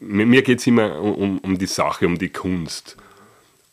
mir 0.00 0.42
geht 0.42 0.60
es 0.60 0.66
immer 0.66 1.00
um, 1.00 1.38
um 1.38 1.58
die 1.58 1.66
Sache, 1.66 2.06
um 2.06 2.18
die 2.18 2.30
Kunst. 2.30 2.96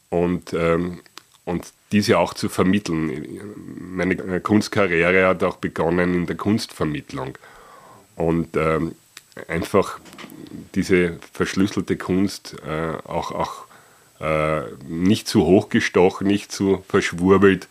Und, 0.09 0.53
ähm, 0.53 1.01
und 1.45 1.65
diese 1.91 2.19
auch 2.19 2.33
zu 2.33 2.49
vermitteln. 2.49 3.39
Meine 3.79 4.41
Kunstkarriere 4.41 5.27
hat 5.27 5.43
auch 5.43 5.57
begonnen 5.57 6.13
in 6.13 6.25
der 6.25 6.35
Kunstvermittlung. 6.35 7.37
Und 8.15 8.57
ähm, 8.57 8.95
einfach 9.47 9.99
diese 10.75 11.19
verschlüsselte 11.33 11.97
Kunst 11.97 12.55
äh, 12.65 12.97
auch, 13.07 13.31
auch 13.31 13.67
äh, 14.19 14.63
nicht 14.87 15.27
zu 15.27 15.45
hoch 15.45 15.69
gestochen, 15.69 16.27
nicht 16.27 16.51
zu 16.51 16.83
verschwurbelt 16.87 17.67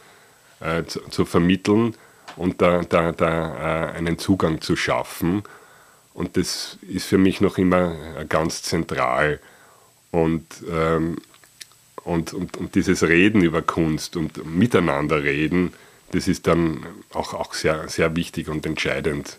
äh, 0.60 0.84
zu, 0.84 1.00
zu, 1.10 1.24
vermitteln 1.24 1.94
und 2.36 2.62
da, 2.62 2.82
da, 2.82 3.12
da 3.12 3.88
äh, 3.88 3.92
einen 3.92 4.18
Zugang 4.18 4.60
zu 4.60 4.76
schaffen. 4.76 5.42
Und 6.16 6.38
das 6.38 6.78
ist 6.88 7.04
für 7.04 7.18
mich 7.18 7.42
noch 7.42 7.58
immer 7.58 7.94
ganz 8.26 8.62
zentral. 8.62 9.38
Und, 10.10 10.46
ähm, 10.70 11.18
und, 12.04 12.32
und, 12.32 12.56
und 12.56 12.74
dieses 12.74 13.02
Reden 13.02 13.42
über 13.42 13.60
Kunst 13.60 14.16
und 14.16 14.46
miteinander 14.46 15.22
reden, 15.22 15.74
das 16.12 16.26
ist 16.26 16.46
dann 16.46 16.86
auch, 17.12 17.34
auch 17.34 17.52
sehr, 17.52 17.90
sehr 17.90 18.16
wichtig 18.16 18.48
und 18.48 18.64
entscheidend. 18.64 19.38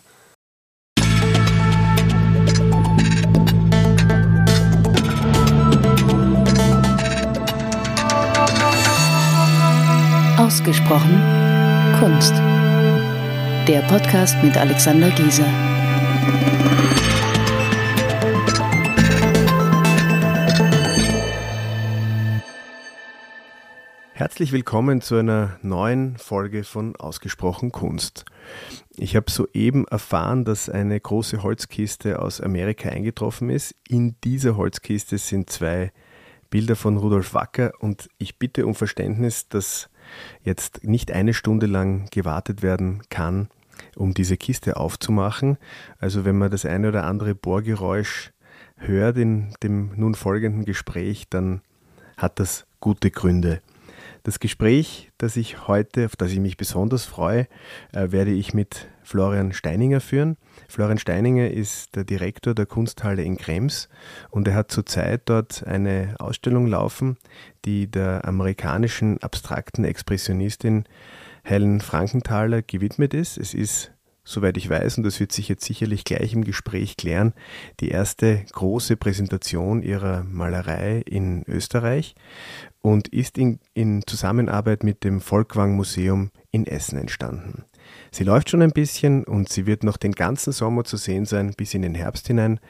Ausgesprochen 10.38 11.20
Kunst. 11.98 12.34
Der 13.66 13.80
Podcast 13.88 14.36
mit 14.44 14.56
Alexander 14.56 15.10
Gieser. 15.10 15.67
Herzlich 24.18 24.50
willkommen 24.50 25.00
zu 25.00 25.14
einer 25.14 25.58
neuen 25.62 26.16
Folge 26.16 26.64
von 26.64 26.96
Ausgesprochen 26.96 27.70
Kunst. 27.70 28.24
Ich 28.96 29.14
habe 29.14 29.30
soeben 29.30 29.86
erfahren, 29.86 30.44
dass 30.44 30.68
eine 30.68 30.98
große 30.98 31.42
Holzkiste 31.42 32.20
aus 32.20 32.40
Amerika 32.40 32.88
eingetroffen 32.88 33.48
ist. 33.48 33.76
In 33.88 34.16
dieser 34.24 34.56
Holzkiste 34.56 35.18
sind 35.18 35.50
zwei 35.50 35.92
Bilder 36.50 36.76
von 36.76 36.96
Rudolf 36.96 37.32
Wacker 37.34 37.72
und 37.78 38.08
ich 38.18 38.38
bitte 38.38 38.66
um 38.66 38.74
Verständnis, 38.74 39.48
dass 39.48 39.88
jetzt 40.42 40.82
nicht 40.82 41.12
eine 41.12 41.32
Stunde 41.32 41.66
lang 41.66 42.08
gewartet 42.10 42.62
werden 42.62 43.02
kann, 43.10 43.48
um 43.98 44.14
diese 44.14 44.36
Kiste 44.36 44.76
aufzumachen. 44.76 45.58
Also 45.98 46.24
wenn 46.24 46.38
man 46.38 46.50
das 46.50 46.64
eine 46.64 46.88
oder 46.88 47.04
andere 47.04 47.34
Bohrgeräusch 47.34 48.32
hört 48.76 49.18
in 49.18 49.54
dem 49.62 49.92
nun 49.96 50.14
folgenden 50.14 50.64
Gespräch, 50.64 51.28
dann 51.28 51.60
hat 52.16 52.38
das 52.38 52.66
gute 52.80 53.10
Gründe. 53.10 53.60
Das 54.22 54.40
Gespräch, 54.40 55.10
das 55.18 55.36
ich 55.36 55.68
heute, 55.68 56.06
auf 56.06 56.16
das 56.16 56.32
ich 56.32 56.40
mich 56.40 56.56
besonders 56.56 57.04
freue, 57.04 57.46
äh, 57.92 58.10
werde 58.10 58.30
ich 58.30 58.52
mit 58.52 58.88
Florian 59.02 59.52
Steininger 59.52 60.00
führen. 60.00 60.36
Florian 60.68 60.98
Steininger 60.98 61.50
ist 61.50 61.96
der 61.96 62.04
Direktor 62.04 62.54
der 62.54 62.66
Kunsthalle 62.66 63.22
in 63.22 63.38
Krems 63.38 63.88
und 64.30 64.46
er 64.46 64.54
hat 64.54 64.70
zurzeit 64.70 65.22
dort 65.26 65.66
eine 65.66 66.16
Ausstellung 66.18 66.66
laufen, 66.66 67.16
die 67.64 67.90
der 67.90 68.26
amerikanischen 68.26 69.22
abstrakten 69.22 69.84
Expressionistin 69.84 70.84
Helen 71.48 71.80
Frankenthaler 71.80 72.62
gewidmet 72.62 73.14
ist. 73.14 73.38
Es 73.38 73.54
ist 73.54 73.92
soweit 74.28 74.58
ich 74.58 74.68
weiß, 74.68 74.98
und 74.98 75.04
das 75.04 75.20
wird 75.20 75.32
sich 75.32 75.48
jetzt 75.48 75.64
sicherlich 75.64 76.04
gleich 76.04 76.34
im 76.34 76.44
Gespräch 76.44 76.98
klären, 76.98 77.32
die 77.80 77.88
erste 77.88 78.44
große 78.52 78.98
Präsentation 78.98 79.82
ihrer 79.82 80.22
Malerei 80.24 81.02
in 81.06 81.44
Österreich 81.48 82.14
und 82.82 83.08
ist 83.08 83.38
in, 83.38 83.58
in 83.72 84.06
Zusammenarbeit 84.06 84.84
mit 84.84 85.02
dem 85.02 85.22
Volkwang 85.22 85.76
Museum 85.76 86.30
in 86.50 86.66
Essen 86.66 86.98
entstanden. 86.98 87.64
Sie 88.10 88.24
läuft 88.24 88.50
schon 88.50 88.60
ein 88.60 88.72
bisschen 88.72 89.24
und 89.24 89.48
sie 89.48 89.64
wird 89.64 89.82
noch 89.82 89.96
den 89.96 90.12
ganzen 90.12 90.52
Sommer 90.52 90.84
zu 90.84 90.98
sehen 90.98 91.24
sein, 91.24 91.54
bis 91.56 91.72
in 91.72 91.80
den 91.80 91.94
Herbst 91.94 92.26
hinein. 92.26 92.60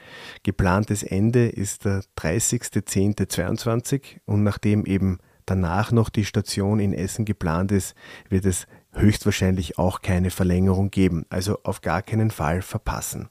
Geplantes 0.43 1.03
Ende 1.03 1.49
ist 1.49 1.83
der 1.83 2.03
30.10.22 2.17 4.21
und 4.23 4.43
nachdem 4.43 4.85
eben 4.85 5.19
danach 5.49 5.91
noch 5.91 6.09
die 6.09 6.25
Station 6.25 6.79
in 6.79 6.93
Essen 6.93 7.25
geplant 7.25 7.71
ist, 7.71 7.95
wird 8.29 8.45
es 8.45 8.67
höchstwahrscheinlich 8.93 9.77
auch 9.77 10.01
keine 10.01 10.29
Verlängerung 10.29 10.91
geben, 10.91 11.25
also 11.29 11.59
auf 11.63 11.81
gar 11.81 12.01
keinen 12.01 12.31
Fall 12.31 12.61
verpassen. 12.61 13.29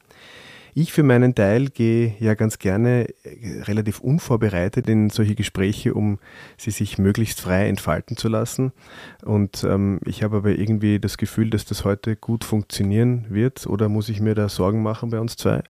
Ich 0.75 0.93
für 0.93 1.03
meinen 1.03 1.35
Teil 1.35 1.71
gehe 1.71 2.15
ja 2.21 2.35
ganz 2.35 2.61
gerne 2.61 3.09
äh, 3.25 3.63
relativ 3.63 3.99
unvorbereitet 3.99 4.89
in 4.89 5.11
solche 5.11 5.35
Gespräche, 5.35 5.93
um 5.93 6.21
sie 6.57 6.71
sich 6.71 6.99
möglichst 6.99 7.41
frei 7.41 7.69
entfalten 7.69 8.17
zu 8.17 8.29
lassen. 8.29 8.71
Und 9.25 9.65
ähm, 9.65 9.99
ich 10.05 10.23
habe 10.23 10.37
aber 10.37 10.51
irgendwie 10.51 11.01
das 11.01 11.19
Gefühl, 11.19 11.51
dass 11.51 11.65
das 11.65 11.85
heute 11.85 12.15
gut 12.15 12.45
funktionieren 12.45 13.27
wird. 13.29 13.67
Oder 13.67 13.89
muss 13.89 14.09
ich 14.09 14.21
mir 14.21 14.37
da 14.37 14.49
Sorgen 14.49 14.83
machen 14.83 15.11
bei 15.11 15.19
uns 15.19 15.37
zwei? 15.37 15.65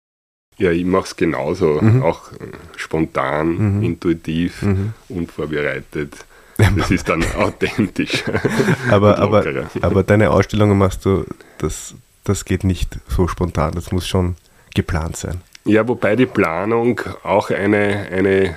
Ja, 0.58 0.72
ich 0.72 0.84
mache 0.84 1.04
es 1.04 1.16
genauso. 1.16 1.80
Mhm. 1.80 2.02
Auch 2.02 2.32
äh, 2.32 2.36
spontan, 2.76 3.78
mhm. 3.78 3.82
intuitiv, 3.82 4.62
mhm. 4.62 4.92
unvorbereitet. 5.08 6.26
Das 6.58 6.90
ist 6.90 7.08
dann 7.08 7.24
authentisch. 7.36 8.24
aber, 8.90 9.18
aber, 9.18 9.44
aber 9.80 10.02
deine 10.02 10.30
Ausstellungen 10.30 10.76
machst 10.76 11.04
du, 11.04 11.24
das, 11.58 11.94
das 12.24 12.44
geht 12.44 12.64
nicht 12.64 12.98
so 13.08 13.28
spontan. 13.28 13.72
Das 13.74 13.92
muss 13.92 14.06
schon 14.06 14.34
geplant 14.74 15.16
sein. 15.16 15.40
Ja, 15.64 15.86
wobei 15.86 16.16
die 16.16 16.26
Planung 16.26 17.00
auch 17.22 17.50
eine, 17.50 18.08
eine 18.10 18.56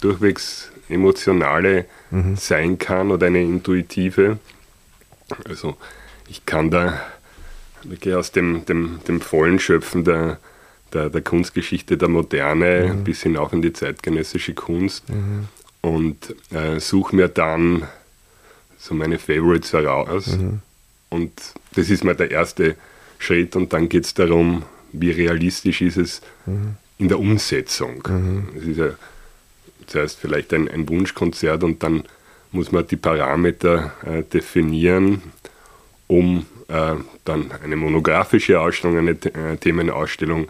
durchwegs 0.00 0.70
emotionale 0.88 1.86
mhm. 2.10 2.36
sein 2.36 2.78
kann 2.78 3.10
oder 3.10 3.26
eine 3.26 3.42
intuitive. 3.42 4.38
Also 5.48 5.76
ich 6.28 6.46
kann 6.46 6.70
da 6.70 7.00
wirklich 7.82 8.14
aus 8.14 8.30
dem, 8.32 8.64
dem, 8.66 9.00
dem 9.08 9.20
vollen 9.20 9.58
Schöpfen 9.58 10.04
der, 10.04 10.38
der, 10.92 11.10
der 11.10 11.22
Kunstgeschichte 11.22 11.96
der 11.96 12.08
Moderne 12.08 12.94
mhm. 12.94 13.04
bis 13.04 13.22
hinauf 13.22 13.52
in 13.52 13.62
die 13.62 13.72
zeitgenössische 13.72 14.54
Kunst 14.54 15.08
mhm. 15.08 15.48
Und 15.84 16.34
äh, 16.50 16.80
suche 16.80 17.14
mir 17.14 17.28
dann 17.28 17.86
so 18.78 18.94
meine 18.94 19.18
Favorites 19.18 19.74
heraus. 19.74 20.28
Mhm. 20.28 20.60
Und 21.10 21.32
das 21.74 21.90
ist 21.90 22.04
mal 22.04 22.16
der 22.16 22.30
erste 22.30 22.76
Schritt 23.18 23.54
und 23.54 23.72
dann 23.74 23.90
geht 23.90 24.06
es 24.06 24.14
darum, 24.14 24.62
wie 24.92 25.10
realistisch 25.10 25.82
ist 25.82 25.98
es 25.98 26.22
mhm. 26.46 26.76
in 26.96 27.08
der 27.08 27.18
Umsetzung. 27.18 28.02
Mhm. 28.08 28.48
Es 28.56 28.64
ist 28.66 28.78
ja 28.78 28.90
zuerst 29.86 30.18
vielleicht 30.18 30.54
ein, 30.54 30.70
ein, 30.70 30.88
Wunschkonzert 30.88 31.62
und 31.62 31.82
dann 31.82 32.04
muss 32.50 32.72
man 32.72 32.86
die 32.86 32.96
Parameter 32.96 33.92
äh, 34.06 34.22
definieren, 34.22 35.20
um 36.06 36.46
äh, 36.68 36.94
dann 37.26 37.52
eine 37.62 37.76
monografische 37.76 38.58
Ausstellung, 38.58 38.96
eine 38.96 39.10
äh, 39.10 39.58
Themenausstellung 39.58 40.48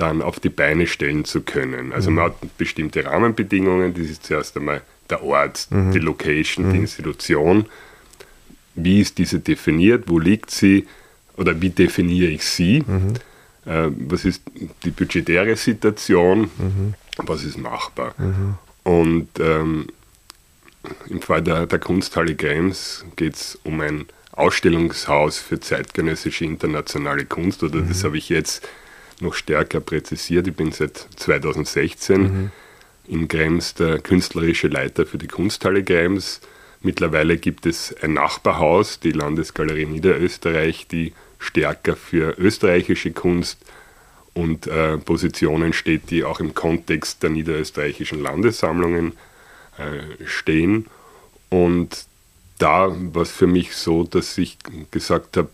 dann 0.00 0.22
auf 0.22 0.40
die 0.40 0.48
Beine 0.48 0.86
stellen 0.86 1.24
zu 1.24 1.42
können. 1.42 1.92
Also 1.92 2.10
mhm. 2.10 2.16
man 2.16 2.24
hat 2.26 2.58
bestimmte 2.58 3.04
Rahmenbedingungen, 3.04 3.94
das 3.94 4.06
ist 4.06 4.24
zuerst 4.24 4.56
einmal 4.56 4.82
der 5.08 5.22
Ort, 5.22 5.68
mhm. 5.70 5.92
die 5.92 5.98
Location, 5.98 6.70
die 6.70 6.76
mhm. 6.76 6.82
Institution. 6.84 7.66
Wie 8.74 9.00
ist 9.00 9.18
diese 9.18 9.40
definiert? 9.40 10.04
Wo 10.06 10.18
liegt 10.18 10.50
sie? 10.50 10.86
Oder 11.36 11.60
wie 11.60 11.70
definiere 11.70 12.30
ich 12.30 12.44
sie? 12.44 12.82
Mhm 12.86 13.14
äh, 13.66 13.90
was 14.08 14.24
ist 14.24 14.42
die 14.84 14.90
budgetäre 14.90 15.56
Situation, 15.56 16.42
mhm. 16.42 16.94
was 17.16 17.44
ist 17.44 17.58
machbar. 17.58 18.14
Mhm. 18.18 18.54
Und 18.82 19.28
ähm, 19.38 19.86
im 21.08 21.20
Fall 21.20 21.42
der, 21.42 21.66
der 21.66 21.78
Kunsthalle 21.78 22.34
Games 22.34 23.04
geht 23.16 23.34
es 23.34 23.58
um 23.64 23.80
ein 23.80 24.06
Ausstellungshaus 24.32 25.38
für 25.38 25.60
zeitgenössische 25.60 26.44
internationale 26.44 27.26
Kunst, 27.26 27.62
oder 27.62 27.82
das 27.82 28.04
habe 28.04 28.16
ich 28.16 28.30
jetzt 28.30 28.66
noch 29.20 29.34
stärker 29.34 29.80
präzisiert. 29.80 30.46
Ich 30.46 30.54
bin 30.54 30.72
seit 30.72 30.96
2016 31.16 32.20
mhm. 32.20 32.50
in 33.06 33.28
Krems 33.28 33.74
der 33.74 33.98
künstlerische 33.98 34.68
Leiter 34.68 35.06
für 35.06 35.18
die 35.18 35.28
Kunsthalle 35.28 35.84
Krems. 35.84 36.40
Mittlerweile 36.82 37.36
gibt 37.36 37.66
es 37.66 37.94
ein 38.02 38.14
Nachbarhaus, 38.14 39.00
die 39.00 39.12
Landesgalerie 39.12 39.86
Niederösterreich, 39.86 40.86
die 40.86 41.12
stärker 41.38 41.96
für 41.96 42.38
österreichische 42.38 43.12
Kunst 43.12 43.58
und 44.32 44.66
äh, 44.66 44.96
Positionen 44.98 45.72
steht, 45.72 46.10
die 46.10 46.24
auch 46.24 46.40
im 46.40 46.54
Kontext 46.54 47.22
der 47.22 47.30
niederösterreichischen 47.30 48.22
Landessammlungen 48.22 49.12
äh, 49.76 50.24
stehen. 50.26 50.86
Und 51.48 52.06
da 52.58 52.88
war 52.90 53.22
es 53.22 53.30
für 53.30 53.46
mich 53.46 53.74
so, 53.74 54.04
dass 54.04 54.38
ich 54.38 54.58
gesagt 54.90 55.36
habe, 55.36 55.50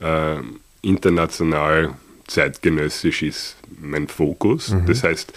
äh, 0.00 0.42
international 0.82 1.94
zeitgenössisch 2.30 3.22
ist 3.22 3.56
mein 3.80 4.08
Fokus. 4.08 4.70
Mhm. 4.70 4.86
Das 4.86 5.02
heißt, 5.02 5.32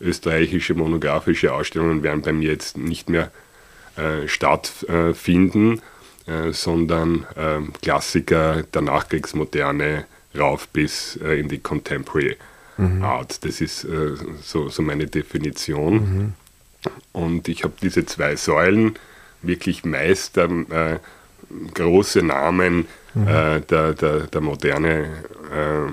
österreichische 0.00 0.74
monografische 0.74 1.52
Ausstellungen 1.52 2.02
werden 2.02 2.22
bei 2.22 2.32
mir 2.32 2.50
jetzt 2.50 2.76
nicht 2.76 3.08
mehr 3.08 3.30
äh, 3.96 4.28
stattfinden 4.28 5.82
äh, 6.28 6.52
sondern 6.52 7.26
äh, 7.36 7.60
Klassiker 7.80 8.62
der 8.74 8.82
Nachkriegsmoderne 8.82 10.04
rauf 10.38 10.68
bis 10.68 11.18
äh, 11.22 11.40
in 11.40 11.48
die 11.48 11.58
Contemporary 11.58 12.36
mhm. 12.76 13.02
Art. 13.02 13.44
Das 13.46 13.62
ist 13.62 13.84
äh, 13.84 14.14
so, 14.42 14.68
so 14.68 14.82
meine 14.82 15.06
Definition. 15.06 15.94
Mhm. 15.94 16.32
Und 17.12 17.48
ich 17.48 17.64
habe 17.64 17.74
diese 17.80 18.04
zwei 18.04 18.36
Säulen, 18.36 18.96
wirklich 19.40 19.86
Meister, 19.86 20.50
äh, 20.70 20.98
große 21.72 22.22
Namen 22.22 22.86
mhm. 23.14 23.26
der, 23.26 23.94
der, 23.94 24.20
der 24.26 24.40
Moderne 24.42 25.06
äh, 25.50 25.90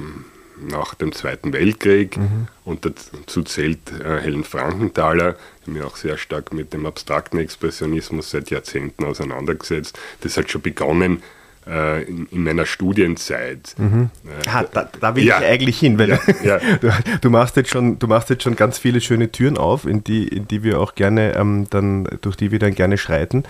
nach 0.60 0.96
dem 0.96 1.12
Zweiten 1.12 1.54
Weltkrieg. 1.54 2.18
Mhm. 2.18 2.48
Und 2.63 2.86
dazu 2.86 3.44
zählt 3.44 3.80
äh, 4.00 4.19
Helen 4.22 4.44
Frankenthaler. 4.44 5.36
Ich 5.62 5.68
habe 5.68 5.72
mich 5.72 5.84
auch 5.84 5.96
sehr 5.96 6.18
stark 6.18 6.54
mit 6.54 6.74
dem 6.74 6.86
abstrakten 6.86 7.40
Expressionismus 7.40 8.31
seit 8.31 8.50
Jahrzehnten 8.50 9.06
auseinandergesetzt. 9.06 10.00
Das 10.22 10.38
hat 10.38 10.52
schon 10.52 10.62
begonnen 10.62 11.22
äh, 11.68 12.04
in, 12.04 12.28
in, 12.28 12.44
meiner 12.44 12.66
Studienzeit. 12.66 13.75
Mhm. 13.78 14.10
Äh, 14.25 14.50
ah, 14.50 14.63
da, 14.72 14.90
da, 15.00 15.16
will 15.16 15.24
ja. 15.24 15.40
ich 15.40 15.46
eigentlich 15.46 15.80
hin, 15.80 15.98
weil 15.98 16.10
ja, 16.10 16.19
ja. 16.44 16.60
Du, 16.81 16.92
du, 17.22 17.30
machst 17.30 17.56
jetzt 17.56 17.72
schon, 17.72 18.00
du 18.00 18.08
machst 18.08 18.30
jetzt 18.30 18.44
schon 18.44 18.56
ganz 18.56 18.78
viele 18.78 19.01
schöne 19.01 19.31
Türen 19.31 19.58
auf, 19.58 19.86
in 19.86 20.04
die, 20.04 20.28
in 20.28 20.48
die 20.48 20.63
wir 20.63 20.80
auch 20.80 20.96
gerne 20.96 21.36
ähm, 21.36 21.68
dann, 21.69 22.08
durch 22.22 22.36
die 22.36 22.51
wir 22.51 22.60
dann 22.60 22.75
gerne 22.75 22.98
schreiten. 22.98 23.44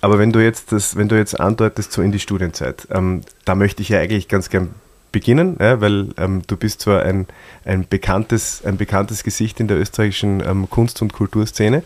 Aber 0.00 0.18
wenn 0.18 0.32
du 0.32 0.42
jetzt 0.42 0.72
das, 0.72 0.96
wenn 0.96 1.08
du 1.08 1.16
jetzt 1.16 1.38
andeutest, 1.38 1.92
so 1.92 2.02
in 2.02 2.12
die 2.12 2.20
Studienzeit, 2.20 2.86
ähm, 2.90 3.22
da 3.44 3.54
möchte 3.54 3.82
ich 3.82 3.88
ja 3.88 3.98
eigentlich 3.98 4.28
ganz 4.28 4.48
gern 4.50 4.70
beginnen, 5.12 5.56
ja, 5.60 5.80
weil 5.80 6.08
ähm, 6.16 6.42
du 6.46 6.56
bist 6.56 6.80
zwar 6.80 7.02
ein, 7.02 7.26
ein, 7.64 7.86
bekanntes, 7.88 8.64
ein 8.64 8.76
bekanntes 8.76 9.22
Gesicht 9.22 9.60
in 9.60 9.68
der 9.68 9.78
österreichischen 9.78 10.42
ähm, 10.46 10.68
Kunst- 10.70 11.02
und 11.02 11.12
Kulturszene, 11.12 11.82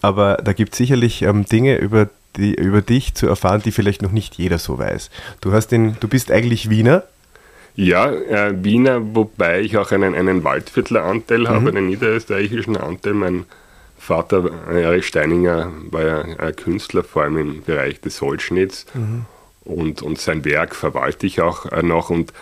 aber 0.00 0.36
da 0.36 0.52
gibt 0.52 0.72
es 0.72 0.78
sicherlich 0.78 1.22
ähm, 1.22 1.44
Dinge, 1.44 1.76
über 1.76 2.08
die, 2.36 2.54
über 2.54 2.82
dich 2.82 3.14
zu 3.14 3.26
erfahren, 3.26 3.62
die 3.64 3.72
vielleicht 3.72 4.02
noch 4.02 4.12
nicht 4.12 4.36
jeder 4.36 4.58
so 4.58 4.78
weiß. 4.78 5.10
Du, 5.40 5.52
hast 5.52 5.68
den, 5.68 5.96
du 6.00 6.08
bist 6.08 6.30
eigentlich 6.30 6.70
Wiener. 6.70 7.04
Ja, 7.74 8.10
äh, 8.10 8.52
Wiener, 8.62 9.00
wobei 9.14 9.60
ich 9.60 9.76
auch 9.78 9.92
einen, 9.92 10.14
einen 10.14 10.44
Waldviertler 10.44 11.02
mhm. 11.02 11.46
habe, 11.48 11.68
einen 11.70 11.88
niederösterreichischen 11.88 12.76
Anteil. 12.76 13.14
Mein 13.14 13.44
Vater, 13.98 14.50
äh, 14.70 14.82
Erich 14.82 15.06
Steininger, 15.06 15.70
war 15.90 16.02
ja 16.02 16.20
ein 16.20 16.56
Künstler, 16.56 17.04
vor 17.04 17.22
allem 17.22 17.38
im 17.38 17.62
Bereich 17.62 18.00
des 18.00 18.20
Holzschnitts. 18.20 18.86
Mhm. 18.94 19.24
Und, 19.64 20.02
und 20.02 20.18
sein 20.18 20.44
Werk 20.44 20.74
verwalte 20.74 21.26
ich 21.26 21.40
auch 21.40 21.66
äh, 21.66 21.82
noch. 21.82 22.10
Und 22.10 22.30
äh, 22.30 22.32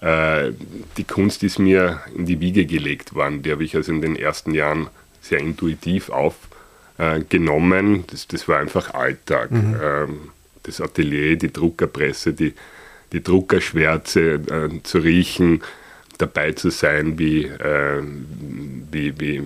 die 0.00 1.04
Kunst 1.04 1.42
ist 1.42 1.58
mir 1.58 2.00
in 2.14 2.24
die 2.24 2.38
Wiege 2.38 2.66
gelegt 2.66 3.14
worden. 3.14 3.42
Die 3.42 3.50
habe 3.50 3.64
ich 3.64 3.74
also 3.74 3.90
in 3.90 4.00
den 4.00 4.14
ersten 4.14 4.54
Jahren 4.54 4.88
sehr 5.20 5.40
intuitiv 5.40 6.10
auf 6.10 6.36
äh, 6.98 7.20
genommen. 7.28 8.04
Das, 8.08 8.26
das 8.26 8.48
war 8.48 8.58
einfach 8.58 8.94
Alltag. 8.94 9.50
Mhm. 9.50 9.76
Ähm, 9.82 10.18
das 10.64 10.80
Atelier, 10.80 11.36
die 11.36 11.52
Druckerpresse, 11.52 12.32
die, 12.32 12.54
die 13.12 13.22
Druckerschwärze 13.22 14.20
äh, 14.20 14.82
zu 14.82 14.98
riechen, 14.98 15.62
dabei 16.18 16.52
zu 16.52 16.70
sein, 16.70 17.18
wie, 17.18 17.44
äh, 17.44 18.02
wie, 18.90 19.18
wie, 19.18 19.42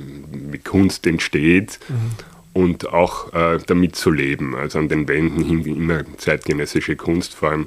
wie, 0.50 0.58
Kunst 0.58 1.06
entsteht. 1.06 1.78
Mhm. 1.88 1.94
Und 2.54 2.88
auch 2.88 3.32
äh, 3.32 3.58
damit 3.66 3.96
zu 3.96 4.10
leben. 4.10 4.54
Also 4.54 4.78
an 4.78 4.88
den 4.88 5.08
Wänden 5.08 5.42
hing 5.42 5.64
immer 5.64 6.02
zeitgenössische 6.18 6.96
Kunst, 6.96 7.34
vor 7.34 7.50
allem 7.50 7.62
äh, 7.62 7.66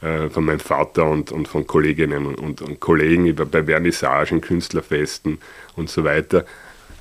von 0.00 0.44
meinem 0.44 0.60
Vater 0.60 1.04
und, 1.04 1.30
und 1.30 1.46
von 1.46 1.66
Kolleginnen 1.66 2.26
und, 2.26 2.62
und 2.62 2.80
Kollegen 2.80 3.26
über 3.26 3.44
bei 3.44 3.64
Vernissagen, 3.64 4.40
Künstlerfesten 4.40 5.38
und 5.76 5.90
so 5.90 6.04
weiter. 6.04 6.44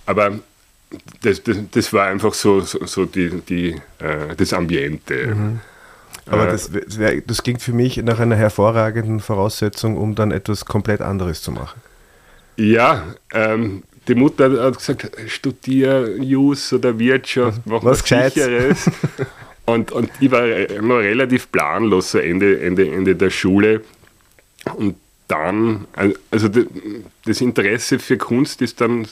Aber 0.05 0.39
das, 1.21 1.43
das, 1.43 1.57
das 1.71 1.93
war 1.93 2.07
einfach 2.07 2.33
so, 2.33 2.61
so, 2.61 2.85
so 2.85 3.05
die, 3.05 3.41
die, 3.41 3.69
äh, 3.99 4.35
das 4.35 4.53
Ambiente. 4.53 5.27
Mhm. 5.27 5.59
Aber 6.25 6.47
äh, 6.47 6.51
das, 6.51 6.71
das 7.25 7.43
klingt 7.43 7.61
für 7.61 7.73
mich 7.73 7.97
nach 7.97 8.19
einer 8.19 8.35
hervorragenden 8.35 9.19
Voraussetzung, 9.19 9.97
um 9.97 10.15
dann 10.15 10.31
etwas 10.31 10.65
komplett 10.65 11.01
anderes 11.01 11.41
zu 11.41 11.51
machen. 11.51 11.81
Ja, 12.57 13.03
ähm, 13.33 13.83
die 14.07 14.15
Mutter 14.15 14.63
hat 14.63 14.77
gesagt, 14.77 15.11
studier 15.27 16.17
Jus 16.17 16.73
oder 16.73 16.97
Wirtschaft, 16.97 17.61
mach 17.65 17.83
was 17.83 17.99
Sicheres. 17.99 18.89
und, 19.73 19.91
und 19.91 20.09
ich 20.19 20.31
war 20.31 20.45
noch 20.81 20.97
relativ 20.97 21.51
planlos, 21.51 22.11
so 22.11 22.19
Ende, 22.19 22.61
Ende, 22.61 22.89
Ende 22.89 23.15
der 23.15 23.29
Schule. 23.29 23.81
Und 24.75 24.95
dann, 25.27 25.87
also 26.31 26.49
das 27.25 27.41
Interesse 27.41 27.99
für 27.99 28.17
Kunst 28.17 28.61
ist 28.61 28.81
dann 28.81 29.07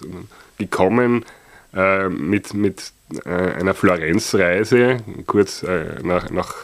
gekommen, 0.57 1.25
äh, 1.73 2.09
mit, 2.09 2.53
mit 2.53 2.91
äh, 3.25 3.29
einer 3.29 3.73
Florenzreise, 3.73 4.97
kurz 5.27 5.63
äh, 5.63 6.01
nach, 6.03 6.29
nach 6.31 6.55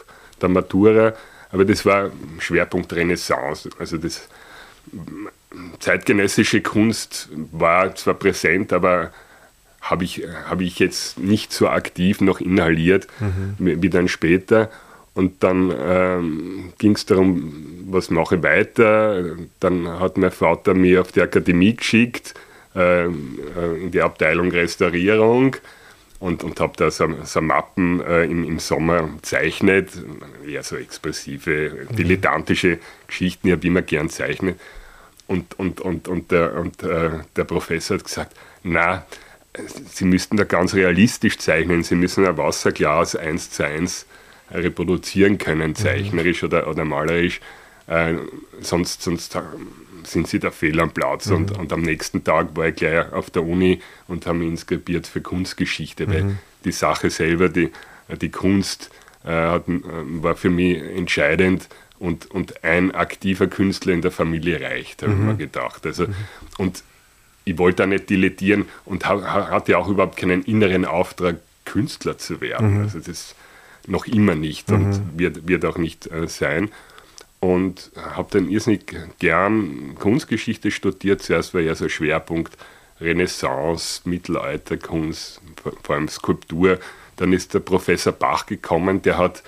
der 0.42 0.48
Matura. 0.48 1.14
Aber 1.52 1.64
das 1.64 1.86
war 1.86 2.10
Schwerpunkt 2.40 2.92
Renaissance. 2.92 3.70
Also 3.78 3.96
das 3.96 4.28
zeitgenössische 5.78 6.60
Kunst 6.62 7.28
war 7.52 7.94
zwar 7.94 8.14
präsent, 8.14 8.72
aber 8.72 9.12
habe 9.84 10.04
ich, 10.04 10.22
hab 10.48 10.60
ich 10.62 10.78
jetzt 10.78 11.18
nicht 11.18 11.52
so 11.52 11.68
aktiv 11.68 12.20
noch 12.20 12.40
inhaliert 12.40 13.06
mhm. 13.20 13.82
wie, 13.82 13.90
dann 13.90 14.08
später. 14.08 14.70
Und 15.12 15.44
dann 15.44 15.72
ähm, 15.78 16.72
ging 16.78 16.92
es 16.92 17.06
darum, 17.06 17.84
was 17.86 18.10
mache 18.10 18.36
ich 18.36 18.42
weiter. 18.42 19.36
Dann 19.60 19.88
hat 20.00 20.16
mein 20.16 20.32
Vater 20.32 20.74
mich 20.74 20.98
auf 20.98 21.12
die 21.12 21.20
Akademie 21.20 21.76
geschickt 21.76 22.34
äh, 22.74 23.04
in 23.04 23.90
die 23.92 24.00
Abteilung 24.00 24.50
Restaurierung 24.50 25.56
und, 26.18 26.42
und 26.42 26.58
habe 26.58 26.72
da 26.76 26.90
so, 26.90 27.06
so 27.24 27.42
Mappen 27.42 28.00
äh, 28.00 28.24
im, 28.24 28.44
im 28.44 28.58
Sommer 28.58 29.02
gezeichnet, 29.16 29.90
eher 30.48 30.62
so 30.62 30.76
expressive, 30.76 31.86
mhm. 31.90 31.96
dilettantische 31.96 32.78
Geschichten, 33.06 33.48
ich 33.48 33.52
habe 33.52 33.66
immer 33.66 33.82
gern 33.82 34.08
zeichnet. 34.08 34.58
Und, 35.26 35.58
und, 35.58 35.80
und, 35.82 36.08
und, 36.08 36.30
der, 36.30 36.54
und 36.54 36.82
äh, 36.82 37.10
der 37.36 37.44
Professor 37.44 37.98
hat 37.98 38.04
gesagt, 38.04 38.36
na, 38.62 39.04
Sie 39.92 40.04
müssten 40.04 40.36
da 40.36 40.44
ganz 40.44 40.74
realistisch 40.74 41.38
zeichnen, 41.38 41.82
Sie 41.82 41.94
müssen 41.94 42.26
ein 42.26 42.36
Wasserglas 42.36 43.14
eins 43.14 43.50
zu 43.50 43.64
eins 43.64 44.06
reproduzieren 44.50 45.38
können, 45.38 45.70
mhm. 45.70 45.74
zeichnerisch 45.76 46.42
mhm. 46.42 46.48
oder, 46.48 46.68
oder 46.68 46.84
malerisch, 46.84 47.40
äh, 47.86 48.14
sonst, 48.60 49.02
sonst 49.02 49.36
sind 50.04 50.28
sie 50.28 50.38
da 50.38 50.50
fehl 50.50 50.80
am 50.80 50.90
Platz. 50.90 51.26
Mhm. 51.26 51.36
Und, 51.36 51.58
und 51.58 51.72
am 51.72 51.82
nächsten 51.82 52.24
Tag 52.24 52.56
war 52.56 52.68
ich 52.68 52.76
gleich 52.76 53.12
auf 53.12 53.30
der 53.30 53.44
Uni 53.44 53.80
und 54.08 54.26
habe 54.26 54.38
mich 54.38 54.48
inskribiert 54.48 55.06
für 55.06 55.20
Kunstgeschichte, 55.20 56.08
weil 56.08 56.24
mhm. 56.24 56.38
die 56.64 56.72
Sache 56.72 57.10
selber, 57.10 57.48
die, 57.48 57.70
die 58.20 58.30
Kunst, 58.30 58.90
äh, 59.24 59.30
hat, 59.30 59.68
äh, 59.68 59.80
war 60.22 60.36
für 60.36 60.50
mich 60.50 60.78
entscheidend. 60.82 61.68
Und, 61.98 62.30
und 62.30 62.64
ein 62.64 62.90
aktiver 62.90 63.46
Künstler 63.46 63.92
in 63.92 64.02
der 64.02 64.10
Familie 64.10 64.60
reicht, 64.60 65.02
habe 65.02 65.12
mhm. 65.12 65.20
ich 65.20 65.26
mir 65.26 65.36
gedacht. 65.36 65.86
Also, 65.86 66.08
mhm. 66.08 66.14
Und 66.58 66.82
ich 67.44 67.58
wollte 67.58 67.78
da 67.78 67.86
nicht 67.86 68.10
dilettieren 68.10 68.66
und 68.84 69.06
ha, 69.08 69.50
hatte 69.50 69.78
auch 69.78 69.88
überhaupt 69.88 70.16
keinen 70.16 70.42
inneren 70.42 70.84
Auftrag, 70.84 71.36
Künstler 71.64 72.18
zu 72.18 72.40
werden. 72.40 72.76
Mhm. 72.78 72.82
Also 72.82 72.98
das 73.00 73.34
noch 73.86 74.06
immer 74.06 74.34
nicht 74.34 74.70
und 74.70 74.88
mhm. 74.88 75.10
wird, 75.16 75.48
wird 75.48 75.64
auch 75.64 75.78
nicht 75.78 76.06
äh, 76.10 76.28
sein 76.28 76.70
und 77.40 77.90
habe 77.96 78.28
dann 78.30 78.48
irrsinnig 78.48 78.94
gern 79.18 79.94
Kunstgeschichte 79.98 80.70
studiert. 80.70 81.22
Zuerst 81.22 81.54
war 81.54 81.60
ja 81.60 81.74
so 81.74 81.88
Schwerpunkt 81.88 82.56
Renaissance, 83.00 84.02
Mittelalterkunst, 84.04 85.40
vor 85.82 85.94
allem 85.94 86.08
Skulptur. 86.08 86.78
Dann 87.16 87.32
ist 87.32 87.54
der 87.54 87.60
Professor 87.60 88.12
Bach 88.12 88.46
gekommen, 88.46 89.02
der 89.02 89.18
hat 89.18 89.42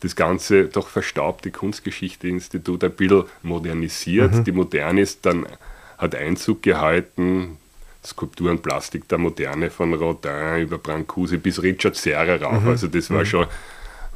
das 0.00 0.16
ganze 0.16 0.64
doch 0.64 0.88
verstaubte 0.88 1.50
Kunstgeschichte-Institut 1.50 2.84
ein 2.84 2.92
bisschen 2.92 3.24
modernisiert. 3.42 4.34
Mhm. 4.34 4.44
Die 4.44 4.52
Moderne 4.52 5.00
ist 5.02 5.24
dann, 5.26 5.46
hat 6.00 6.14
Einzug 6.14 6.62
gehalten, 6.62 7.58
Skulptur 8.04 8.50
und 8.50 8.62
Plastik 8.62 9.06
der 9.08 9.18
Moderne 9.18 9.70
von 9.70 9.92
Rodin 9.92 10.62
über 10.62 10.78
Brancusi 10.78 11.36
bis 11.36 11.62
Richard 11.62 11.96
Serra 11.96 12.36
rauf. 12.36 12.62
Mhm. 12.62 12.68
Also 12.68 12.88
das 12.88 13.10
war 13.10 13.20
mhm. 13.20 13.26
schon 13.26 13.46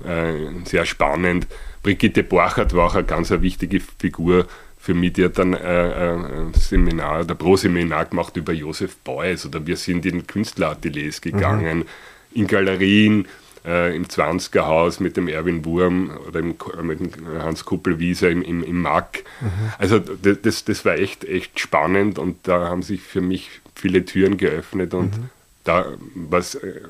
äh, 0.05 0.65
sehr 0.65 0.87
spannend. 0.87 1.47
Brigitte 1.83 2.23
Borchert 2.23 2.75
war 2.75 2.87
auch 2.87 2.95
eine 2.95 3.05
ganz 3.05 3.31
eine 3.31 3.43
wichtige 3.43 3.81
Figur 3.81 4.47
für 4.79 4.95
mich. 4.95 5.13
Die 5.13 5.25
hat 5.25 5.39
dann 5.39 5.53
äh, 5.53 5.59
ein 5.59 6.55
Seminar 6.55 7.21
oder 7.21 7.35
Pro-Seminar 7.35 8.07
gemacht 8.07 8.37
über 8.37 8.55
Josef 8.55 8.97
Beuys 8.97 9.45
oder 9.45 9.67
wir 9.67 9.77
sind 9.77 10.07
in 10.07 10.27
Künstlerateliers 10.27 11.21
gegangen, 11.21 11.81
mhm. 11.81 11.85
in 12.33 12.47
Galerien, 12.47 13.29
äh, 13.65 13.95
im 13.97 14.07
20er 14.07 14.67
Haus 14.67 15.01
mit 15.01 15.17
dem 15.17 15.29
Erwin 15.29 15.65
Wurm 15.65 16.11
oder 16.29 16.41
im, 16.41 16.57
mit 16.83 17.01
dem 17.01 17.13
Hans 17.39 17.65
Kuppelwieser 17.65 18.31
im, 18.31 18.43
im, 18.43 18.63
im 18.63 18.83
Mack. 18.83 19.25
Mhm. 19.41 19.73
Also 19.79 19.99
das, 19.99 20.65
das 20.65 20.85
war 20.85 20.95
echt, 20.95 21.25
echt 21.25 21.59
spannend 21.61 22.19
und 22.19 22.37
da 22.47 22.69
haben 22.69 22.83
sich 22.83 23.01
für 23.01 23.21
mich 23.21 23.61
viele 23.75 24.05
Türen 24.05 24.37
geöffnet 24.37 24.95
und 24.95 25.17
mhm. 25.17 25.31
da 25.65 25.87
war 26.15 26.39
es 26.39 26.55
äh, 26.57 26.81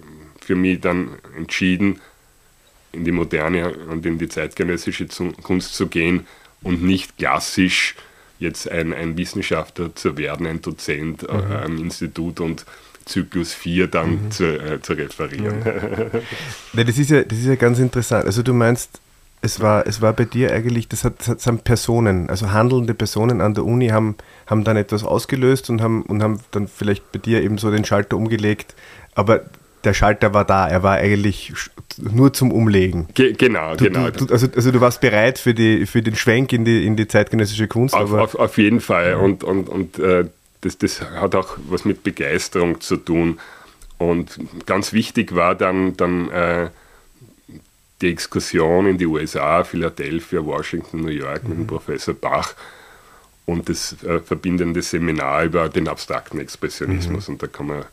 für 0.40 0.56
mich 0.56 0.80
dann 0.80 1.10
entschieden, 1.36 2.00
in 2.92 3.04
die 3.04 3.12
moderne 3.12 3.74
und 3.90 4.06
in 4.06 4.18
die 4.18 4.28
zeitgenössische 4.28 5.06
Kunst 5.42 5.74
zu 5.74 5.88
gehen 5.88 6.26
und 6.62 6.82
nicht 6.82 7.18
klassisch 7.18 7.96
jetzt 8.38 8.68
ein, 8.68 8.92
ein 8.92 9.16
Wissenschaftler 9.16 9.94
zu 9.94 10.16
werden, 10.16 10.46
ein 10.46 10.62
Dozent 10.62 11.28
äh, 11.28 11.32
mhm. 11.32 11.52
am 11.52 11.78
Institut 11.78 12.40
und 12.40 12.64
Zyklus 13.04 13.54
4 13.54 13.86
dann 13.88 14.24
mhm. 14.24 14.30
zu, 14.30 14.44
äh, 14.44 14.80
zu 14.80 14.94
referieren. 14.94 15.62
Ja. 15.64 16.20
ja. 16.74 16.84
das, 16.84 16.98
ist 16.98 17.10
ja, 17.10 17.22
das 17.22 17.38
ist 17.38 17.46
ja 17.46 17.56
ganz 17.56 17.78
interessant. 17.78 18.26
Also 18.26 18.42
du 18.42 18.54
meinst, 18.54 19.00
es 19.44 19.60
war, 19.60 19.86
es 19.86 20.00
war 20.00 20.14
bei 20.14 20.24
dir 20.24 20.52
eigentlich, 20.52 20.88
das, 20.88 21.04
hat, 21.04 21.14
das 21.26 21.46
haben 21.46 21.58
Personen, 21.58 22.30
also 22.30 22.52
handelnde 22.52 22.94
Personen 22.94 23.40
an 23.42 23.52
der 23.54 23.64
Uni 23.64 23.88
haben, 23.88 24.16
haben 24.46 24.64
dann 24.64 24.76
etwas 24.76 25.04
ausgelöst 25.04 25.68
und 25.68 25.82
haben, 25.82 26.02
und 26.02 26.22
haben 26.22 26.40
dann 26.50 26.66
vielleicht 26.66 27.12
bei 27.12 27.18
dir 27.18 27.42
eben 27.42 27.58
so 27.58 27.70
den 27.70 27.84
Schalter 27.84 28.16
umgelegt, 28.16 28.74
aber 29.14 29.42
der 29.84 29.92
Schalter 29.92 30.32
war 30.32 30.46
da, 30.46 30.66
er 30.66 30.82
war 30.82 30.94
eigentlich 30.94 31.52
nur 31.98 32.32
zum 32.32 32.52
Umlegen. 32.52 33.08
Ge 33.12 33.34
genau, 33.34 33.76
du, 33.76 33.84
genau. 33.84 34.08
Du, 34.10 34.32
also, 34.32 34.46
also 34.56 34.70
du 34.70 34.80
warst 34.80 35.02
bereit 35.02 35.38
für, 35.38 35.52
die, 35.52 35.84
für 35.84 36.00
den 36.00 36.16
Schwenk 36.16 36.54
in 36.54 36.64
die, 36.64 36.86
in 36.86 36.96
die 36.96 37.06
zeitgenössische 37.06 37.68
Kunst. 37.68 37.94
Auf, 37.94 38.12
auf, 38.12 38.34
auf 38.34 38.56
jeden 38.56 38.80
Fall 38.80 39.14
und, 39.16 39.44
und, 39.44 39.68
und 39.68 39.98
äh, 39.98 40.24
das, 40.64 40.78
das 40.78 41.00
hat 41.02 41.34
auch 41.34 41.56
was 41.68 41.84
mit 41.84 42.02
Begeisterung 42.02 42.80
zu 42.80 42.96
tun. 42.96 43.38
Und 43.98 44.38
ganz 44.66 44.92
wichtig 44.92 45.34
war 45.34 45.54
dann, 45.54 45.96
dann 45.96 46.30
äh, 46.30 46.70
die 48.00 48.10
Exkursion 48.10 48.86
in 48.86 48.98
die 48.98 49.06
USA, 49.06 49.64
Philadelphia, 49.64 50.44
Washington, 50.44 51.02
New 51.02 51.08
York 51.08 51.44
mhm. 51.44 51.48
mit 51.50 51.58
dem 51.58 51.62
mhm. 51.62 51.68
Professor 51.68 52.14
Bach 52.14 52.54
und 53.46 53.68
das 53.68 54.02
äh, 54.02 54.20
verbindende 54.20 54.82
Seminar 54.82 55.44
über 55.44 55.68
den 55.68 55.86
abstrakten 55.86 56.40
Expressionismus. 56.40 57.28
Mhm. 57.28 57.34
Und 57.34 57.42
da 57.42 57.46
kann 57.46 57.66
man 57.66 57.84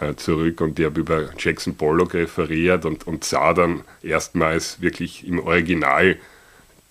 äh, 0.00 0.14
zurück 0.14 0.60
und 0.60 0.78
ich 0.78 0.84
habe 0.84 1.00
über 1.00 1.30
Jackson 1.38 1.74
Pollock 1.76 2.14
referiert 2.14 2.84
und, 2.84 3.06
und 3.06 3.24
sah 3.24 3.54
dann 3.54 3.82
erstmals 4.02 4.80
wirklich 4.80 5.26
im 5.26 5.40
Original 5.40 6.16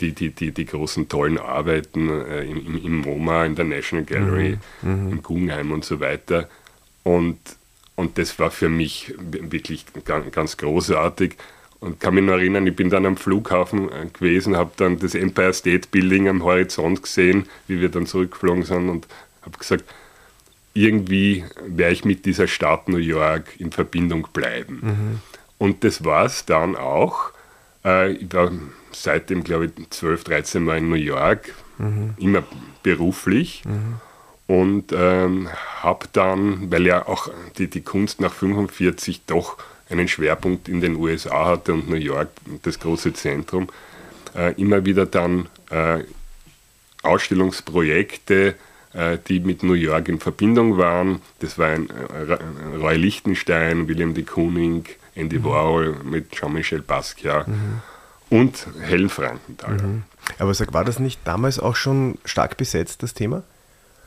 die, 0.02 0.12
die, 0.12 0.30
die, 0.30 0.52
die 0.52 0.66
großen 0.66 1.10
tollen 1.10 1.38
Arbeiten 1.38 2.10
äh, 2.10 2.44
im, 2.44 2.84
im, 2.84 3.02
MoMA, 3.02 3.46
in 3.46 3.56
der 3.56 3.66
National 3.66 4.06
Gallery, 4.06 4.58
mhm. 4.82 5.06
mhm. 5.06 5.12
im 5.12 5.24
Guggenheim 5.24 5.72
und 5.72 5.86
so 5.86 6.00
weiter. 6.00 6.48
Und, 7.04 7.40
und 7.96 8.18
das 8.18 8.38
war 8.38 8.52
für 8.52 8.70
mich 8.70 9.14
wirklich 9.18 9.86
ganz, 10.06 10.32
ganz 10.32 10.58
großartig. 10.58 11.36
Und 11.80 12.00
kann 12.00 12.16
mich 12.16 12.24
noch 12.24 12.34
erinnern, 12.34 12.66
ich 12.66 12.76
bin 12.76 12.90
dann 12.90 13.06
am 13.06 13.18
Flughafen 13.18 13.90
äh, 13.92 14.08
gewesen, 14.12 14.58
habe 14.58 14.72
dann 14.78 15.00
das 15.00 15.16
Empire 15.16 15.54
State 15.54 15.88
Building 15.92 16.28
am 16.28 16.44
Horizont 16.44 17.04
gesehen, 17.04 17.48
wie 17.68 17.80
wir 17.82 17.90
dann 17.90 18.06
zurückgeflogen 18.08 18.64
sind 18.64 18.90
und 18.90 19.08
habe 19.44 19.58
gesagt, 19.58 19.84
irgendwie 20.74 21.44
werde 21.66 21.94
ich 21.94 22.06
mit 22.06 22.26
dieser 22.26 22.48
Stadt 22.48 22.88
New 22.88 22.98
York 22.98 23.60
in 23.60 23.72
Verbindung 23.72 24.28
bleiben. 24.32 24.80
Mhm. 24.82 25.22
Und 25.58 25.84
das 25.84 26.04
war 26.04 26.26
es 26.26 26.46
dann 26.46 26.76
auch. 26.76 27.32
Äh, 27.88 28.12
ich 28.12 28.34
war 28.34 28.52
seitdem, 28.92 29.44
glaube 29.44 29.66
ich, 29.66 29.90
12, 29.90 30.24
13 30.26 30.64
Mal 30.64 30.80
in 30.80 30.90
New 30.90 30.96
York, 30.96 31.54
mhm. 31.78 32.16
immer 32.18 32.44
beruflich. 32.84 33.64
Mhm. 33.66 33.96
Und 34.48 34.94
ähm, 34.94 35.50
habe 35.82 36.08
dann, 36.14 36.72
weil 36.72 36.86
ja 36.86 37.06
auch 37.06 37.30
die, 37.58 37.68
die 37.70 37.82
Kunst 37.82 38.22
nach 38.22 38.34
45 38.34 39.24
doch 39.28 39.58
einen 39.90 40.08
Schwerpunkt 40.08 40.70
in 40.70 40.82
den 40.82 40.96
USA 40.96 41.46
hatte 41.46 41.74
und 41.74 41.90
New 41.90 41.98
York 41.98 42.30
das 42.64 42.80
große 42.80 43.14
Zentrum, 43.14 43.68
äh, 44.36 44.54
immer 44.54 44.86
wieder 44.86 45.06
dann 45.06 45.48
äh, 45.70 46.00
Ausstellungsprojekte, 47.04 48.56
äh, 48.94 49.18
die 49.28 49.42
mit 49.42 49.64
New 49.64 49.74
York 49.74 50.08
in 50.08 50.20
Verbindung 50.20 50.78
waren. 50.78 51.22
Das 51.40 51.58
war 51.58 51.68
ein, 51.68 51.90
äh, 51.90 52.78
Roy 52.78 52.96
Lichtenstein, 52.96 53.88
William 53.90 54.14
de 54.14 54.24
Kooning, 54.24 54.86
Andy. 55.18 55.44
Warhol 55.44 55.98
mit 56.04 56.32
Jean-Michel 56.32 56.82
Basquiat 56.82 57.48
mhm. 57.48 57.82
und 58.30 58.68
Helen 58.82 59.10
Frankenthaler. 59.10 59.84
Mhm. 59.84 60.04
Aber 60.40 60.54
sag, 60.54 60.74
war 60.74 60.86
das 60.86 61.00
nicht 61.00 61.22
damals 61.26 61.60
auch 61.60 61.76
schon 61.76 62.18
stark 62.26 62.58
besetzt, 62.58 63.04
das 63.04 63.14
Thema? 63.14 63.44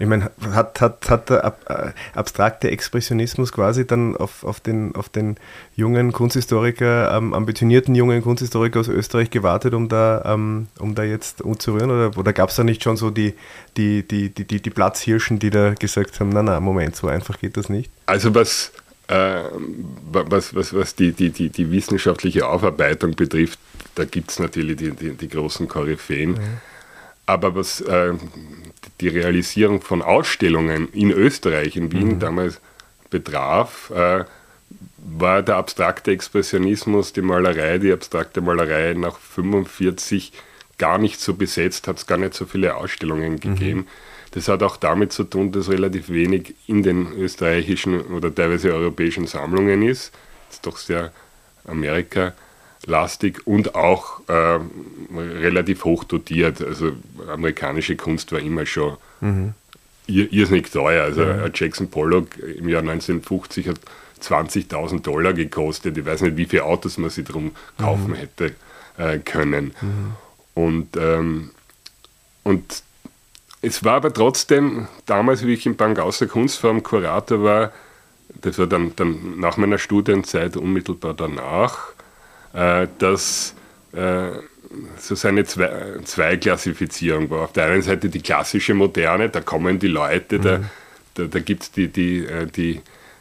Ich 0.01 0.07
meine, 0.07 0.31
hat, 0.55 0.81
hat, 0.81 1.11
hat 1.11 1.29
der 1.29 1.55
äh, 1.69 1.91
abstrakte 2.15 2.71
Expressionismus 2.71 3.53
quasi 3.53 3.87
dann 3.87 4.17
auf, 4.17 4.45
auf, 4.45 4.59
den, 4.59 4.95
auf 4.95 5.11
den 5.11 5.37
jungen 5.77 6.13
Kunsthistoriker, 6.13 7.15
ähm, 7.15 7.35
ambitionierten 7.35 7.95
jungen 7.95 8.23
Kunsthistoriker 8.23 8.81
aus 8.81 8.89
Österreich 8.89 9.29
gewartet, 9.29 9.75
um 9.75 9.91
da, 9.91 10.23
ähm, 10.25 10.69
um 10.79 10.95
da 10.95 11.03
jetzt 11.03 11.43
umzurühren? 11.43 11.91
Oder, 11.91 12.17
oder 12.17 12.33
gab 12.33 12.49
es 12.49 12.57
da 12.57 12.65
nicht 12.65 12.83
schon 12.83 12.97
so 12.97 13.11
die, 13.11 13.35
die, 13.77 14.03
die, 14.09 14.31
die, 14.31 14.47
die, 14.47 14.63
die 14.63 14.71
Platzhirschen, 14.71 15.39
die 15.39 15.51
da 15.51 15.75
gesagt 15.75 16.19
haben, 16.19 16.31
na, 16.31 16.43
na, 16.43 16.61
Moment, 16.61 16.97
so 16.97 17.07
einfach 17.07 17.39
geht 17.39 17.59
das 17.59 17.69
nicht? 17.69 17.91
Also 18.07 18.35
was, 18.35 18.73
was, 19.11 20.55
was, 20.55 20.73
was 20.73 20.95
die, 20.95 21.13
die, 21.13 21.31
die, 21.31 21.49
die 21.49 21.71
wissenschaftliche 21.71 22.47
Aufarbeitung 22.47 23.17
betrifft, 23.17 23.59
da 23.97 24.05
gibt 24.05 24.31
es 24.31 24.39
natürlich 24.39 24.77
die, 24.77 25.29
großen 25.29 25.67
Koryphäen. 25.67 26.33
Mhm. 26.33 26.59
Aber 27.27 27.55
was 27.55 27.81
äh, 27.81 28.13
die 29.01 29.09
Realisierung 29.09 29.81
von 29.81 30.03
Ausstellungen 30.03 30.89
in 30.93 31.11
Österreich, 31.11 31.77
in 31.77 31.93
Wien 31.93 32.15
mhm. 32.15 32.19
damals 32.21 32.61
betraf, 33.11 33.91
äh, 33.91 34.25
war 34.99 35.43
der 35.43 35.57
abstrakte 35.57 36.13
Expressionismus, 36.13 37.13
die 37.13 37.23
Malerei, 37.23 37.79
die 37.79 37.93
abstrakte 37.93 38.41
Malerei 38.41 38.95
nach 38.95 39.19
45 39.19 40.33
gar 40.79 40.99
nicht 40.99 41.21
so 41.21 41.35
besetzt, 41.35 41.89
hat 41.89 41.99
es 41.99 42.07
gar 42.07 42.19
nicht 42.19 42.35
so 42.35 42.47
viele 42.47 42.77
Ausstellungen 42.77 43.41
gegeben. 43.41 43.81
Mhm. 43.81 43.87
Das 44.33 44.49
hat 44.49 44.63
auch 44.63 44.77
damit 44.77 45.13
zu 45.13 45.25
tun, 45.25 45.51
dass 45.51 45.69
relativ 45.69 46.09
wenig 46.09 46.55
in 46.67 46.83
den 46.83 47.13
österreichischen 47.13 48.01
oder 48.01 48.33
teilweise 48.33 48.73
europäischen 48.73 49.27
Sammlungen 49.27 49.83
ist. 49.83 50.13
Das 50.49 50.57
ist 50.57 50.67
doch 50.67 50.77
sehr 50.77 51.13
Amerika 51.65 52.33
lastig 52.87 53.47
und 53.47 53.75
auch 53.75 54.21
äh, 54.29 54.59
relativ 55.15 55.85
hoch 55.85 56.05
dotiert. 56.05 56.63
Also 56.63 56.93
amerikanische 57.29 57.97
Kunst 57.97 58.33
war 58.33 58.41
immer 58.41 58.67
schon 58.67 58.97
mhm. 59.21 59.55
irrsinnig 60.07 60.71
teuer. 60.71 61.05
Also 61.05 61.23
ja. 61.23 61.49
Jackson 61.53 61.91
Pollock 61.91 62.39
im 62.39 62.69
Jahr 62.69 62.81
1950 62.81 63.69
hat 63.69 63.81
20.000 64.23 65.03
Dollar 65.03 65.33
gekostet. 65.33 65.99
Ich 65.99 66.07
weiß 66.07 66.23
nicht, 66.23 66.37
wie 66.37 66.47
viele 66.47 66.65
Autos 66.65 66.99
man 66.99 67.11
sich 67.11 67.25
drum 67.25 67.53
kaufen 67.79 68.11
mhm. 68.11 68.15
hätte 68.15 68.55
äh, 68.97 69.19
können. 69.19 69.75
Mhm. 69.81 70.13
Und, 70.55 70.97
ähm, 70.97 71.51
und 72.45 72.83
es 73.63 73.85
war 73.85 73.95
aber 73.95 74.13
trotzdem, 74.13 74.89
damals, 75.07 75.45
wie 75.45 75.55
ich 75.55 75.67
im 75.67 75.77
Bank 75.77 75.99
außer 75.99 76.27
Kunstform 76.27 76.83
Kurator 76.83 77.43
war, 77.43 77.73
das 78.41 78.59
war 78.59 78.67
dann, 78.67 78.93
dann 78.97 79.39
nach 79.39 79.57
meiner 79.57 79.79
Studienzeit 79.79 80.57
unmittelbar 80.57 81.15
danach, 81.15 81.89
äh, 82.55 82.87
dass 82.99 83.55
äh, 83.93 84.31
so 84.99 85.15
seine 85.15 85.45
zwei, 85.45 85.99
Zweiklassifizierung 86.05 87.29
war. 87.31 87.43
Auf 87.43 87.53
der 87.53 87.67
einen 87.67 87.83
Seite 87.83 88.09
die 88.09 88.21
klassische 88.21 88.73
Moderne, 88.75 89.29
da 89.29 89.41
kommen 89.41 89.79
die 89.79 89.89
Leute, 89.89 90.39
mhm. 90.39 90.43
da, 90.43 90.61
da, 91.15 91.25
da 91.25 91.39
gibt 91.41 91.65
es 91.65 91.73
die, 91.73 91.89
die, 91.89 92.25
äh, 92.25 92.47
die, 92.47 92.81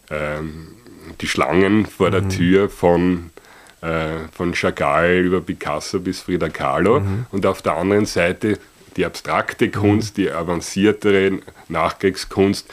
ähm, 0.09 0.75
die 1.19 1.27
Schlangen 1.27 1.85
vor 1.85 2.07
mhm. 2.07 2.11
der 2.11 2.29
Tür 2.29 2.69
von, 2.69 3.31
äh, 3.81 4.27
von 4.31 4.53
Chagall 4.53 5.19
über 5.19 5.41
Picasso 5.41 5.99
bis 5.99 6.21
Frida 6.21 6.49
Kahlo 6.49 7.01
mhm. 7.01 7.25
und 7.31 7.45
auf 7.45 7.61
der 7.61 7.75
anderen 7.75 8.05
Seite 8.05 8.59
die 8.99 9.05
abstrakte 9.05 9.69
Kunst, 9.69 10.17
die 10.17 10.29
avanciertere 10.29 11.39
Nachkriegskunst, 11.69 12.67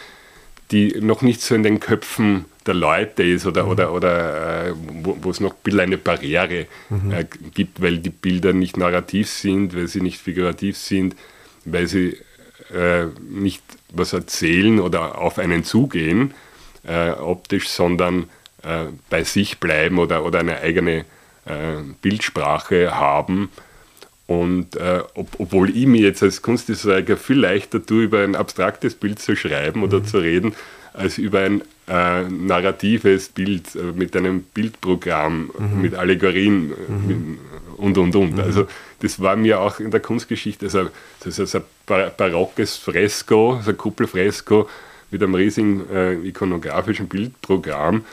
die 0.73 1.01
noch 1.01 1.23
nicht 1.23 1.41
so 1.41 1.55
in 1.55 1.63
den 1.63 1.79
Köpfen 1.79 2.47
der 2.67 2.75
Leute 2.75 3.23
ist 3.23 3.47
oder, 3.47 3.63
mhm. 3.63 3.71
oder, 3.71 3.93
oder 3.93 4.67
äh, 4.67 4.73
wo, 4.75 5.17
wo, 5.23 5.31
es 5.31 5.39
noch 5.39 5.53
ein 5.53 5.59
bisschen 5.63 5.81
eine 5.81 5.99
Barriere 5.99 6.67
mhm. 6.91 7.13
äh, 7.13 7.27
gibt, 7.55 7.81
weil 7.81 7.99
die 7.99 8.11
Bilder 8.11 8.53
nicht 8.53 8.77
narrativ 8.77 9.29
sind, 9.31 9.77
weil 9.77 9.87
sie 9.87 10.01
nicht 10.01 10.19
figurativ 10.19 10.77
sind, 10.77 11.15
weil 11.65 11.87
sie 11.87 12.17
äh, 12.75 13.07
nicht 13.21 13.63
was 13.93 14.13
erzählen 14.13 14.81
oder 14.81 15.19
auf 15.19 15.39
einen 15.39 15.63
zugehen 15.63 16.35
äh, 16.83 17.11
optisch, 17.11 17.69
sondern 17.69 18.25
äh, 18.65 18.87
bei 19.11 19.23
sich 19.23 19.61
bleiben 19.61 20.01
oder, 20.01 20.25
oder 20.25 20.41
eine 20.41 20.59
eigene 20.59 21.05
äh, 21.45 21.83
Bildsprache 22.03 22.97
haben. 22.97 23.49
Und 24.27 24.75
äh, 24.77 25.03
ob, 25.15 25.29
obwohl 25.39 25.71
ich 25.71 25.87
mir 25.87 26.01
jetzt 26.01 26.23
als 26.23 26.43
Kunsthistoriker 26.43 27.17
viel 27.17 27.39
leichter 27.39 27.85
tue, 27.85 28.05
über 28.05 28.25
ein 28.25 28.35
abstraktes 28.35 28.95
Bild 28.95 29.21
zu 29.21 29.37
schreiben 29.37 29.85
oder 29.85 30.01
mhm. 30.01 30.05
zu 30.05 30.19
reden, 30.19 30.55
als 30.93 31.19
über 31.19 31.41
ein 31.41 31.63
äh, 31.89 32.23
narratives 32.23 33.29
Bild 33.29 33.77
äh, 33.77 33.93
mit 33.95 34.17
einem 34.17 34.43
Bildprogramm, 34.43 35.51
mhm. 35.57 35.81
mit 35.81 35.95
Allegorien 35.95 36.69
mhm. 36.69 37.07
mit, 37.07 37.39
und 37.77 37.99
und 37.99 38.17
und. 38.17 38.33
Mhm. 38.35 38.41
Also 38.41 38.67
das 39.01 39.21
war 39.21 39.37
mir 39.37 39.61
auch 39.61 39.79
in 39.79 39.91
der 39.93 40.01
Kunstgeschichte, 40.01 40.67
also, 40.67 40.89
das 41.23 41.39
ist 41.39 41.55
ein 41.55 41.63
barockes 41.87 42.77
Fresko, 42.77 43.55
also 43.55 43.71
ein 43.71 43.77
Kuppelfresko 43.77 44.69
mit 45.11 45.23
einem 45.23 45.35
riesigen 45.37 45.89
äh, 45.91 46.15
ikonografischen 46.15 47.07
Bildprogramm 47.07 48.05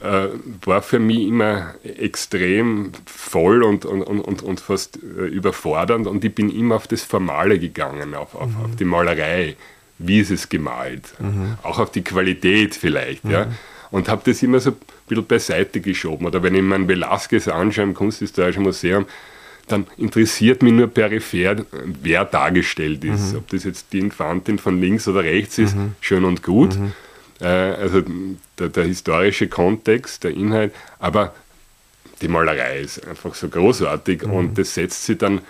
äh, 0.00 0.28
war 0.64 0.82
für 0.82 0.98
mich 0.98 1.20
immer 1.20 1.74
extrem 1.82 2.92
voll 3.06 3.62
und, 3.62 3.84
und, 3.84 4.02
und, 4.02 4.42
und 4.42 4.60
fast 4.60 4.98
äh, 5.02 5.26
überfordernd 5.26 6.06
und 6.06 6.24
ich 6.24 6.34
bin 6.34 6.50
immer 6.50 6.76
auf 6.76 6.86
das 6.86 7.02
Formale 7.02 7.58
gegangen, 7.58 8.14
auf, 8.14 8.34
auf, 8.34 8.50
mhm. 8.50 8.64
auf 8.64 8.76
die 8.76 8.84
Malerei. 8.84 9.56
Wie 9.98 10.20
ist 10.20 10.30
es 10.30 10.48
gemalt? 10.48 11.14
Mhm. 11.18 11.56
Auch 11.62 11.78
auf 11.78 11.90
die 11.90 12.02
Qualität 12.02 12.74
vielleicht. 12.74 13.24
Mhm. 13.24 13.30
Ja? 13.30 13.46
Und 13.90 14.08
habe 14.08 14.22
das 14.24 14.42
immer 14.42 14.60
so 14.60 14.70
ein 14.70 14.76
bisschen 15.08 15.26
beiseite 15.26 15.80
geschoben. 15.80 16.26
Oder 16.26 16.42
wenn 16.42 16.54
ich 16.54 16.62
mir 16.62 16.74
einen 16.74 16.88
Velasquez 16.88 17.48
anschaue 17.48 17.84
im 17.84 17.94
Kunsthistorischen 17.94 18.62
Museum, 18.62 19.06
dann 19.68 19.86
interessiert 19.96 20.62
mich 20.62 20.72
nur 20.72 20.88
peripher, 20.88 21.64
wer 22.02 22.24
dargestellt 22.24 23.04
ist. 23.04 23.32
Mhm. 23.32 23.38
Ob 23.38 23.48
das 23.48 23.64
jetzt 23.64 23.92
die 23.92 24.00
Infantin 24.00 24.58
von 24.58 24.80
links 24.80 25.08
oder 25.08 25.24
rechts 25.24 25.58
ist, 25.58 25.76
mhm. 25.76 25.94
schön 26.00 26.24
und 26.24 26.42
gut. 26.42 26.78
Äh, 27.40 27.46
also 27.46 28.02
der, 28.58 28.68
der, 28.68 28.84
historische 28.84 29.48
Kontext, 29.48 30.24
der 30.24 30.32
Inhalt, 30.32 30.74
aber 30.98 31.34
die 32.22 32.28
Malerei 32.28 32.80
ist 32.80 33.06
einfach 33.06 33.34
so 33.34 33.48
großartig 33.48 34.22
mhm. 34.22 34.32
und 34.32 34.58
das 34.58 34.74
setzt 34.74 35.04
sie 35.04 35.16
dann 35.16 35.40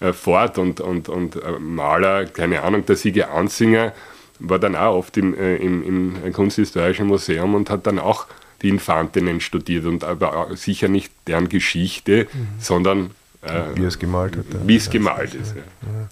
äh, 0.00 0.12
fort 0.12 0.58
und, 0.58 0.80
und, 0.80 1.08
und 1.08 1.36
äh, 1.36 1.58
Maler, 1.58 2.26
keine 2.26 2.62
Ahnung, 2.62 2.84
der 2.84 2.96
Siege 2.96 3.28
Ansinger 3.28 3.92
war 4.38 4.58
dann 4.58 4.76
auch 4.76 4.96
oft 4.96 5.16
im, 5.16 5.34
äh, 5.34 5.56
im, 5.56 5.82
im 6.24 6.32
Kunsthistorischen 6.32 7.06
Museum 7.06 7.54
und 7.54 7.70
hat 7.70 7.86
dann 7.86 7.98
auch 7.98 8.26
die 8.62 8.68
Infantinnen 8.68 9.40
studiert 9.40 9.84
und 9.86 10.04
aber 10.04 10.48
sicher 10.56 10.88
nicht 10.88 11.12
deren 11.26 11.48
Geschichte, 11.48 12.26
mhm. 12.32 12.48
sondern 12.58 13.10
äh, 13.42 13.62
wie 13.74 13.84
es 13.84 13.98
gemalt 13.98 14.36
hat. 14.36 14.44
Wie 14.66 14.76
es 14.76 14.90
gemalt 14.90 15.34
ist. 15.34 15.54
Ja. 15.54 15.62
Ja. 15.62 16.08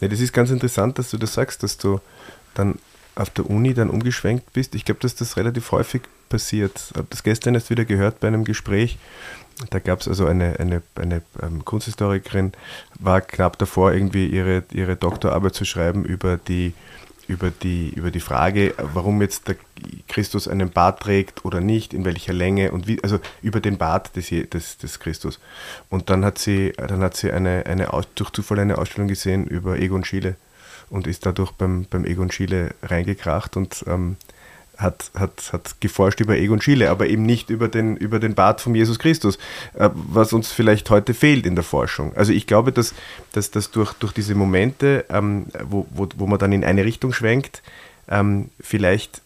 Ja, 0.00 0.08
das 0.08 0.20
ist 0.20 0.32
ganz 0.32 0.50
interessant, 0.50 0.98
dass 0.98 1.10
du 1.10 1.18
das 1.18 1.34
sagst, 1.34 1.62
dass 1.62 1.78
du 1.78 2.00
dann 2.54 2.78
auf 3.14 3.30
der 3.30 3.48
Uni 3.48 3.74
dann 3.74 3.90
umgeschwenkt 3.90 4.52
bist. 4.52 4.74
Ich 4.74 4.84
glaube, 4.84 5.00
dass 5.00 5.14
das 5.14 5.36
relativ 5.36 5.70
häufig 5.72 6.02
passiert. 6.28 6.72
Ich 6.90 6.96
habe 6.96 7.06
das 7.10 7.22
gestern 7.22 7.54
erst 7.54 7.70
wieder 7.70 7.84
gehört 7.84 8.20
bei 8.20 8.28
einem 8.28 8.44
Gespräch. 8.44 8.98
Da 9.70 9.78
gab 9.78 10.00
es 10.00 10.08
also 10.08 10.26
eine, 10.26 10.58
eine, 10.58 10.82
eine 10.96 11.22
ähm, 11.40 11.64
Kunsthistorikerin, 11.64 12.52
war 12.98 13.20
knapp 13.20 13.56
davor, 13.58 13.92
irgendwie 13.92 14.26
ihre, 14.26 14.64
ihre 14.72 14.96
Doktorarbeit 14.96 15.54
zu 15.54 15.64
schreiben 15.64 16.04
über 16.04 16.36
die 16.36 16.74
über 17.26 17.50
die, 17.50 17.88
über 17.90 18.10
die 18.10 18.20
Frage, 18.20 18.74
warum 18.76 19.22
jetzt 19.22 19.48
der 19.48 19.56
Christus 20.08 20.48
einen 20.48 20.70
Bart 20.70 21.00
trägt 21.00 21.44
oder 21.44 21.60
nicht, 21.60 21.94
in 21.94 22.04
welcher 22.04 22.32
Länge 22.32 22.72
und 22.72 22.86
wie, 22.86 23.02
also 23.02 23.18
über 23.42 23.60
den 23.60 23.78
Bart 23.78 24.14
des, 24.16 24.28
des, 24.28 24.76
des 24.78 25.00
Christus. 25.00 25.40
Und 25.88 26.10
dann 26.10 26.24
hat 26.24 26.38
sie, 26.38 26.72
dann 26.76 27.00
hat 27.00 27.16
sie 27.16 27.32
eine, 27.32 27.64
eine, 27.66 27.88
durch 28.14 28.30
Zufall 28.30 28.58
eine 28.58 28.78
Ausstellung 28.78 29.08
gesehen 29.08 29.46
über 29.46 29.78
Egon 29.78 30.04
Schiele 30.04 30.36
und 30.90 31.06
ist 31.06 31.26
dadurch 31.26 31.52
beim, 31.52 31.86
beim 31.88 32.04
Egon 32.04 32.30
Schiele 32.30 32.74
reingekracht 32.82 33.56
und 33.56 33.84
ähm, 33.86 34.16
hat, 34.76 35.10
hat, 35.14 35.52
hat 35.52 35.80
geforscht 35.80 36.20
über 36.20 36.36
Egon 36.36 36.60
Schiele, 36.60 36.90
aber 36.90 37.06
eben 37.06 37.22
nicht 37.22 37.50
über 37.50 37.68
den, 37.68 37.96
über 37.96 38.18
den 38.18 38.34
Bart 38.34 38.60
von 38.60 38.74
Jesus 38.74 38.98
Christus, 38.98 39.38
äh, 39.74 39.90
was 39.94 40.32
uns 40.32 40.50
vielleicht 40.50 40.90
heute 40.90 41.14
fehlt 41.14 41.46
in 41.46 41.54
der 41.54 41.64
Forschung. 41.64 42.12
Also 42.16 42.32
ich 42.32 42.46
glaube, 42.46 42.72
dass, 42.72 42.94
dass, 43.32 43.50
dass 43.50 43.70
durch, 43.70 43.92
durch 43.94 44.12
diese 44.12 44.34
Momente, 44.34 45.04
ähm, 45.10 45.46
wo, 45.64 45.86
wo, 45.90 46.08
wo 46.16 46.26
man 46.26 46.38
dann 46.38 46.52
in 46.52 46.64
eine 46.64 46.84
Richtung 46.84 47.12
schwenkt, 47.12 47.62
ähm, 48.08 48.50
vielleicht, 48.60 49.22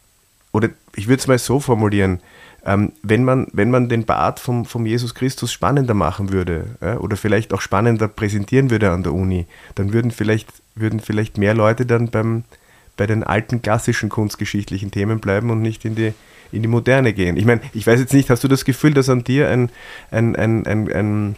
oder 0.53 0.69
ich 0.95 1.09
würde 1.09 1.21
es 1.21 1.27
mal 1.27 1.38
so 1.38 1.61
formulieren, 1.61 2.21
ähm, 2.65 2.93
wenn, 3.03 3.25
man, 3.25 3.47
wenn 3.53 3.71
man 3.71 3.88
den 3.88 4.05
Bart 4.05 4.41
vom, 4.41 4.65
vom 4.65 4.85
Jesus 4.85 5.15
Christus 5.15 5.53
spannender 5.53 5.95
machen 5.95 6.33
würde 6.33 6.67
ja, 6.81 6.99
oder 6.99 7.17
vielleicht 7.17 7.55
auch 7.55 7.61
spannender 7.61 8.09
präsentieren 8.09 8.71
würde 8.71 8.91
an 8.91 9.03
der 9.03 9.15
Uni, 9.15 9.47
dann 9.77 9.93
würden 9.93 10.11
vielleicht, 10.11 10.49
würden 10.80 11.00
vielleicht 11.00 11.38
mehr 11.38 11.54
Leute 11.54 11.87
dann 11.87 12.11
beim, 12.11 12.44
bei 12.97 13.06
den 13.06 13.23
alten 13.23 13.62
klassischen 13.62 14.08
kunstgeschichtlichen 14.08 14.90
Themen 14.90 15.20
bleiben 15.20 15.50
und 15.50 15.62
nicht 15.62 15.85
in 15.85 15.94
die, 15.94 16.12
in 16.52 16.62
die 16.62 16.68
Moderne 16.68 17.12
gehen. 17.12 17.37
Ich 17.37 17.44
meine, 17.44 17.61
ich 17.75 17.87
weiß 17.87 18.00
jetzt 18.00 18.12
nicht, 18.12 18.30
hast 18.30 18.44
du 18.44 18.49
das 18.49 18.64
Gefühl, 18.64 18.94
dass 18.94 19.08
an 19.08 19.25
dir 19.25 19.49
ein, 19.49 19.70
ein, 20.11 20.37
ein, 20.37 20.66
ein, 20.66 20.92
ein 20.92 21.37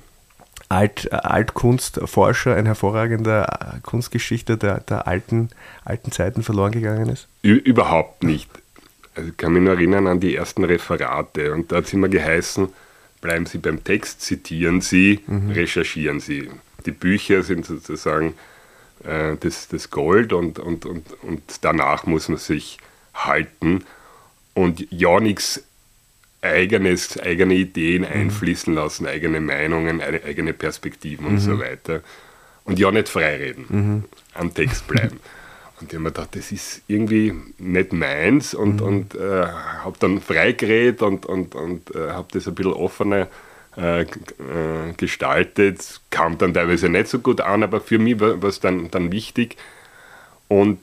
Alt, 0.68 1.12
Altkunstforscher, 1.12 2.54
ein 2.54 2.66
hervorragender 2.66 3.80
Kunstgeschichter 3.82 4.56
der, 4.56 4.80
der 4.80 5.08
alten, 5.08 5.48
alten 5.84 6.12
Zeiten 6.12 6.42
verloren 6.44 6.70
gegangen 6.70 7.08
ist? 7.08 7.26
Überhaupt 7.42 8.22
nicht. 8.22 8.48
Also 9.16 9.30
ich 9.30 9.36
kann 9.36 9.52
mich 9.52 9.62
nur 9.62 9.74
erinnern 9.74 10.06
an 10.06 10.20
die 10.20 10.36
ersten 10.36 10.64
Referate 10.64 11.52
und 11.52 11.72
da 11.72 11.78
hat 11.78 11.86
es 11.86 11.92
immer 11.92 12.08
geheißen, 12.08 12.68
bleiben 13.20 13.46
Sie 13.46 13.58
beim 13.58 13.82
Text, 13.82 14.22
zitieren 14.22 14.80
Sie, 14.80 15.20
mhm. 15.26 15.50
recherchieren 15.50 16.20
Sie. 16.20 16.48
Die 16.86 16.92
Bücher 16.92 17.42
sind 17.42 17.66
sozusagen 17.66 18.34
äh, 19.04 19.36
das, 19.38 19.68
das 19.68 19.90
Gold 19.90 20.32
und, 20.32 20.58
und, 20.58 20.86
und, 20.86 21.06
und 21.22 21.42
danach 21.62 22.06
muss 22.06 22.28
man 22.28 22.38
sich 22.38 22.78
halten 23.14 23.84
und 24.54 24.86
ja 24.90 25.20
nichts 25.20 25.64
eigenes, 26.42 27.18
eigene 27.18 27.54
Ideen 27.54 28.02
mhm. 28.02 28.08
einfließen 28.08 28.74
lassen, 28.74 29.06
eigene 29.06 29.40
Meinungen, 29.40 30.00
eigene 30.00 30.52
Perspektiven 30.52 31.26
und 31.26 31.34
mhm. 31.34 31.40
so 31.40 31.58
weiter. 31.58 32.02
Und 32.64 32.78
ja 32.78 32.90
nicht 32.90 33.08
freireden, 33.08 33.64
mhm. 33.68 34.04
am 34.34 34.54
Text 34.54 34.86
bleiben. 34.86 35.18
und 35.80 35.88
ich 35.88 35.94
habe 35.94 36.04
mir 36.04 36.10
gedacht, 36.10 36.36
das 36.36 36.52
ist 36.52 36.82
irgendwie 36.88 37.34
nicht 37.58 37.92
meins 37.92 38.54
und, 38.54 38.80
mhm. 38.80 38.86
und 38.86 39.14
äh, 39.14 39.46
habe 39.46 39.96
dann 39.98 40.20
freigeredet 40.20 41.02
und, 41.02 41.26
und, 41.26 41.54
und 41.54 41.94
äh, 41.94 42.10
habe 42.10 42.28
das 42.32 42.46
ein 42.46 42.54
bisschen 42.54 42.72
offener 42.72 43.28
äh, 43.76 44.02
äh, 44.02 44.06
gestaltet. 44.96 46.00
Kam 46.10 46.38
dann 46.38 46.52
teilweise 46.54 46.88
nicht 46.88 47.06
so 47.08 47.20
gut 47.20 47.40
an, 47.40 47.62
aber 47.62 47.80
für 47.80 47.98
mich 47.98 48.18
war 48.18 48.42
es 48.42 48.58
dann, 48.58 48.90
dann 48.90 49.12
wichtig. 49.12 49.56
Und 50.48 50.78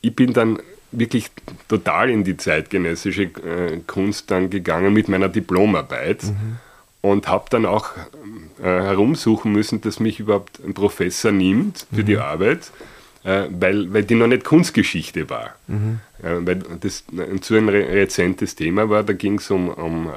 ich 0.00 0.16
bin 0.16 0.32
dann 0.32 0.58
wirklich 0.90 1.30
total 1.68 2.10
in 2.10 2.24
die 2.24 2.36
zeitgenössische 2.36 3.22
äh, 3.22 3.80
Kunst 3.86 4.30
dann 4.30 4.50
gegangen 4.50 4.92
mit 4.92 5.08
meiner 5.08 5.28
Diplomarbeit 5.28 6.24
mhm. 6.24 6.56
und 7.02 7.28
habe 7.28 7.44
dann 7.50 7.66
auch 7.66 7.90
äh, 8.60 8.64
herumsuchen 8.64 9.52
müssen, 9.52 9.80
dass 9.80 10.00
mich 10.00 10.20
überhaupt 10.20 10.58
ein 10.64 10.74
Professor 10.74 11.30
nimmt 11.30 11.86
für 11.92 12.02
mhm. 12.02 12.06
die 12.06 12.18
Arbeit, 12.18 12.72
äh, 13.22 13.44
weil, 13.50 13.92
weil 13.92 14.02
die 14.02 14.16
noch 14.16 14.26
nicht 14.26 14.44
Kunstgeschichte 14.44 15.30
war. 15.30 15.54
Mhm. 15.68 16.00
Weil 16.20 16.62
das 16.80 17.04
zu 17.42 17.54
ein 17.54 17.68
rezentes 17.68 18.54
Thema 18.54 18.88
war, 18.88 19.02
da 19.02 19.12
ging 19.12 19.38
es 19.38 19.50
um, 19.50 19.68
um 19.68 20.10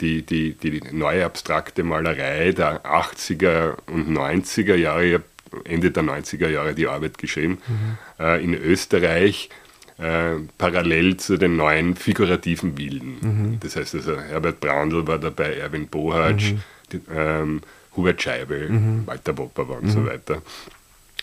die, 0.00 0.22
die, 0.22 0.54
die 0.54 0.80
neue 0.92 1.24
abstrakte 1.24 1.82
Malerei 1.82 2.52
der 2.52 2.84
80er 2.84 3.76
und 3.86 4.10
90er 4.10 4.74
Jahre, 4.74 5.04
ich 5.04 5.14
habe 5.14 5.24
Ende 5.64 5.90
der 5.90 6.02
90er 6.02 6.48
Jahre 6.48 6.74
die 6.74 6.86
Arbeit 6.86 7.18
geschrieben, 7.18 7.58
mhm. 7.66 8.24
äh, 8.24 8.42
in 8.42 8.54
Österreich, 8.54 9.50
äh, 9.98 10.36
parallel 10.58 11.16
zu 11.18 11.36
den 11.36 11.56
neuen 11.56 11.96
figurativen 11.96 12.78
Wilden. 12.78 13.18
Mhm. 13.20 13.60
Das 13.60 13.76
heißt 13.76 13.94
also, 13.96 14.18
Herbert 14.18 14.60
Brandl 14.60 15.06
war 15.06 15.18
dabei, 15.18 15.56
Erwin 15.56 15.88
Bohatsch, 15.88 16.52
mhm. 16.52 16.62
die, 16.92 17.00
ähm, 17.14 17.60
Hubert 17.96 18.22
Scheibel, 18.22 18.68
mhm. 18.68 19.06
Walter 19.06 19.32
Popper 19.32 19.78
und 19.78 19.90
so 19.90 20.00
mhm. 20.00 20.06
weiter. 20.06 20.42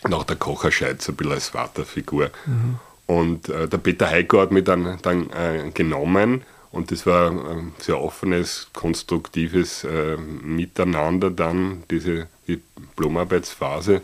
Und 0.04 0.13
auch 0.13 0.24
der 0.24 0.36
Kocherscheid 0.36 1.02
so 1.02 1.12
ein 1.12 1.16
bisschen 1.16 1.34
als 1.34 1.50
Vaterfigur. 1.50 2.30
Mhm. 2.46 2.80
Und 3.08 3.50
äh, 3.50 3.68
der 3.68 3.78
Peter 3.78 4.10
Heiko 4.10 4.42
hat 4.42 4.52
mich 4.52 4.66
dann, 4.66 5.00
dann 5.02 5.30
äh, 5.32 5.72
genommen 5.74 6.44
und 6.78 6.92
das 6.92 7.08
war 7.08 7.32
ein 7.32 7.74
sehr 7.80 8.00
offenes, 8.00 8.68
konstruktives 8.72 9.84
äh, 9.84 10.16
Miteinander 10.16 11.32
dann, 11.32 11.84
diese 11.90 12.28
Diplomarbeitsphase. 12.48 14.02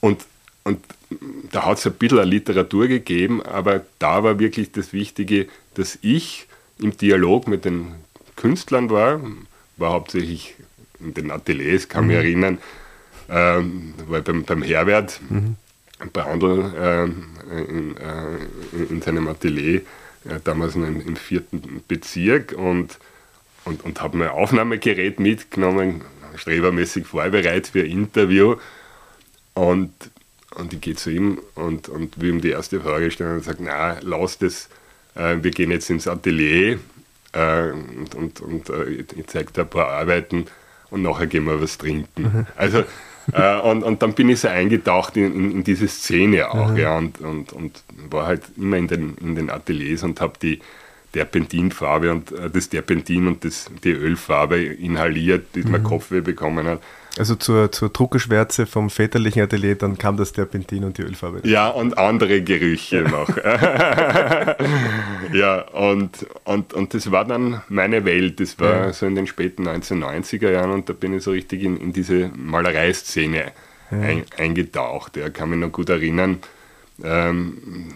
Und, 0.00 0.24
und 0.62 0.78
da 1.50 1.66
hat 1.66 1.78
es 1.78 1.86
ein 1.86 1.94
bisschen 1.94 2.20
eine 2.20 2.30
Literatur 2.30 2.86
gegeben, 2.86 3.42
aber 3.42 3.84
da 3.98 4.22
war 4.22 4.38
wirklich 4.38 4.70
das 4.70 4.92
Wichtige, 4.92 5.48
dass 5.74 5.98
ich 6.00 6.46
im 6.78 6.96
Dialog 6.96 7.48
mit 7.48 7.64
den 7.64 7.96
Künstlern 8.36 8.88
war, 8.88 9.20
war 9.76 9.90
hauptsächlich 9.90 10.54
in 11.00 11.12
den 11.12 11.32
Ateliers, 11.32 11.88
kann 11.88 12.04
mhm. 12.04 12.08
mich 12.08 12.16
erinnern, 12.18 12.58
ähm, 13.28 13.94
weil 14.06 14.22
beim, 14.22 14.44
beim 14.44 14.62
Herbert, 14.62 15.20
mhm. 15.28 15.56
bei 16.12 16.22
anderen 16.22 16.72
äh, 16.72 17.04
in, 17.62 17.96
äh, 17.96 18.84
in 18.90 19.02
seinem 19.02 19.26
Atelier, 19.26 19.80
ja, 20.28 20.38
damals 20.38 20.74
im, 20.74 21.00
im 21.00 21.16
vierten 21.16 21.82
Bezirk 21.88 22.52
und, 22.52 22.98
und, 23.64 23.84
und 23.84 24.00
habe 24.00 24.16
mein 24.16 24.28
Aufnahmegerät 24.28 25.20
mitgenommen, 25.20 26.02
strebermäßig 26.34 27.06
vorbereitet 27.06 27.68
für 27.68 27.80
ein 27.80 27.90
Interview. 27.90 28.56
Und, 29.54 29.92
und 30.54 30.72
ich 30.72 30.80
gehe 30.80 30.94
zu 30.94 31.10
ihm 31.10 31.40
und, 31.54 31.88
und 31.88 32.20
will 32.20 32.30
ihm 32.30 32.40
die 32.40 32.50
erste 32.50 32.80
Frage 32.80 33.10
stellen 33.10 33.36
und 33.36 33.44
sage, 33.44 33.58
na, 33.62 33.96
lass 34.02 34.38
das, 34.38 34.68
äh, 35.14 35.36
wir 35.40 35.50
gehen 35.50 35.70
jetzt 35.70 35.88
ins 35.90 36.06
Atelier 36.06 36.78
äh, 37.32 37.70
und, 37.70 38.14
und, 38.14 38.40
und 38.40 38.68
äh, 38.70 38.84
ich 38.84 39.26
zeige 39.28 39.52
dir 39.52 39.62
ein 39.62 39.70
paar 39.70 39.88
Arbeiten 39.88 40.46
und 40.90 41.02
nachher 41.02 41.26
gehen 41.26 41.44
wir 41.44 41.60
was 41.60 41.78
trinken. 41.78 42.22
Mhm. 42.22 42.46
Also 42.56 42.84
äh, 43.32 43.60
und, 43.60 43.82
und 43.82 44.02
dann 44.02 44.14
bin 44.14 44.28
ich 44.28 44.40
so 44.40 44.48
eingetaucht 44.48 45.16
in, 45.16 45.34
in, 45.34 45.50
in 45.52 45.64
diese 45.64 45.88
Szene 45.88 46.50
auch, 46.50 46.70
mhm. 46.70 46.76
ja, 46.76 46.96
und, 46.96 47.20
und, 47.20 47.52
und 47.52 47.82
war 48.10 48.26
halt 48.26 48.42
immer 48.56 48.76
in 48.76 48.88
den, 48.88 49.16
in 49.20 49.34
den 49.34 49.50
Ateliers 49.50 50.02
und 50.02 50.20
habe 50.20 50.34
die 50.40 50.60
Terpentinfarbe 51.12 52.10
und 52.10 52.32
äh, 52.32 52.50
das 52.50 52.68
Terpentin 52.68 53.26
und 53.26 53.44
das, 53.44 53.70
die 53.84 53.92
Ölfarbe 53.92 54.62
inhaliert, 54.62 55.54
die 55.54 55.62
mhm. 55.62 55.72
man 55.72 55.82
Kopfweh 55.82 56.20
bekommen 56.20 56.66
hat. 56.66 56.82
Also 57.18 57.34
zur, 57.34 57.72
zur 57.72 57.88
Druckerschwärze 57.88 58.66
vom 58.66 58.90
väterlichen 58.90 59.40
Atelier, 59.42 59.74
dann 59.74 59.96
kam 59.96 60.18
das 60.18 60.32
Terpentin 60.32 60.84
und 60.84 60.98
die 60.98 61.02
Ölfarbe. 61.02 61.40
Ja, 61.48 61.68
und 61.68 61.96
andere 61.96 62.42
Gerüche 62.42 63.02
noch. 63.02 63.34
ja, 65.32 65.62
und, 65.72 66.26
und, 66.44 66.74
und 66.74 66.92
das 66.92 67.10
war 67.10 67.24
dann 67.24 67.62
meine 67.68 68.04
Welt. 68.04 68.38
Das 68.40 68.58
war 68.60 68.86
ja. 68.86 68.92
so 68.92 69.06
in 69.06 69.14
den 69.14 69.26
späten 69.26 69.66
1990er 69.66 70.50
Jahren 70.50 70.72
und 70.72 70.90
da 70.90 70.92
bin 70.92 71.14
ich 71.14 71.22
so 71.22 71.30
richtig 71.30 71.62
in, 71.62 71.78
in 71.78 71.94
diese 71.94 72.30
Malereiszene 72.36 73.52
ja. 73.90 73.98
ein, 73.98 74.24
eingetaucht. 74.36 75.16
Ja, 75.16 75.30
kann 75.30 75.48
mich 75.50 75.58
noch 75.58 75.72
gut 75.72 75.88
erinnern. 75.88 76.40
Ähm, 77.02 77.94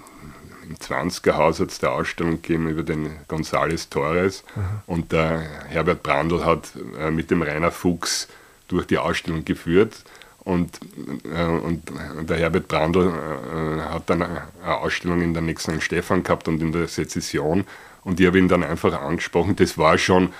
im 0.66 0.76
20er 0.76 1.34
Haus 1.34 1.60
hat 1.60 1.70
es 1.70 1.82
eine 1.82 1.92
Ausstellung 1.92 2.40
gegeben 2.42 2.68
über 2.68 2.84
den 2.84 3.10
González 3.28 3.90
Torres 3.90 4.44
Aha. 4.54 4.82
und 4.86 5.12
der 5.12 5.40
Herbert 5.68 6.02
Brandl 6.02 6.44
hat 6.44 6.70
äh, 6.98 7.10
mit 7.10 7.30
dem 7.30 7.42
Rainer 7.42 7.72
Fuchs 7.72 8.28
durch 8.70 8.86
die 8.86 8.98
Ausstellung 8.98 9.44
geführt. 9.44 10.04
Und, 10.38 10.80
äh, 11.24 11.44
und 11.44 11.82
der 12.28 12.38
Herbert 12.38 12.68
Brandl 12.68 13.08
äh, 13.08 13.80
hat 13.82 14.08
dann 14.08 14.22
eine 14.22 14.48
Ausstellung 14.64 15.20
in 15.20 15.34
der 15.34 15.42
nächsten 15.42 15.80
Stefan 15.80 16.22
gehabt 16.22 16.48
und 16.48 16.62
in 16.62 16.72
der 16.72 16.88
Sezession. 16.88 17.64
Und 18.04 18.18
ich 18.20 18.26
habe 18.26 18.38
ihn 18.38 18.48
dann 18.48 18.64
einfach 18.64 18.98
angesprochen. 19.00 19.56
Das 19.56 19.76
war 19.76 19.98
schon, 19.98 20.32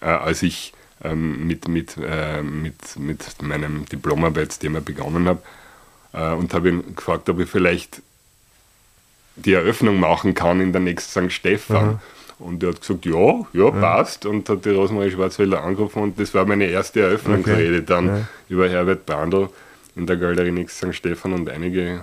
äh, 0.00 0.06
als 0.06 0.42
ich 0.42 0.72
ähm, 1.02 1.46
mit, 1.46 1.66
mit, 1.66 1.96
äh, 1.96 2.42
mit, 2.42 2.96
mit 2.96 3.42
meinem 3.42 3.86
Diplomarbeitsthema 3.86 4.80
begonnen 4.80 5.26
habe 5.26 5.42
äh, 6.12 6.32
und 6.32 6.54
habe 6.54 6.68
ihn 6.68 6.94
gefragt, 6.94 7.28
ob 7.28 7.40
ich 7.40 7.48
vielleicht 7.48 8.02
die 9.36 9.54
Eröffnung 9.54 9.98
machen 9.98 10.34
kann 10.34 10.60
in 10.60 10.72
der 10.72 10.80
nächsten 10.80 11.28
St. 11.28 11.32
Stephan. 11.32 11.86
Mhm. 11.86 11.98
Und 12.40 12.62
er 12.62 12.70
hat 12.70 12.80
gesagt, 12.80 13.04
ja, 13.06 13.46
ja, 13.52 13.70
passt. 13.70 14.26
Und 14.26 14.48
hat 14.48 14.64
die 14.64 14.70
Rosemarie 14.70 15.10
Schwarzwälder 15.10 15.62
angerufen 15.62 16.02
und 16.02 16.18
das 16.18 16.34
war 16.34 16.46
meine 16.46 16.66
erste 16.66 17.00
Eröffnungsrede 17.00 17.76
okay. 17.76 17.84
dann 17.86 18.06
ja. 18.06 18.28
über 18.48 18.68
Herbert 18.68 19.06
Brandl 19.06 19.48
in 19.96 20.06
der 20.06 20.16
Galerie 20.16 20.50
Nix 20.50 20.78
St. 20.78 20.94
Stephan 20.94 21.32
und 21.32 21.48
einige 21.48 21.80
äh, 21.82 22.00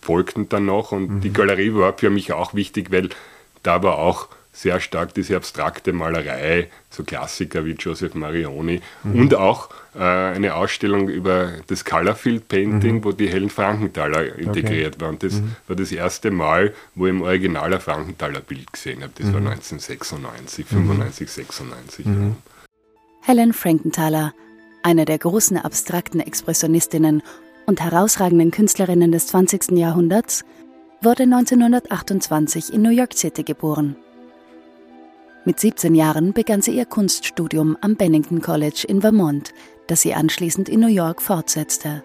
folgten 0.00 0.48
dann 0.48 0.66
noch. 0.66 0.92
Und 0.92 1.10
mhm. 1.10 1.20
die 1.20 1.32
Galerie 1.32 1.74
war 1.74 1.96
für 1.96 2.10
mich 2.10 2.32
auch 2.32 2.54
wichtig, 2.54 2.90
weil 2.90 3.10
da 3.62 3.82
war 3.82 3.98
auch 3.98 4.28
sehr 4.52 4.80
stark 4.80 5.14
diese 5.14 5.36
abstrakte 5.36 5.94
Malerei, 5.94 6.68
so 6.90 7.04
Klassiker 7.04 7.64
wie 7.64 7.72
Joseph 7.72 8.14
Marioni 8.14 8.82
mhm. 9.02 9.20
und 9.20 9.34
auch 9.34 9.70
äh, 9.94 9.98
eine 9.98 10.54
Ausstellung 10.54 11.08
über 11.08 11.52
das 11.66 11.86
Colorfield 11.86 12.48
Painting, 12.48 12.96
mhm. 12.96 13.04
wo 13.04 13.12
die 13.12 13.28
Helen 13.28 13.48
Frankenthaler 13.48 14.36
integriert 14.36 14.96
okay. 14.96 15.04
waren. 15.04 15.18
Das 15.18 15.34
mhm. 15.34 15.56
war 15.66 15.76
das 15.76 15.90
erste 15.90 16.30
Mal, 16.30 16.74
wo 16.94 17.06
ich 17.06 17.10
im 17.10 17.22
Original 17.22 17.72
ein 17.72 17.80
Frankenthaler 17.80 18.40
Bild 18.40 18.70
gesehen 18.72 19.02
habe. 19.02 19.12
Das 19.16 19.32
war 19.32 19.40
1996, 19.40 20.66
95, 20.66 21.30
96. 21.30 22.06
Ja. 22.06 22.12
Helen 23.22 23.52
Frankenthaler, 23.54 24.34
eine 24.82 25.06
der 25.06 25.18
großen 25.18 25.56
abstrakten 25.56 26.20
Expressionistinnen 26.20 27.22
und 27.64 27.80
herausragenden 27.80 28.50
Künstlerinnen 28.50 29.12
des 29.12 29.28
20. 29.28 29.70
Jahrhunderts, 29.78 30.44
wurde 31.00 31.22
1928 31.22 32.72
in 32.74 32.82
New 32.82 32.90
York 32.90 33.14
City 33.14 33.44
geboren. 33.44 33.96
Mit 35.44 35.58
17 35.58 35.96
Jahren 35.96 36.32
begann 36.32 36.62
sie 36.62 36.76
ihr 36.76 36.84
Kunststudium 36.84 37.76
am 37.80 37.96
Bennington 37.96 38.40
College 38.40 38.84
in 38.86 39.00
Vermont, 39.00 39.52
das 39.88 40.02
sie 40.02 40.14
anschließend 40.14 40.68
in 40.68 40.78
New 40.78 40.86
York 40.86 41.20
fortsetzte. 41.20 42.04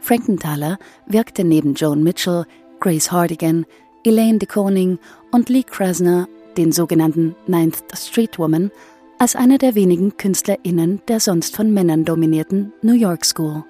Frankenthaler 0.00 0.78
wirkte 1.06 1.44
neben 1.44 1.74
Joan 1.74 2.02
Mitchell, 2.02 2.44
Grace 2.80 3.12
Hardigan, 3.12 3.64
Elaine 4.04 4.38
de 4.38 4.48
Koning 4.48 4.98
und 5.30 5.48
Lee 5.48 5.62
Krasner, 5.62 6.28
den 6.56 6.72
sogenannten 6.72 7.36
Ninth 7.46 7.84
Street 7.94 8.38
Woman, 8.40 8.72
als 9.18 9.36
eine 9.36 9.58
der 9.58 9.76
wenigen 9.76 10.16
KünstlerInnen 10.16 11.02
der 11.06 11.20
sonst 11.20 11.54
von 11.54 11.72
Männern 11.72 12.04
dominierten 12.04 12.72
New 12.82 12.94
York 12.94 13.24
School. 13.24 13.64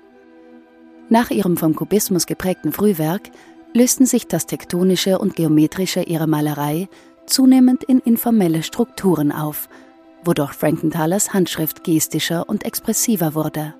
Nach 1.11 1.31
ihrem 1.31 1.59
vom 1.59 1.75
Kubismus 1.75 2.27
geprägten 2.27 2.73
Frühwerk 2.73 3.31
lösten 3.75 4.07
sich 4.07 4.27
das 4.27 4.47
Tektonische 4.47 5.19
und 5.19 5.37
Geometrische 5.37 6.03
ihrer 6.03 6.27
Malerei 6.27 6.89
zunehmend 7.27 7.85
in 7.85 7.99
informelle 8.01 8.63
Strukturen 8.63 9.33
auf, 9.33 9.69
wodurch 10.25 10.53
Frankenthalers 10.53 11.33
Handschrift 11.33 11.85
gestischer 11.85 12.49
und 12.49 12.65
expressiver 12.65 13.35
wurde. 13.35 13.75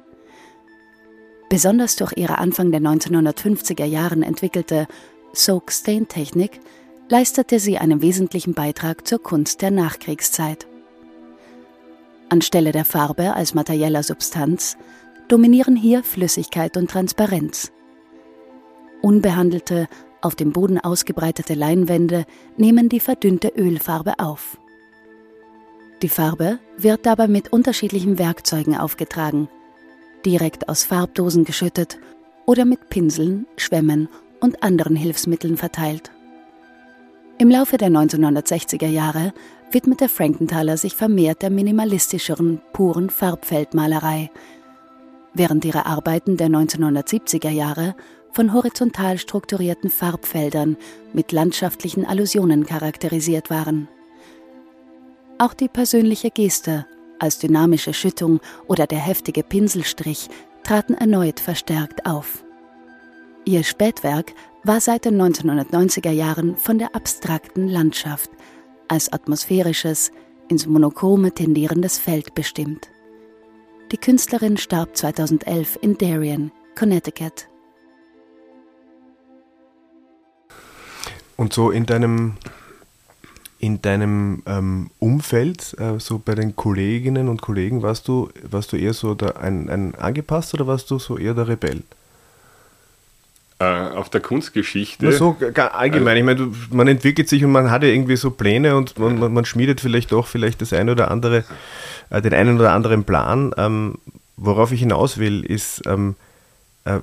Besonders 1.49 1.97
durch 1.97 2.13
ihre 2.17 2.39
Anfang 2.39 2.73
der 2.73 2.81
1950er 2.81 3.85
Jahren 3.85 4.23
entwickelte 4.23 4.87
Soak-Stain-Technik 5.33 6.61
leistete 7.09 7.61
sie 7.61 7.79
einen 7.79 8.03
wesentlichen 8.03 8.55
Beitrag 8.55 9.07
zur 9.07 9.23
Kunst 9.23 9.63
der 9.63 9.71
Nachkriegszeit. 9.71 10.67
Anstelle 12.29 12.73
der 12.73 12.85
Farbe 12.85 13.35
als 13.35 13.55
materieller 13.55 14.03
Substanz 14.03 14.77
dominieren 15.29 15.77
hier 15.77 16.03
Flüssigkeit 16.03 16.77
und 16.77 16.91
Transparenz. 16.91 17.73
Unbehandelte, 19.03 19.89
auf 20.27 20.35
dem 20.35 20.53
Boden 20.53 20.79
ausgebreitete 20.79 21.55
Leinwände 21.55 22.27
nehmen 22.57 22.89
die 22.89 23.01
verdünnte 23.01 23.53
Ölfarbe 23.57 24.19
auf. 24.19 24.59
Die 26.03 26.09
Farbe 26.09 26.59
wird 26.77 27.07
dabei 27.07 27.29
mit 27.29 27.53
unterschiedlichen 27.53 28.19
Werkzeugen 28.19 28.77
aufgetragen, 28.77 29.49
direkt 30.27 30.69
aus 30.69 30.85
Farbdosen 30.85 31.45
geschüttet 31.45 31.99
oder 32.45 32.65
mit 32.65 32.91
Pinseln, 32.91 33.47
Schwämmen 33.57 34.09
und 34.41 34.63
anderen 34.63 34.97
Hilfsmitteln 34.97 35.57
verteilt. 35.57 36.11
Im 37.39 37.51
Laufe 37.51 37.77
der 37.77 37.89
1960er 37.89 38.89
Jahre 38.89 39.33
widmete 39.71 40.09
Frankenthaler 40.09 40.77
sich 40.77 40.97
vermehrt 40.97 41.43
der 41.43 41.51
minimalistischeren, 41.51 42.61
puren 42.73 43.11
Farbfeldmalerei, 43.11 44.31
während 45.35 45.65
ihre 45.65 45.87
Arbeiten 45.87 46.37
der 46.37 46.49
1970er 46.49 47.51
Jahre 47.51 47.95
von 48.37 48.53
horizontal 48.53 49.17
strukturierten 49.17 49.89
Farbfeldern 49.89 50.77
mit 51.15 51.33
landschaftlichen 51.33 52.05
Allusionen 52.05 52.67
charakterisiert 52.67 53.49
waren. 53.49 53.89
Auch 55.39 55.55
die 55.55 55.69
persönliche 55.69 56.31
Geste 56.31 56.87
als 57.19 57.39
dynamische 57.39 57.95
Schüttung 57.95 58.41
oder 58.67 58.87
der 58.87 58.99
heftige 58.99 59.43
Pinselstrich 59.43 60.29
traten 60.65 60.93
erneut 60.93 61.41
verstärkt 61.41 62.05
auf. 62.05 62.45
Ihr 63.47 63.65
Spätwerk 63.65 64.35
war 64.65 64.83
seit 64.83 65.07
den 65.07 65.19
1990er 65.19 66.11
Jahren 66.11 66.57
von 66.57 66.79
der 66.79 66.95
abstrakten 66.95 67.69
Landschaft 67.69 68.29
als 68.87 69.11
atmosphärisches, 69.11 70.11
ins 70.49 70.67
Monochrome 70.67 71.33
tendierendes 71.33 71.99
Feld 71.99 72.35
bestimmt. 72.35 72.91
Die 73.93 73.97
Künstlerin 73.97 74.59
starb 74.59 74.95
2011 74.95 75.79
in 75.81 75.97
Darien, 75.97 76.53
Connecticut. 76.75 77.49
Und 81.37 81.53
so 81.53 81.71
in 81.71 81.87
deinem, 81.87 82.37
in 83.59 83.83
deinem 83.83 84.43
ähm, 84.47 84.91
Umfeld, 84.99 85.77
äh, 85.79 85.99
so 85.99 86.19
bei 86.19 86.35
den 86.35 86.57
Kolleginnen 86.57 87.29
und 87.29 87.43
Kollegen, 87.43 87.83
warst 87.83 88.09
du, 88.09 88.31
warst 88.43 88.73
du 88.73 88.77
eher 88.77 88.95
so 88.95 89.15
der, 89.15 89.39
ein, 89.39 89.69
ein 89.69 89.95
angepasst 89.95 90.55
oder 90.55 90.67
warst 90.67 90.91
du 90.91 90.99
so 90.99 91.19
eher 91.19 91.35
der 91.35 91.49
Rebell? 91.49 91.83
Äh, 93.59 93.65
auf 93.65 94.11
der 94.11 94.21
Kunstgeschichte. 94.21 95.11
So 95.13 95.35
allgemein. 95.73 96.19
ich 96.19 96.25
meine, 96.25 96.53
man 96.71 96.89
entwickelt 96.89 97.27
sich 97.27 97.43
und 97.43 97.53
man 97.53 97.71
hat 97.71 97.83
ja 97.83 97.89
irgendwie 97.89 98.17
so 98.17 98.31
Pläne 98.31 98.77
und 98.77 98.99
man, 98.99 99.19
man, 99.19 99.33
man 99.33 99.47
schmiedet 99.47 99.81
vielleicht 99.81 100.13
doch 100.13 100.27
vielleicht 100.27 100.61
das 100.61 100.75
eine 100.75 100.93
oder 100.93 101.11
andere, 101.11 101.45
äh, 102.11 102.21
den 102.21 102.35
einen 102.35 102.59
oder 102.59 102.73
anderen 102.73 103.05
Plan. 103.05 103.55
Ähm, 103.57 103.95
worauf 104.37 104.73
ich 104.73 104.81
hinaus 104.81 105.17
will, 105.17 105.43
ist, 105.43 105.83
ähm, 105.87 106.17
äh, 106.85 106.99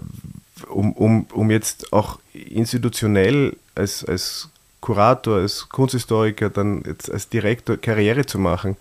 um, 0.69 0.93
um, 0.93 1.25
um 1.33 1.49
jetzt 1.49 1.91
auch 1.91 2.19
institutionell 2.31 3.55
als, 3.75 4.05
als 4.05 4.49
Kurator, 4.81 5.38
als 5.38 5.69
Kunsthistoriker, 5.69 6.49
dann 6.49 6.83
jetzt 6.86 7.12
als 7.12 7.29
Direktor 7.29 7.77
Karriere 7.77 8.25
zu 8.25 8.38
machen. 8.38 8.75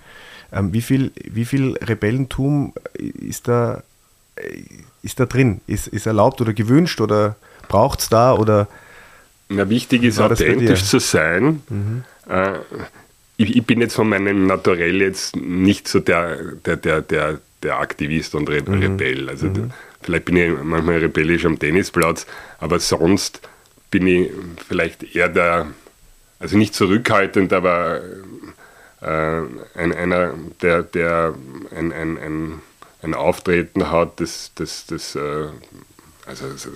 Ähm, 0.52 0.72
wie, 0.72 0.82
viel, 0.82 1.12
wie 1.14 1.44
viel 1.44 1.76
Rebellentum 1.76 2.72
ist 2.94 3.48
da, 3.48 3.82
ist 5.02 5.20
da 5.20 5.26
drin? 5.26 5.60
Ist, 5.66 5.86
ist 5.86 6.06
erlaubt 6.06 6.40
oder 6.40 6.52
gewünscht 6.52 7.00
oder 7.00 7.36
braucht 7.68 8.00
es 8.00 8.08
da? 8.08 8.34
Oder 8.34 8.68
Na, 9.48 9.68
wichtig 9.70 10.02
ist, 10.02 10.20
authentisch 10.20 10.84
zu 10.84 10.98
sein. 10.98 11.62
Mhm. 11.68 12.04
Äh, 12.28 12.58
ich, 13.36 13.56
ich, 13.56 13.64
bin 13.64 13.80
jetzt 13.80 13.94
von 13.94 14.08
meinem 14.08 14.46
Naturell 14.46 15.00
jetzt 15.00 15.36
nicht 15.36 15.88
so 15.88 16.00
der, 16.00 16.36
der, 16.66 16.76
der, 16.76 17.00
der, 17.00 17.40
der 17.62 17.78
Aktivist 17.78 18.34
und 18.34 18.50
Re 18.50 18.62
mhm. 18.62 18.74
Rebell. 18.74 19.28
Also 19.28 19.46
mhm. 19.46 19.70
vielleicht 20.02 20.26
bin 20.26 20.36
ich 20.36 20.52
manchmal 20.62 20.98
rebellisch 20.98 21.46
am 21.46 21.58
Tennisplatz, 21.58 22.26
aber 22.58 22.78
sonst 22.78 23.40
bin 23.92 24.06
ich 24.08 24.30
vielleicht 24.66 25.14
eher 25.14 25.28
der, 25.28 25.68
also 26.40 26.58
nicht 26.58 26.74
zurückhaltend, 26.74 27.52
aber 27.52 28.00
äh, 29.00 29.42
ein, 29.74 29.92
einer, 29.92 30.34
der, 30.60 30.82
der 30.82 31.34
ein, 31.76 31.92
ein, 31.92 32.18
ein, 32.18 32.62
ein 33.02 33.14
Auftreten 33.14 33.92
hat, 33.92 34.18
das, 34.18 34.50
das, 34.56 34.86
das 34.86 35.14
äh, 35.14 35.48
also, 36.26 36.46
also 36.46 36.70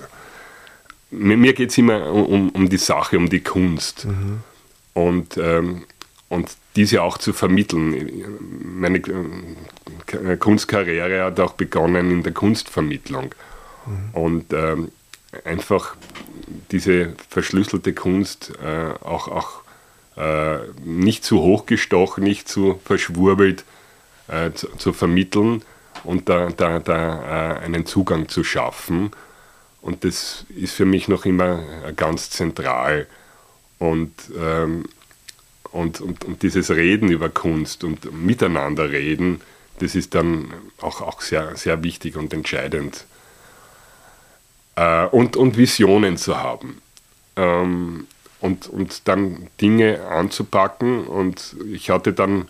mir, 1.11 1.37
mir 1.37 1.53
geht 1.55 1.71
es 1.71 1.79
immer 1.79 2.13
um, 2.13 2.51
um 2.51 2.69
die 2.69 2.77
Sache, 2.77 3.17
um 3.17 3.29
die 3.29 3.41
Kunst. 3.41 4.05
Mhm. 4.05 4.41
Und, 4.95 5.37
ähm, 5.39 5.85
und 6.29 6.51
diese 6.75 7.03
auch 7.03 7.19
zu 7.19 7.33
vermitteln. 7.33 7.95
Meine 8.63 8.99
äh, 8.99 10.37
Kunstkarriere 10.37 11.25
hat 11.25 11.41
auch 11.41 11.53
begonnen 11.53 12.11
in 12.11 12.23
der 12.23 12.33
Kunstvermittlung. 12.33 13.35
Mhm. 13.87 14.21
Und 14.21 14.53
ähm, 14.53 14.91
einfach 15.45 15.97
diese 16.71 17.15
verschlüsselte 17.29 17.93
Kunst 17.93 18.53
äh, 18.63 19.05
auch, 19.05 19.29
auch 19.29 19.63
äh, 20.17 20.59
nicht 20.85 21.25
zu 21.25 21.41
hoch 21.41 21.67
gestochen, 21.67 22.25
nicht 22.25 22.49
zu 22.49 22.81
verschwurbelt 22.85 23.65
äh, 24.29 24.53
zu, 24.53 24.69
zu, 24.77 24.93
vermitteln 24.93 25.63
und 26.05 26.29
da, 26.29 26.49
da, 26.49 26.79
da 26.79 27.57
äh, 27.57 27.59
einen 27.61 27.87
Zugang 27.87 28.29
zu 28.29 28.45
schaffen. 28.45 29.11
Und 29.83 30.05
das 30.05 30.47
ist 30.49 30.75
für 30.75 30.85
mich 30.85 31.07
noch 31.07 31.27
immer 31.27 31.63
ganz 31.95 32.31
zentral. 32.31 33.07
Und, 33.79 34.13
ähm, 34.37 34.87
und, 35.71 36.01
und, 36.01 36.25
und 36.25 36.43
dieses 36.43 36.71
Reden 36.71 37.11
über 37.11 37.29
Kunst 37.29 37.85
und 37.85 38.13
miteinander 38.13 38.91
reden, 38.91 39.41
das 39.79 39.95
ist 39.95 40.15
dann 40.15 40.53
auch, 40.81 41.03
auch 41.03 41.21
sehr, 41.21 41.55
sehr 41.57 41.83
wichtig 41.85 42.17
und 42.17 42.33
entscheidend 42.33 43.05
äh, 44.77 45.07
und, 45.07 45.37
und 45.37 45.57
Visionen 45.57 46.17
zu 46.17 46.39
haben. 46.39 46.81
Ähm, 47.37 48.07
und, 48.41 48.69
und 48.69 49.09
dann 49.09 49.49
Dinge 49.61 50.07
anzupacken. 50.07 51.07
Und 51.07 51.57
ich 51.73 51.91
hatte 51.91 52.13
dann 52.13 52.49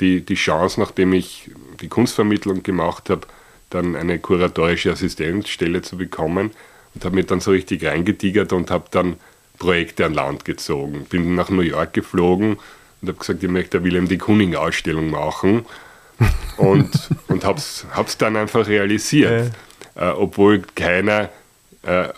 die, 0.00 0.20
die 0.22 0.34
Chance, 0.34 0.80
nachdem 0.80 1.12
ich 1.12 1.50
die 1.80 1.88
Kunstvermittlung 1.88 2.62
gemacht 2.62 3.10
habe, 3.10 3.26
dann 3.70 3.96
eine 3.96 4.18
kuratorische 4.18 4.92
Assistenzstelle 4.92 5.82
zu 5.82 5.96
bekommen 5.96 6.50
und 6.94 7.04
habe 7.04 7.14
mich 7.14 7.26
dann 7.26 7.40
so 7.40 7.52
richtig 7.52 7.84
reingetigert 7.84 8.52
und 8.52 8.70
habe 8.70 8.86
dann 8.90 9.16
Projekte 9.58 10.06
an 10.06 10.14
Land 10.14 10.44
gezogen. 10.44 11.06
Bin 11.08 11.34
nach 11.34 11.50
New 11.50 11.60
York 11.60 11.92
geflogen 11.92 12.58
und 13.00 13.08
habe 13.08 13.18
gesagt, 13.18 13.42
ich 13.42 13.50
möchte 13.50 13.78
eine 13.78 13.84
Wilhelm 13.84 14.08
de 14.08 14.18
Kuning 14.18 14.56
Ausstellung 14.56 15.10
machen 15.10 15.66
und, 16.56 16.90
und 17.28 17.44
habe 17.44 17.58
es 17.58 18.18
dann 18.18 18.36
einfach 18.36 18.66
realisiert, 18.66 19.52
ja. 19.94 20.10
äh, 20.10 20.14
obwohl 20.14 20.62
keiner 20.74 21.28
äh, 21.82 22.08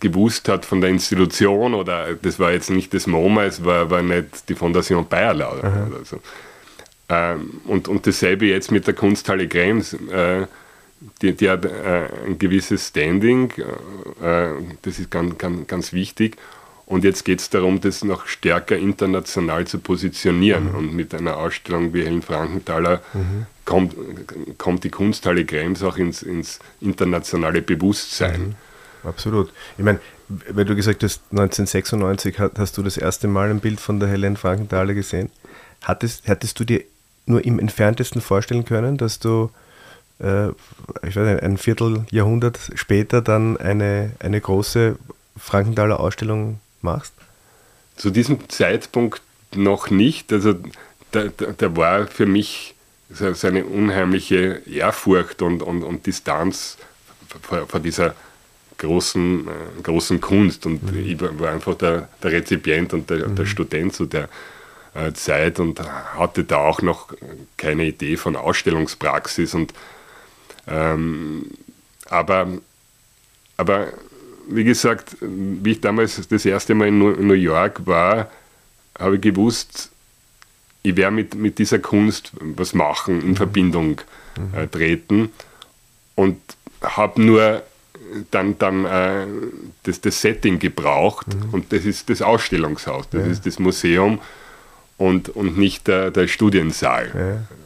gewusst 0.00 0.48
hat 0.48 0.64
von 0.64 0.80
der 0.80 0.90
Institution 0.90 1.74
oder 1.74 2.14
das 2.14 2.38
war 2.38 2.52
jetzt 2.52 2.70
nicht 2.70 2.94
das 2.94 3.06
MoMA, 3.06 3.44
es 3.44 3.64
war, 3.64 3.90
war 3.90 4.02
nicht 4.02 4.48
die 4.48 4.54
Fondation 4.54 5.06
Bayerlau 5.06 5.58
oder 5.58 6.04
so. 6.04 6.20
Ähm, 7.08 7.60
und, 7.66 7.88
und 7.88 8.06
dasselbe 8.06 8.46
jetzt 8.46 8.70
mit 8.70 8.86
der 8.86 8.94
Kunsthalle 8.94 9.46
Krems. 9.46 9.92
Äh, 9.92 10.46
die, 11.20 11.34
die, 11.34 11.50
hat 11.50 11.66
äh, 11.66 12.08
ein 12.26 12.38
gewisses 12.38 12.88
Standing, 12.88 13.50
äh, 14.22 14.48
das 14.82 14.98
ist 14.98 15.10
ganz, 15.10 15.36
ganz, 15.36 15.66
ganz 15.66 15.92
wichtig. 15.92 16.38
Und 16.86 17.04
jetzt 17.04 17.24
geht 17.24 17.40
es 17.40 17.50
darum, 17.50 17.80
das 17.80 18.04
noch 18.04 18.26
stärker 18.26 18.76
international 18.76 19.66
zu 19.66 19.78
positionieren. 19.78 20.70
Mhm. 20.70 20.74
Und 20.74 20.94
mit 20.94 21.14
einer 21.14 21.36
Ausstellung 21.36 21.92
wie 21.92 22.04
Helen 22.04 22.22
Frankenthaler 22.22 23.02
mhm. 23.12 23.46
kommt, 23.64 23.94
kommt 24.58 24.84
die 24.84 24.90
Kunsthalle 24.90 25.44
Krems 25.44 25.82
auch 25.82 25.96
ins, 25.96 26.22
ins 26.22 26.58
internationale 26.80 27.62
Bewusstsein. 27.62 28.40
Mhm. 28.40 28.54
Absolut. 29.04 29.52
Ich 29.76 29.84
meine, 29.84 30.00
weil 30.28 30.64
du 30.64 30.74
gesagt 30.74 31.02
hast, 31.02 31.20
1996 31.30 32.38
hast 32.38 32.78
du 32.78 32.82
das 32.82 32.96
erste 32.96 33.28
Mal 33.28 33.50
ein 33.50 33.60
Bild 33.60 33.80
von 33.80 34.00
der 34.00 34.08
Helen 34.08 34.36
Frankenthaler 34.36 34.94
gesehen. 34.94 35.30
Hattest, 35.82 36.26
hattest 36.28 36.58
du 36.58 36.64
dir 36.64 36.82
nur 37.26 37.44
im 37.44 37.58
entferntesten 37.58 38.20
vorstellen 38.20 38.64
können, 38.64 38.96
dass 38.96 39.18
du 39.18 39.50
äh, 40.20 40.48
ich 41.02 41.16
weiß 41.16 41.26
nicht, 41.26 41.42
ein 41.42 41.58
Vierteljahrhundert 41.58 42.58
später 42.74 43.22
dann 43.22 43.56
eine, 43.56 44.12
eine 44.20 44.40
große 44.40 44.96
Frankenthaler 45.36 46.00
Ausstellung 46.00 46.60
machst? 46.82 47.12
Zu 47.96 48.10
diesem 48.10 48.48
Zeitpunkt 48.48 49.22
noch 49.54 49.90
nicht. 49.90 50.32
Also 50.32 50.54
da, 51.10 51.24
da, 51.36 51.46
da 51.56 51.76
war 51.76 52.06
für 52.06 52.26
mich 52.26 52.74
so, 53.10 53.32
so, 53.34 53.46
eine 53.46 53.64
unheimliche 53.64 54.62
Ehrfurcht 54.66 55.42
und, 55.42 55.62
und, 55.62 55.82
und 55.82 56.06
Distanz 56.06 56.78
vor, 57.42 57.66
vor 57.66 57.80
dieser 57.80 58.14
großen, 58.84 59.48
äh, 59.48 59.82
großen 59.82 60.20
Kunst. 60.20 60.66
Und 60.66 60.82
mhm. 60.92 60.98
ich 60.98 61.20
war 61.20 61.52
einfach 61.52 61.74
der, 61.74 62.08
der 62.22 62.32
Rezipient 62.32 62.92
und 62.94 63.10
der, 63.10 63.28
mhm. 63.28 63.36
der 63.36 63.46
Student 63.46 63.94
zu 63.94 64.06
der 64.06 64.28
äh, 64.94 65.12
Zeit 65.12 65.58
und 65.60 65.80
hatte 65.80 66.44
da 66.44 66.58
auch 66.58 66.82
noch 66.82 67.08
keine 67.56 67.84
Idee 67.84 68.16
von 68.16 68.36
Ausstellungspraxis. 68.36 69.54
Und, 69.54 69.72
ähm, 70.68 71.50
aber, 72.08 72.48
aber 73.56 73.88
wie 74.48 74.64
gesagt, 74.64 75.16
wie 75.20 75.72
ich 75.72 75.80
damals 75.80 76.28
das 76.28 76.44
erste 76.44 76.74
Mal 76.74 76.88
in 76.88 76.98
New 76.98 77.34
York 77.34 77.86
war, 77.86 78.30
habe 78.98 79.16
ich 79.16 79.22
gewusst, 79.22 79.90
ich 80.82 80.96
werde 80.96 81.16
mit, 81.16 81.34
mit 81.34 81.58
dieser 81.58 81.78
Kunst 81.78 82.32
was 82.40 82.74
machen, 82.74 83.22
in 83.22 83.28
mhm. 83.30 83.36
Verbindung 83.36 84.00
äh, 84.52 84.66
treten 84.66 85.32
und 86.14 86.38
habe 86.82 87.22
nur 87.22 87.62
dann, 88.30 88.58
dann 88.58 88.84
äh, 88.84 89.26
das, 89.82 90.00
das 90.00 90.20
Setting 90.20 90.58
gebraucht 90.58 91.26
mhm. 91.28 91.50
und 91.52 91.72
das 91.72 91.84
ist 91.84 92.10
das 92.10 92.22
Ausstellungshaus, 92.22 93.08
das 93.10 93.24
ja. 93.24 93.32
ist 93.32 93.46
das 93.46 93.58
Museum 93.58 94.20
und, 94.98 95.28
und 95.30 95.58
nicht 95.58 95.86
der, 95.88 96.10
der 96.10 96.28
Studiensaal. 96.28 97.10
Ja. 97.14 97.56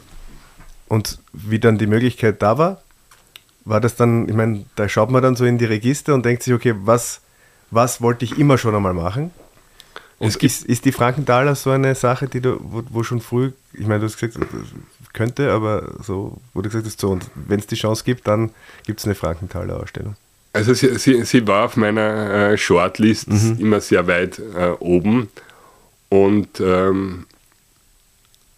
Und 0.89 1.19
wie 1.33 1.59
dann 1.59 1.79
die 1.79 1.87
Möglichkeit 1.87 2.41
da 2.43 2.59
war, 2.59 2.83
war 3.65 3.81
das 3.81 3.97
dann, 3.97 4.29
ich 4.29 4.35
meine, 4.35 4.65
da 4.77 4.89
schaut 4.89 5.11
man 5.11 5.23
dann 5.23 5.37
so 5.37 5.45
in 5.45 5.59
die 5.59 5.67
Register 5.67 6.15
und 6.15 6.25
denkt 6.25 6.43
sich, 6.43 6.55
okay, 6.55 6.75
was, 6.77 7.21
was 7.71 8.01
wollte 8.01 8.25
ich 8.25 8.39
immer 8.39 8.57
schon 8.57 8.75
einmal 8.75 8.95
machen? 8.95 9.31
Und 10.19 10.35
ist, 10.37 10.65
ist 10.65 10.85
die 10.85 10.91
Frankenthaler 10.91 11.55
so 11.55 11.71
eine 11.71 11.95
Sache, 11.95 12.27
die 12.27 12.41
du, 12.41 12.59
wo, 12.61 12.83
wo 12.89 13.03
schon 13.05 13.21
früh, 13.21 13.53
ich 13.73 13.87
meine, 13.87 14.01
du 14.01 14.07
hast 14.07 14.19
gesagt, 14.19 14.45
könnte, 15.13 15.53
aber 15.53 15.93
so, 16.03 16.39
wo 16.55 16.63
du 16.63 16.69
gesagt 16.69 16.87
hast, 16.87 17.01
so, 17.01 17.11
und 17.11 17.31
wenn 17.35 17.61
es 17.61 17.67
die 17.67 17.77
Chance 17.77 18.03
gibt, 18.05 18.27
dann 18.27 18.51
gibt 18.85 19.01
es 19.01 19.07
eine 19.07 19.15
Frankenthaler 19.15 19.81
Ausstellung. 19.81 20.17
Also 20.59 20.75
sie, 20.75 20.99
sie, 20.99 21.25
sie 21.25 21.47
war 21.47 21.67
auf 21.67 21.77
meiner 21.77 22.51
äh, 22.51 22.59
Shortlist 22.59 23.29
mhm. 23.29 23.59
immer 23.61 23.81
sehr 23.81 24.09
weit 24.09 24.41
äh, 24.41 24.71
oben 24.81 25.29
und, 26.09 26.59
ähm, 26.59 27.27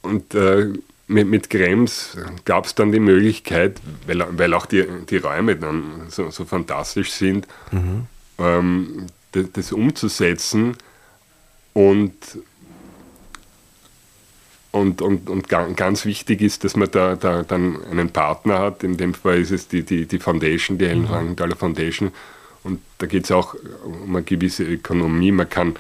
und 0.00 0.34
äh, 0.34 0.68
mit, 1.08 1.28
mit 1.28 1.50
Krems 1.50 2.16
gab 2.46 2.64
es 2.64 2.74
dann 2.74 2.90
die 2.90 3.00
Möglichkeit, 3.00 3.82
weil, 4.06 4.24
weil 4.30 4.54
auch 4.54 4.64
die, 4.64 4.86
die 5.10 5.18
Räume 5.18 5.56
dann 5.56 6.06
so, 6.08 6.30
so 6.30 6.46
fantastisch 6.46 7.12
sind, 7.12 7.46
mhm. 7.70 8.06
ähm, 8.38 9.06
das, 9.32 9.52
das, 9.52 9.72
umzusetzen 9.72 10.78
und, 11.74 12.14
und, 14.72 15.02
und, 15.02 15.28
und 15.28 15.48
ganz 15.48 16.04
wichtig 16.04 16.42
ist, 16.42 16.64
dass 16.64 16.76
man 16.76 16.90
da, 16.90 17.16
da 17.16 17.42
dann 17.42 17.84
einen 17.90 18.10
Partner 18.10 18.58
hat. 18.60 18.84
In 18.84 18.96
dem 18.96 19.14
Fall 19.14 19.40
ist 19.40 19.50
es 19.50 19.68
die, 19.68 19.82
die, 19.82 20.06
die 20.06 20.18
Foundation, 20.18 20.78
die 20.78 20.86
Helen 20.86 21.08
Frankenthaler 21.08 21.56
Foundation. 21.56 22.12
Und 22.62 22.80
da 22.98 23.06
geht 23.06 23.24
es 23.24 23.32
auch 23.32 23.54
um 23.84 24.14
eine 24.14 24.24
gewisse 24.24 24.64
Ökonomie. 24.64 25.32
Man 25.32 25.48
kann 25.48 25.76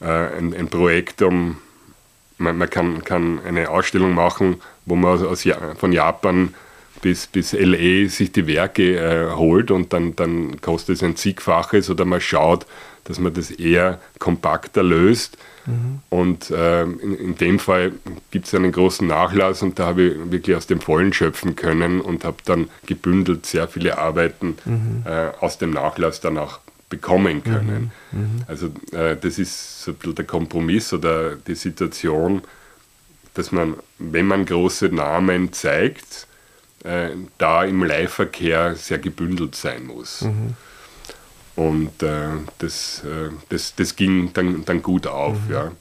äh, 0.00 0.06
ein, 0.06 0.54
ein 0.54 0.68
Projekt 0.68 1.22
um 1.22 1.56
man, 2.40 2.58
man 2.58 2.70
kann, 2.70 3.04
kann, 3.04 3.40
eine 3.46 3.68
Ausstellung 3.68 4.14
machen, 4.14 4.60
wo 4.86 4.96
man 4.96 5.22
aus, 5.24 5.46
von 5.76 5.92
Japan 5.92 6.54
bis, 7.02 7.26
bis 7.26 7.52
LA 7.52 8.08
sich 8.08 8.32
die 8.32 8.46
Werke 8.46 8.96
äh, 8.96 9.34
holt 9.34 9.70
und 9.70 9.92
dann, 9.92 10.16
dann 10.16 10.60
kostet 10.60 10.96
es 10.96 11.02
ein 11.02 11.16
zigfaches 11.16 11.90
oder 11.90 12.04
man 12.04 12.20
schaut, 12.20 12.66
dass 13.04 13.18
man 13.18 13.34
das 13.34 13.50
eher 13.50 14.00
kompakter 14.18 14.82
löst. 14.82 15.36
Mhm. 15.66 16.00
Und 16.08 16.50
äh, 16.50 16.82
in, 16.82 17.16
in, 17.16 17.36
dem 17.36 17.58
Fall 17.58 17.92
gibt 18.30 18.46
es 18.46 18.54
einen 18.54 18.72
großen 18.72 19.06
Nachlass 19.06 19.62
und 19.62 19.78
da 19.78 19.86
habe 19.86 20.02
ich 20.02 20.30
wirklich 20.30 20.56
aus 20.56 20.66
dem 20.66 20.80
Vollen 20.80 21.12
schöpfen 21.12 21.56
können 21.56 22.00
und 22.00 22.24
habe 22.24 22.38
dann 22.44 22.68
gebündelt 22.86 23.46
sehr 23.46 23.68
viele 23.68 23.98
Arbeiten 23.98 24.56
mhm. 24.64 25.02
äh, 25.04 25.30
aus 25.40 25.58
dem 25.58 25.70
Nachlass 25.70 26.20
dann 26.20 26.38
auch 26.38 26.60
bekommen 26.88 27.44
können. 27.44 27.92
Mhm. 28.10 28.20
Mhm. 28.20 28.44
Also 28.46 28.66
äh, 28.92 29.16
das 29.16 29.38
ist 29.38 29.82
so 29.82 29.92
ein 29.92 29.96
bisschen 29.96 30.14
der 30.16 30.24
Kompromiss 30.26 30.92
oder 30.92 31.36
die 31.36 31.54
Situation, 31.54 32.42
dass 33.34 33.52
man, 33.52 33.74
wenn 33.98 34.26
man 34.26 34.44
große 34.44 34.88
Namen 34.88 35.52
zeigt, 35.52 36.26
äh, 36.84 37.10
da 37.38 37.64
im 37.64 37.84
Leihverkehr 37.84 38.74
sehr 38.74 38.98
gebündelt 38.98 39.54
sein 39.54 39.86
muss. 39.86 40.22
Und 41.60 42.02
äh, 42.02 42.28
das, 42.56 43.04
äh, 43.04 43.28
das, 43.50 43.74
das 43.74 43.94
ging 43.94 44.32
dann, 44.32 44.64
dann 44.64 44.80
gut 44.80 45.06
auf. 45.06 45.36
Mhm. 45.46 45.52
Ja. 45.52 45.72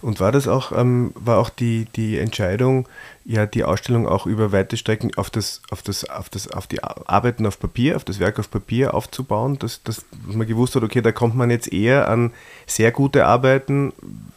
Und 0.00 0.20
war 0.20 0.30
das 0.30 0.46
auch, 0.46 0.70
ähm, 0.70 1.12
war 1.16 1.38
auch 1.38 1.48
die, 1.48 1.86
die 1.96 2.16
Entscheidung, 2.18 2.88
ja, 3.24 3.44
die 3.44 3.64
Ausstellung 3.64 4.06
auch 4.06 4.26
über 4.26 4.52
weite 4.52 4.76
Strecken 4.76 5.10
auf 5.16 5.30
das, 5.30 5.62
auf 5.70 5.82
das, 5.82 6.08
auf 6.08 6.28
das, 6.28 6.46
auf 6.46 6.68
die 6.68 6.80
Arbeiten 6.84 7.44
auf 7.44 7.58
Papier, 7.58 7.96
auf 7.96 8.04
das 8.04 8.20
Werk 8.20 8.38
auf 8.38 8.52
Papier 8.52 8.94
aufzubauen, 8.94 9.58
dass, 9.58 9.82
dass 9.82 10.04
man 10.26 10.46
gewusst 10.46 10.76
hat, 10.76 10.84
okay, 10.84 11.02
da 11.02 11.10
kommt 11.10 11.34
man 11.34 11.50
jetzt 11.50 11.72
eher 11.72 12.08
an 12.08 12.32
sehr 12.66 12.92
gute 12.92 13.26
Arbeiten, 13.26 13.92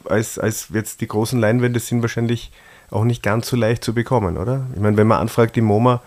als, 0.05 0.39
als 0.39 0.69
jetzt 0.73 1.01
die 1.01 1.07
großen 1.07 1.39
Leinwände 1.39 1.79
sind 1.79 2.01
wahrscheinlich 2.01 2.51
auch 2.89 3.03
nicht 3.03 3.21
ganz 3.21 3.47
so 3.47 3.55
leicht 3.55 3.83
zu 3.83 3.93
bekommen, 3.93 4.37
oder? 4.37 4.65
Ich 4.73 4.81
meine, 4.81 4.97
wenn 4.97 5.07
man 5.07 5.19
anfragt, 5.19 5.55
die 5.55 5.61
MoMA, 5.61 6.01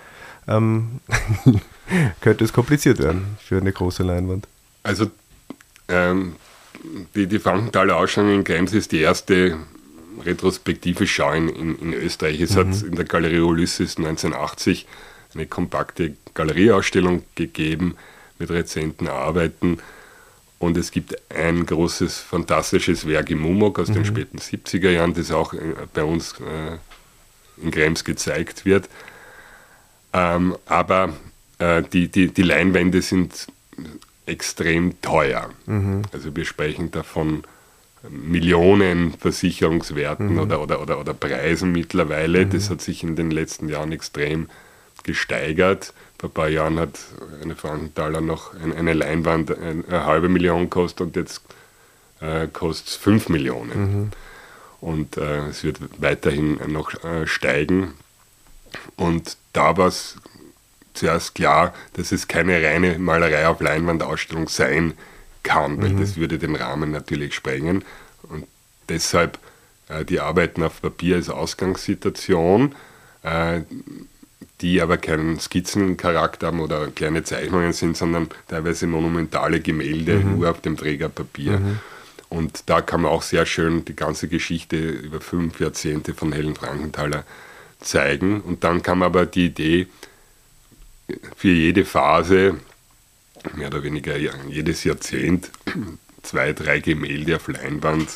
ähm, 0.48 0.98
könnte 2.20 2.42
es 2.42 2.52
kompliziert 2.52 2.98
werden 2.98 3.38
für 3.40 3.58
eine 3.58 3.72
große 3.72 4.02
Leinwand. 4.02 4.48
Also 4.82 5.10
ähm, 5.88 6.36
die, 7.14 7.26
die 7.26 7.38
Frankenthaler 7.38 7.96
Ausstellung 7.96 8.34
in 8.34 8.44
Krems 8.44 8.72
ist 8.72 8.92
die 8.92 9.00
erste 9.00 9.58
retrospektive 10.24 11.06
Schau 11.06 11.32
in, 11.32 11.48
in, 11.48 11.78
in 11.78 11.92
Österreich. 11.92 12.40
Es 12.40 12.54
mhm. 12.54 12.58
hat 12.58 12.82
in 12.82 12.96
der 12.96 13.04
Galerie 13.04 13.40
Ulysses 13.40 13.96
1980 13.96 14.86
eine 15.34 15.46
kompakte 15.46 16.14
Galerieausstellung 16.34 17.24
gegeben 17.34 17.96
mit 18.38 18.50
rezenten 18.50 19.08
Arbeiten. 19.08 19.78
Und 20.58 20.76
es 20.76 20.90
gibt 20.90 21.16
ein 21.30 21.66
großes, 21.66 22.18
fantastisches 22.18 23.06
Werk 23.06 23.30
im 23.30 23.40
Mumok 23.40 23.78
aus 23.78 23.88
mhm. 23.88 23.94
den 23.94 24.04
späten 24.04 24.38
70er 24.38 24.90
Jahren, 24.90 25.14
das 25.14 25.30
auch 25.32 25.54
äh, 25.54 25.74
bei 25.92 26.04
uns 26.04 26.34
äh, 26.34 27.62
in 27.62 27.70
Krems 27.70 28.04
gezeigt 28.04 28.64
wird. 28.64 28.88
Ähm, 30.12 30.56
aber 30.66 31.14
äh, 31.58 31.82
die, 31.82 32.08
die, 32.08 32.28
die 32.28 32.42
Leinwände 32.42 33.02
sind 33.02 33.48
extrem 34.26 35.00
teuer. 35.00 35.50
Mhm. 35.66 36.02
Also 36.12 36.35
wir 36.35 36.44
sprechen 36.44 36.90
davon 36.90 37.42
Millionen 38.08 39.12
Versicherungswerten 39.12 40.35
mhm. 40.35 40.38
oder, 40.40 40.61
oder, 40.61 40.80
oder, 40.80 41.00
oder 41.00 41.14
Preisen 41.14 41.72
mittlerweile. 41.72 42.44
Mhm. 42.44 42.50
Das 42.50 42.70
hat 42.70 42.80
sich 42.80 43.02
in 43.02 43.16
den 43.16 43.30
letzten 43.30 43.68
Jahren 43.68 43.92
extrem 43.92 44.48
gesteigert. 45.04 45.92
Vor 46.18 46.28
ein 46.28 46.32
paar 46.32 46.48
Jahren 46.48 46.78
hat 46.78 46.98
eine 47.42 47.56
Frankenthaler 47.56 48.20
noch 48.20 48.54
eine 48.54 48.92
Leinwand 48.92 49.56
eine 49.56 50.06
halbe 50.06 50.28
Million 50.28 50.64
gekostet 50.64 51.00
und 51.00 51.16
jetzt 51.16 51.42
äh, 52.20 52.46
kostet 52.46 52.88
es 52.88 52.96
fünf 52.96 53.28
Millionen. 53.28 54.12
Und 54.80 55.16
äh, 55.16 55.48
es 55.48 55.64
wird 55.64 55.78
weiterhin 55.98 56.58
noch 56.68 57.02
äh, 57.04 57.26
steigen. 57.26 57.94
Und 58.96 59.37
da 59.52 59.76
war 59.76 59.88
es 59.88 60.16
zuerst 60.94 61.35
klar, 61.35 61.74
dass 61.94 62.12
es 62.12 62.28
keine 62.28 62.62
reine 62.62 62.98
Malerei 62.98 63.46
auf 63.46 63.61
Leinwandausstellung 63.61 64.48
sein 64.48 64.94
kann, 65.42 65.81
weil 65.83 65.90
mhm. 65.90 66.00
das 66.00 66.16
würde 66.16 66.38
den 66.38 66.57
Rahmen 66.57 66.90
natürlich 66.90 67.35
sprengen. 67.35 67.85
Und 68.28 68.46
deshalb 68.88 69.38
äh, 69.88 70.05
die 70.05 70.20
Arbeiten 70.20 70.62
auf 70.62 70.81
Papier 70.81 71.16
als 71.16 71.28
Ausgangssituation, 71.28 72.74
äh, 73.22 73.62
die 74.61 74.81
aber 74.81 74.96
keinen 74.96 75.40
Skizzencharakter 75.40 76.48
haben 76.48 76.61
oder 76.61 76.87
kleine 76.88 77.24
Zeichnungen 77.24 77.72
sind, 77.72 77.96
sondern 77.96 78.28
teilweise 78.48 78.87
monumentale 78.87 79.61
Gemälde 79.61 80.16
mhm. 80.16 80.38
nur 80.38 80.50
auf 80.50 80.61
dem 80.61 80.76
Trägerpapier. 80.76 81.59
Mhm. 81.59 81.81
Und 82.28 82.70
da 82.70 82.81
kann 82.81 83.02
man 83.02 83.11
auch 83.11 83.22
sehr 83.22 83.44
schön 83.44 83.85
die 83.85 83.96
ganze 83.96 84.28
Geschichte 84.28 84.76
über 84.76 85.20
fünf 85.20 85.61
Jahrzehnte 85.61 86.14
von 86.14 86.33
Helen 86.33 86.55
Frankenthaler 86.55 87.24
zeigen. 87.81 88.40
Und 88.40 88.64
dann 88.64 88.83
kam 88.83 89.02
aber 89.02 89.26
die 89.26 89.46
Idee, 89.46 89.87
für 91.36 91.50
jede 91.50 91.84
Phase, 91.84 92.56
mehr 93.54 93.68
oder 93.68 93.82
weniger 93.82 94.16
jedes 94.16 94.84
Jahrzehnt, 94.84 95.50
zwei, 96.22 96.52
drei 96.52 96.80
Gemälde 96.80 97.36
auf 97.36 97.48
Leinwand 97.48 98.08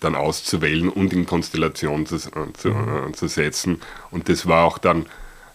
dann 0.00 0.14
auszuwählen 0.14 0.88
und 0.88 1.12
in 1.12 1.26
Konstellation 1.26 2.06
zu, 2.06 2.18
zu, 2.18 2.68
mhm. 2.68 3.14
zu 3.14 3.28
setzen. 3.28 3.80
Und 4.10 4.28
das 4.28 4.46
war 4.46 4.64
auch 4.64 4.78
dann 4.78 5.06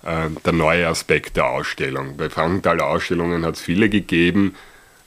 äh, 0.03 0.29
der 0.43 0.53
neue 0.53 0.87
Aspekt 0.87 1.37
der 1.37 1.47
Ausstellung. 1.47 2.17
Bei 2.17 2.29
Frankenthaler 2.29 2.87
Ausstellungen 2.87 3.45
hat 3.45 3.55
es 3.55 3.61
viele 3.61 3.89
gegeben, 3.89 4.55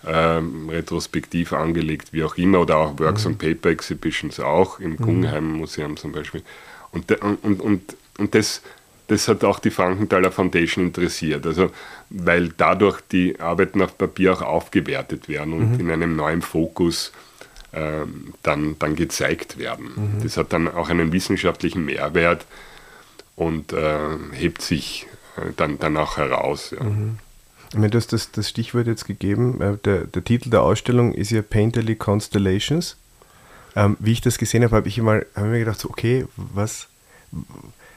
ähm, 0.07 0.69
retrospektiv 0.69 1.53
angelegt, 1.53 2.13
wie 2.13 2.25
auch 2.25 2.37
immer, 2.37 2.61
oder 2.61 2.77
auch 2.77 2.99
Works 2.99 3.25
mhm. 3.25 3.33
on 3.33 3.39
Paper 3.39 3.71
Exhibitions 3.71 4.39
auch, 4.39 4.79
im 4.79 4.93
mhm. 4.93 4.97
Guggenheim 4.99 5.53
Museum 5.53 5.97
zum 5.97 6.13
Beispiel. 6.13 6.43
Und, 6.93 7.11
und, 7.23 7.61
und, 7.61 7.97
und 8.19 8.35
das, 8.35 8.63
das 9.09 9.29
hat 9.29 9.45
auch 9.45 9.59
die 9.59 9.71
Frankenthaler 9.71 10.33
Foundation 10.33 10.87
interessiert, 10.87 11.47
also 11.47 11.71
weil 12.11 12.49
dadurch 12.57 13.01
die 13.13 13.39
Arbeiten 13.39 13.83
auf 13.83 13.99
Papier 13.99 14.33
auch 14.33 14.43
aufgewertet 14.43 15.29
werden 15.29 15.53
und 15.53 15.73
mhm. 15.73 15.81
in 15.81 15.91
einem 15.91 16.17
neuen 16.17 16.43
Fokus 16.43 17.13
äh, 17.73 18.07
dann, 18.43 18.77
dann 18.79 18.97
gezeigt 18.97 19.59
werden. 19.59 19.93
Mhm. 19.95 20.23
Das 20.23 20.37
hat 20.37 20.53
dann 20.53 20.69
auch 20.69 20.89
einen 20.89 21.13
wissenschaftlichen 21.13 21.85
Mehrwert 21.85 22.47
und 23.37 23.73
äh, 23.73 23.99
hebt 24.33 24.63
sich 24.63 25.07
äh, 25.37 25.51
dann, 25.57 25.79
dann 25.79 25.97
auch 25.97 26.17
heraus. 26.17 26.71
Ja. 26.71 26.85
Mhm. 26.85 27.19
Ich 27.71 27.79
meine, 27.79 27.91
du 27.91 27.99
hast 27.99 28.13
das, 28.13 28.31
das 28.31 28.49
Stichwort 28.49 28.87
jetzt 28.87 29.05
gegeben. 29.05 29.61
Äh, 29.61 29.77
der, 29.85 30.05
der 30.05 30.23
Titel 30.23 30.51
der 30.51 30.63
Ausstellung 30.63 31.13
ist 31.13 31.31
ja 31.31 31.43
Painterly 31.43 31.97
Constellations. 31.97 32.97
Ähm, 33.77 33.97
wie 33.99 34.13
ich 34.13 34.21
das 34.21 34.39
gesehen 34.39 34.63
habe, 34.63 34.77
habe 34.77 34.87
ich 34.87 34.97
immer, 34.97 35.23
hab 35.35 35.45
mir 35.47 35.59
gedacht, 35.59 35.81
so, 35.81 35.91
okay, 35.91 36.27
was, 36.37 36.87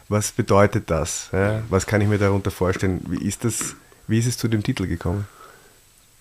was 0.10 0.32
bedeutet 0.32 0.90
das? 0.90 1.30
Ja? 1.32 1.62
Was 1.70 1.86
kann 1.86 2.02
ich 2.02 2.08
mir 2.08 2.18
darunter 2.18 2.52
vorstellen? 2.52 3.02
Wie 3.08 3.28
ist, 3.28 3.44
das, 3.44 3.76
wie 4.08 4.20
ist 4.20 4.28
es 4.28 4.38
zu 4.38 4.48
dem 4.48 4.64
Titel 4.64 4.88
gekommen? 4.88 5.28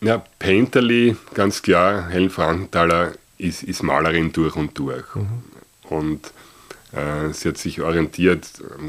Ja, 0.01 0.23
Painterly, 0.39 1.17
ganz 1.35 1.63
klar, 1.63 2.09
Helen 2.09 2.31
Frankenthaler 2.31 3.13
ist, 3.39 3.63
ist 3.63 3.83
Malerin 3.83 4.33
durch 4.33 4.57
und 4.57 4.79
durch. 4.79 5.15
Mhm. 5.15 5.43
Und 5.89 6.33
äh, 6.93 7.33
sie 7.33 7.49
hat 7.49 7.57
sich 7.59 7.81
orientiert 7.81 8.47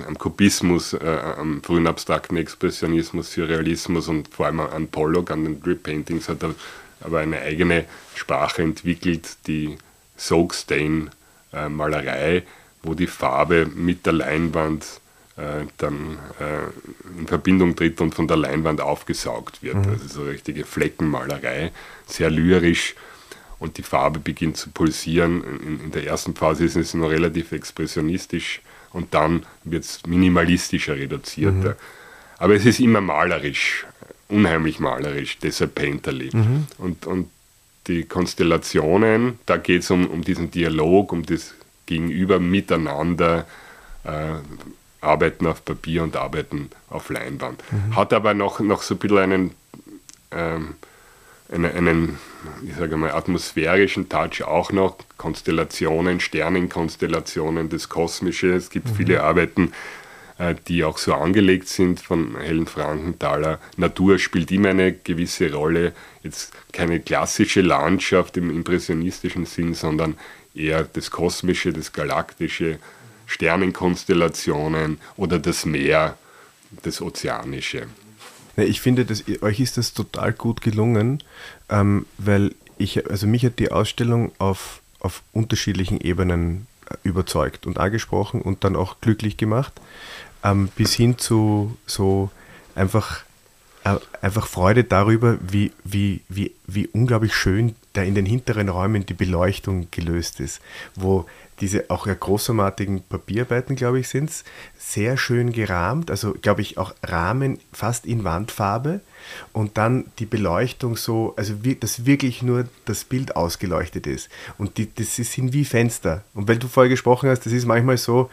am 0.07 0.17
Kubismus, 0.17 0.93
äh, 0.93 1.19
am 1.37 1.61
frühen 1.63 1.85
abstrakten 1.87 2.37
Expressionismus, 2.37 3.33
Surrealismus 3.33 4.07
und 4.07 4.29
vor 4.29 4.47
allem 4.47 4.59
an 4.59 4.87
Pollock, 4.87 5.29
an 5.31 5.43
den 5.43 5.61
Drip 5.61 5.83
Paintings, 5.83 6.29
hat 6.29 6.43
er 6.43 6.55
aber 7.01 7.19
eine 7.19 7.41
eigene 7.41 7.85
Sprache 8.15 8.63
entwickelt, 8.63 9.37
die 9.47 9.77
Soakstain-Malerei, 10.17 12.43
wo 12.87 12.95
die 12.95 13.07
Farbe 13.07 13.67
mit 13.67 14.05
der 14.05 14.13
Leinwand 14.13 14.85
äh, 15.35 15.65
dann 15.77 16.17
äh, 16.39 17.19
in 17.19 17.27
Verbindung 17.27 17.75
tritt 17.75 18.01
und 18.01 18.15
von 18.15 18.27
der 18.27 18.37
Leinwand 18.37 18.81
aufgesaugt 18.81 19.61
wird. 19.61 19.75
Mhm. 19.75 19.91
Also 19.91 20.07
so 20.07 20.23
richtige 20.23 20.65
Fleckenmalerei, 20.65 21.71
sehr 22.07 22.31
lyrisch 22.31 22.95
und 23.59 23.77
die 23.77 23.83
Farbe 23.83 24.19
beginnt 24.19 24.57
zu 24.57 24.69
pulsieren. 24.71 25.43
In, 25.61 25.79
in 25.85 25.91
der 25.91 26.07
ersten 26.07 26.33
Phase 26.33 26.65
ist 26.65 26.75
es 26.75 26.93
noch 26.93 27.09
relativ 27.09 27.51
expressionistisch 27.51 28.61
und 28.93 29.13
dann 29.13 29.45
wird 29.63 29.83
es 29.83 30.01
minimalistischer, 30.07 30.95
reduzierter. 30.95 31.71
Mhm. 31.71 32.39
Aber 32.39 32.55
es 32.55 32.65
ist 32.65 32.79
immer 32.79 33.01
malerisch, 33.01 33.85
unheimlich 34.29 34.79
malerisch, 34.79 35.37
deshalb 35.39 35.75
Painterly. 35.75 36.29
Mhm. 36.33 36.67
Und, 36.77 37.05
und 37.05 37.29
die 37.87 38.03
Konstellationen, 38.03 39.39
da 39.45 39.57
geht 39.57 39.83
es 39.83 39.91
um, 39.91 40.07
um 40.07 40.23
diesen 40.23 40.51
Dialog, 40.51 41.11
um 41.11 41.25
das 41.25 41.53
Gegenüber 41.87 42.39
miteinander, 42.39 43.47
äh, 44.03 44.35
Arbeiten 45.01 45.47
auf 45.47 45.65
Papier 45.65 46.03
und 46.03 46.15
Arbeiten 46.15 46.69
auf 46.89 47.09
Leinwand. 47.09 47.63
Mhm. 47.71 47.95
Hat 47.95 48.13
aber 48.13 48.33
noch, 48.33 48.59
noch 48.59 48.83
so 48.83 48.95
ein 48.95 48.99
bisschen 48.99 49.17
einen, 49.17 49.51
ähm, 50.31 50.75
einen, 51.51 51.65
einen 51.65 52.19
ich 52.67 52.75
sage 52.75 52.97
mal, 52.97 53.11
atmosphärischen 53.11 54.09
Touch 54.09 54.43
auch 54.43 54.71
noch. 54.71 54.97
Konstellationen, 55.17 56.19
Sternenkonstellationen, 56.19 57.69
das 57.69 57.89
Kosmische. 57.89 58.53
Es 58.53 58.69
gibt 58.69 58.89
mhm. 58.89 58.95
viele 58.95 59.23
Arbeiten, 59.23 59.71
äh, 60.37 60.55
die 60.67 60.83
auch 60.83 60.97
so 60.97 61.13
angelegt 61.13 61.67
sind 61.67 61.99
von 61.99 62.37
Helen 62.39 62.67
Frankenthaler. 62.67 63.59
Natur 63.77 64.19
spielt 64.19 64.51
immer 64.51 64.69
eine 64.69 64.93
gewisse 64.93 65.51
Rolle. 65.53 65.93
Jetzt 66.23 66.53
keine 66.73 66.99
klassische 66.99 67.61
Landschaft 67.61 68.37
im 68.37 68.49
impressionistischen 68.49 69.45
Sinn, 69.45 69.73
sondern 69.73 70.17
eher 70.57 70.83
das 70.83 71.11
Kosmische, 71.11 71.73
das 71.73 71.93
Galaktische, 71.93 72.79
Sternenkonstellationen 73.25 74.99
oder 75.15 75.39
das 75.39 75.65
Meer, 75.65 76.17
das 76.83 77.01
Ozeanische. 77.01 77.87
Ich 78.55 78.81
finde, 78.81 79.05
dass, 79.05 79.23
euch 79.41 79.59
ist 79.59 79.77
das 79.77 79.93
total 79.93 80.33
gut 80.33 80.61
gelungen, 80.61 81.21
ähm, 81.69 82.05
weil 82.17 82.55
ich, 82.77 83.09
also 83.09 83.27
mich 83.27 83.45
hat 83.45 83.59
die 83.59 83.71
Ausstellung 83.71 84.31
auf, 84.39 84.81
auf 84.99 85.21
unterschiedlichen 85.31 86.01
Ebenen 86.01 86.65
äh, 86.89 86.95
überzeugt 87.03 87.67
und 87.67 87.77
angesprochen 87.77 88.41
und 88.41 88.63
dann 88.63 88.75
auch 88.75 88.99
glücklich 88.99 89.37
gemacht, 89.37 89.73
ähm, 90.43 90.69
bis 90.75 90.93
hin 90.93 91.17
zu 91.17 91.77
so 91.85 92.31
einfach, 92.73 93.23
einfach 94.21 94.47
Freude 94.47 94.83
darüber, 94.83 95.37
wie, 95.41 95.71
wie, 95.83 96.21
wie, 96.29 96.53
wie 96.65 96.87
unglaublich 96.87 97.33
schön 97.33 97.75
da 97.93 98.03
in 98.03 98.15
den 98.15 98.25
hinteren 98.25 98.69
Räumen 98.69 99.05
die 99.05 99.13
Beleuchtung 99.13 99.87
gelöst 99.91 100.39
ist, 100.39 100.61
wo 100.95 101.25
diese 101.59 101.89
auch 101.89 102.05
ja 102.05 102.13
großformatigen 102.13 103.01
Papierarbeiten, 103.01 103.75
glaube 103.75 103.99
ich, 103.99 104.07
sind 104.07 104.31
sehr 104.77 105.17
schön 105.17 105.51
gerahmt, 105.51 106.11
also 106.11 106.35
glaube 106.39 106.61
ich 106.61 106.77
auch 106.77 106.93
Rahmen 107.03 107.59
fast 107.73 108.05
in 108.05 108.23
Wandfarbe 108.23 109.01
und 109.53 109.77
dann 109.77 110.05
die 110.19 110.27
Beleuchtung 110.27 110.95
so, 110.95 111.33
also 111.35 111.55
dass 111.79 112.05
wirklich 112.05 112.43
nur 112.43 112.67
das 112.85 113.03
Bild 113.03 113.35
ausgeleuchtet 113.35 114.05
ist. 114.05 114.29
Und 114.57 114.77
die, 114.77 114.93
das 114.93 115.15
sind 115.15 115.53
wie 115.53 115.65
Fenster. 115.65 116.23
Und 116.33 116.47
weil 116.47 116.59
du 116.59 116.67
vorher 116.67 116.89
gesprochen 116.89 117.29
hast, 117.29 117.45
das 117.45 117.53
ist 117.53 117.65
manchmal 117.65 117.97
so, 117.97 118.29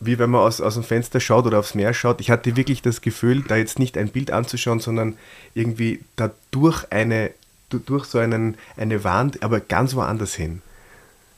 wie 0.00 0.18
wenn 0.18 0.30
man 0.30 0.42
aus, 0.42 0.60
aus 0.60 0.74
dem 0.74 0.82
Fenster 0.82 1.20
schaut 1.20 1.46
oder 1.46 1.58
aufs 1.58 1.74
Meer 1.74 1.94
schaut. 1.94 2.20
Ich 2.20 2.30
hatte 2.30 2.56
wirklich 2.56 2.82
das 2.82 3.00
Gefühl, 3.00 3.42
da 3.42 3.56
jetzt 3.56 3.78
nicht 3.78 3.96
ein 3.96 4.08
Bild 4.08 4.30
anzuschauen, 4.30 4.80
sondern 4.80 5.16
irgendwie 5.54 6.00
da 6.16 6.30
durch 6.50 6.84
eine, 6.90 7.30
durch 7.70 8.04
so 8.04 8.18
einen, 8.18 8.56
eine 8.76 9.04
Wand, 9.04 9.42
aber 9.42 9.60
ganz 9.60 9.94
woanders 9.94 10.34
hin. 10.34 10.62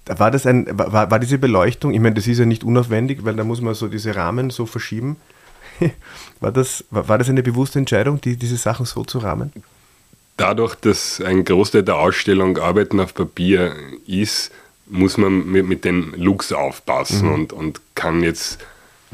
War 0.06 0.30
das 0.30 0.46
ein, 0.46 0.66
war, 0.70 1.10
war 1.10 1.18
diese 1.18 1.38
Beleuchtung, 1.38 1.92
ich 1.92 2.00
meine, 2.00 2.14
das 2.14 2.26
ist 2.26 2.38
ja 2.38 2.46
nicht 2.46 2.64
unaufwendig, 2.64 3.24
weil 3.24 3.36
da 3.36 3.44
muss 3.44 3.60
man 3.60 3.74
so 3.74 3.88
diese 3.88 4.16
Rahmen 4.16 4.50
so 4.50 4.64
verschieben. 4.64 5.16
war, 6.40 6.50
das, 6.50 6.84
war, 6.90 7.18
das 7.18 7.28
eine 7.28 7.42
bewusste 7.42 7.78
Entscheidung, 7.78 8.20
die, 8.20 8.36
diese 8.36 8.56
Sachen 8.56 8.86
so 8.86 9.04
zu 9.04 9.18
rahmen? 9.18 9.52
Dadurch, 10.36 10.76
dass 10.76 11.20
ein 11.20 11.44
Großteil 11.44 11.82
der 11.82 11.96
Ausstellung 11.96 12.58
Arbeiten 12.58 13.00
auf 13.00 13.14
Papier 13.14 13.74
ist, 14.06 14.50
muss 14.90 15.16
man 15.16 15.46
mit, 15.50 15.66
mit 15.66 15.84
den 15.84 16.12
Looks 16.16 16.52
aufpassen 16.52 17.28
mhm. 17.28 17.34
und, 17.34 17.52
und 17.52 17.80
kann 17.94 18.22
jetzt 18.22 18.58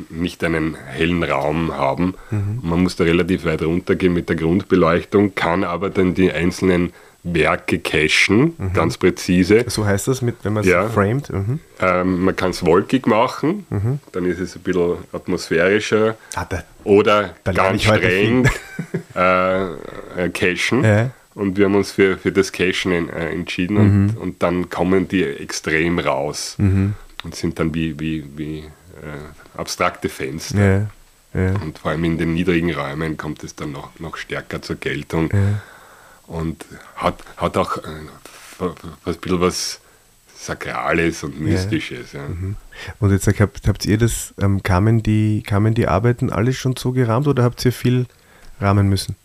nicht 0.09 0.43
einen 0.43 0.75
hellen 0.75 1.23
Raum 1.23 1.73
haben. 1.73 2.15
Mhm. 2.31 2.61
Man 2.63 2.83
muss 2.83 2.97
da 2.97 3.05
relativ 3.05 3.45
weit 3.45 3.63
runtergehen 3.63 4.13
mit 4.13 4.29
der 4.29 4.37
Grundbeleuchtung, 4.37 5.35
kann 5.35 5.65
aber 5.65 5.91
dann 5.91 6.15
die 6.15 6.33
einzelnen 6.33 6.93
Werke 7.25 7.79
cachen, 7.79 8.55
mhm. 8.59 8.73
ganz 8.75 8.99
präzise. 8.99 9.65
So 9.69 9.87
heißt 9.87 10.09
das, 10.09 10.21
mit, 10.21 10.37
wenn 10.43 10.53
man 10.53 10.63
es 10.63 10.69
ja. 10.69 10.89
framed? 10.89 11.31
Mhm. 11.31 11.59
Ähm, 11.81 12.25
man 12.25 12.37
kann 12.37 12.51
es 12.51 12.65
wolkig 12.65 13.07
machen, 13.07 13.67
mhm. 13.71 13.99
dann 14.13 14.27
ist 14.27 14.41
es 14.41 14.57
ein 14.57 14.63
bisschen 14.63 14.99
atmosphärischer. 15.13 16.17
Ah, 16.35 16.45
da, 16.45 16.63
oder 16.85 17.35
da 17.45 17.53
ganz 17.53 17.83
streng 17.83 18.47
äh, 19.17 19.65
äh, 19.65 20.29
cachen. 20.35 20.85
Ja. 20.85 21.11
Und 21.35 21.57
wir 21.57 21.65
haben 21.65 21.75
uns 21.75 21.91
für, 21.91 22.17
für 22.17 22.33
das 22.33 22.53
Cachen 22.53 23.09
äh, 23.11 23.31
entschieden 23.31 23.77
und, 23.77 24.07
mhm. 24.07 24.17
und 24.19 24.43
dann 24.43 24.71
kommen 24.71 25.09
die 25.09 25.25
extrem 25.25 25.99
raus 25.99 26.55
mhm. 26.59 26.95
und 27.25 27.35
sind 27.35 27.59
dann 27.59 27.75
wie, 27.75 27.99
wie, 27.99 28.25
wie 28.37 28.59
äh, 28.59 29.59
abstrakte 29.59 30.09
Fenster. 30.09 30.89
Ja. 31.33 31.55
Und 31.65 31.81
vor 31.81 31.91
allem 31.91 32.05
in 32.05 32.17
den 32.17 32.35
niedrigen 32.35 32.73
Räumen 32.73 33.17
kommt 33.17 33.43
es 33.43 33.57
dann 33.57 33.73
noch, 33.73 33.99
noch 33.99 34.17
stärker 34.17 34.63
zur 34.63 34.77
Geltung 34.77 35.31
und 36.29 36.65
hat, 36.95 37.19
hat 37.37 37.57
auch 37.57 37.79
äh, 37.79 37.89
ein 38.61 39.15
bisschen 39.21 39.41
was 39.41 39.81
Sakrales 40.37 41.25
und 41.25 41.41
Mystisches. 41.41 42.13
Ja. 42.13 42.21
Ja. 42.21 42.29
Mhm. 42.29 42.57
Und 43.01 43.11
jetzt 43.11 43.27
habt, 43.27 43.67
habt 43.67 43.87
ihr 43.87 43.99
das, 43.99 44.35
ähm, 44.41 44.63
kamen, 44.63 45.03
die, 45.03 45.43
kamen 45.43 45.75
die 45.75 45.89
Arbeiten 45.89 46.31
alle 46.31 46.53
schon 46.53 46.77
so 46.77 46.93
gerahmt 46.93 47.27
oder 47.27 47.43
habt 47.43 47.65
ihr 47.65 47.73
viel 47.73 48.07
rahmen 48.61 48.89
müssen? 48.89 49.17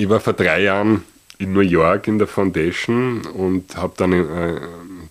Ich 0.00 0.08
war 0.08 0.18
vor 0.18 0.32
drei 0.32 0.62
Jahren 0.62 1.02
in 1.36 1.52
New 1.52 1.60
York 1.60 2.08
in 2.08 2.16
der 2.18 2.26
Foundation 2.26 3.20
und 3.26 3.76
habe 3.76 3.92
dann 3.98 4.14
äh, 4.14 4.58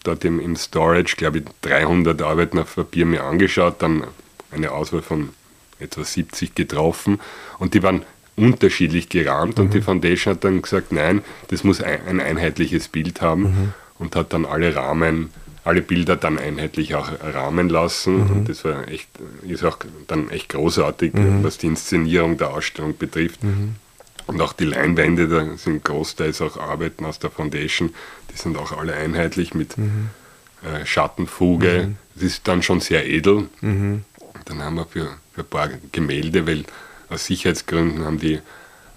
dort 0.04 0.26
im, 0.26 0.40
im 0.40 0.56
Storage, 0.56 1.16
glaube 1.16 1.38
ich, 1.38 1.44
300 1.62 2.20
Arbeiten 2.24 2.58
auf 2.58 2.74
Papier 2.74 3.06
mir 3.06 3.24
angeschaut, 3.24 3.84
dann 3.84 4.06
eine 4.50 4.72
Auswahl 4.72 5.04
von 5.04 5.30
etwa 5.80 6.04
70 6.04 6.56
getroffen 6.56 7.20
und 7.60 7.76
die 7.76 7.84
waren 7.84 8.02
unterschiedlich 8.36 9.10
gerahmt 9.10 9.60
mhm. 9.60 9.66
und 9.66 9.74
die 9.76 9.82
Foundation 9.82 10.34
hat 10.34 10.44
dann 10.44 10.64
gesagt, 10.64 10.92
nein, 10.92 11.22
das 11.50 11.64
muss 11.64 11.84
ein, 11.84 12.00
ein 12.08 12.20
einheitliches 12.20 12.88
Bild 12.88 13.22
haben 13.22 13.44
mhm. 13.44 13.74
und 14.00 14.16
hat 14.16 14.34
dann 14.34 14.44
alle 14.44 14.74
Rahmen, 14.74 15.30
alle 15.66 15.84
Bilder 15.84 16.16
dann 16.16 16.40
einheitlich 16.40 16.96
auch 16.96 17.12
rahmen 17.22 17.70
lassen 17.70 18.24
mhm. 18.24 18.32
und 18.32 18.50
das 18.50 18.66
war 18.66 18.88
echt, 18.88 19.08
ist 19.48 19.64
auch 19.64 19.78
dann 20.08 20.32
echt 20.32 20.50
großartig, 20.50 21.14
mhm. 21.14 21.44
was 21.44 21.60
die 21.60 21.68
Inszenierung 21.68 22.40
der 22.40 22.50
Ausstellung 22.50 22.98
betrifft. 22.98 23.44
Mhm. 24.30 24.36
Und 24.36 24.42
auch 24.42 24.54
die 24.54 24.66
Leinwände, 24.66 25.28
da 25.28 25.58
sind 25.58 25.84
großteils 25.84 26.42
auch 26.42 26.58
Arbeiten 26.58 27.06
aus 27.06 27.20
der 27.20 27.32
Foundation, 27.32 27.94
die 28.32 28.38
sind 28.38 28.58
auch 28.58 28.78
alle 28.78 28.94
einheitlich 28.94 29.54
mit 29.54 29.78
mhm. 29.78 30.10
äh, 30.64 30.86
Schattenfuge. 30.86 31.96
Das 32.16 32.24
ist 32.24 32.48
dann 32.48 32.64
schon 32.64 32.80
sehr 32.80 33.08
edel. 33.08 33.48
Dann 34.46 34.64
haben 34.64 34.76
wir 34.76 34.86
für, 34.86 35.10
für 35.34 35.42
ein 35.42 35.48
paar 35.48 35.70
Gemälde, 35.92 36.46
weil 36.48 36.66
aus 37.10 37.26
Sicherheitsgründen 37.26 38.06
haben 38.06 38.20
die 38.20 38.40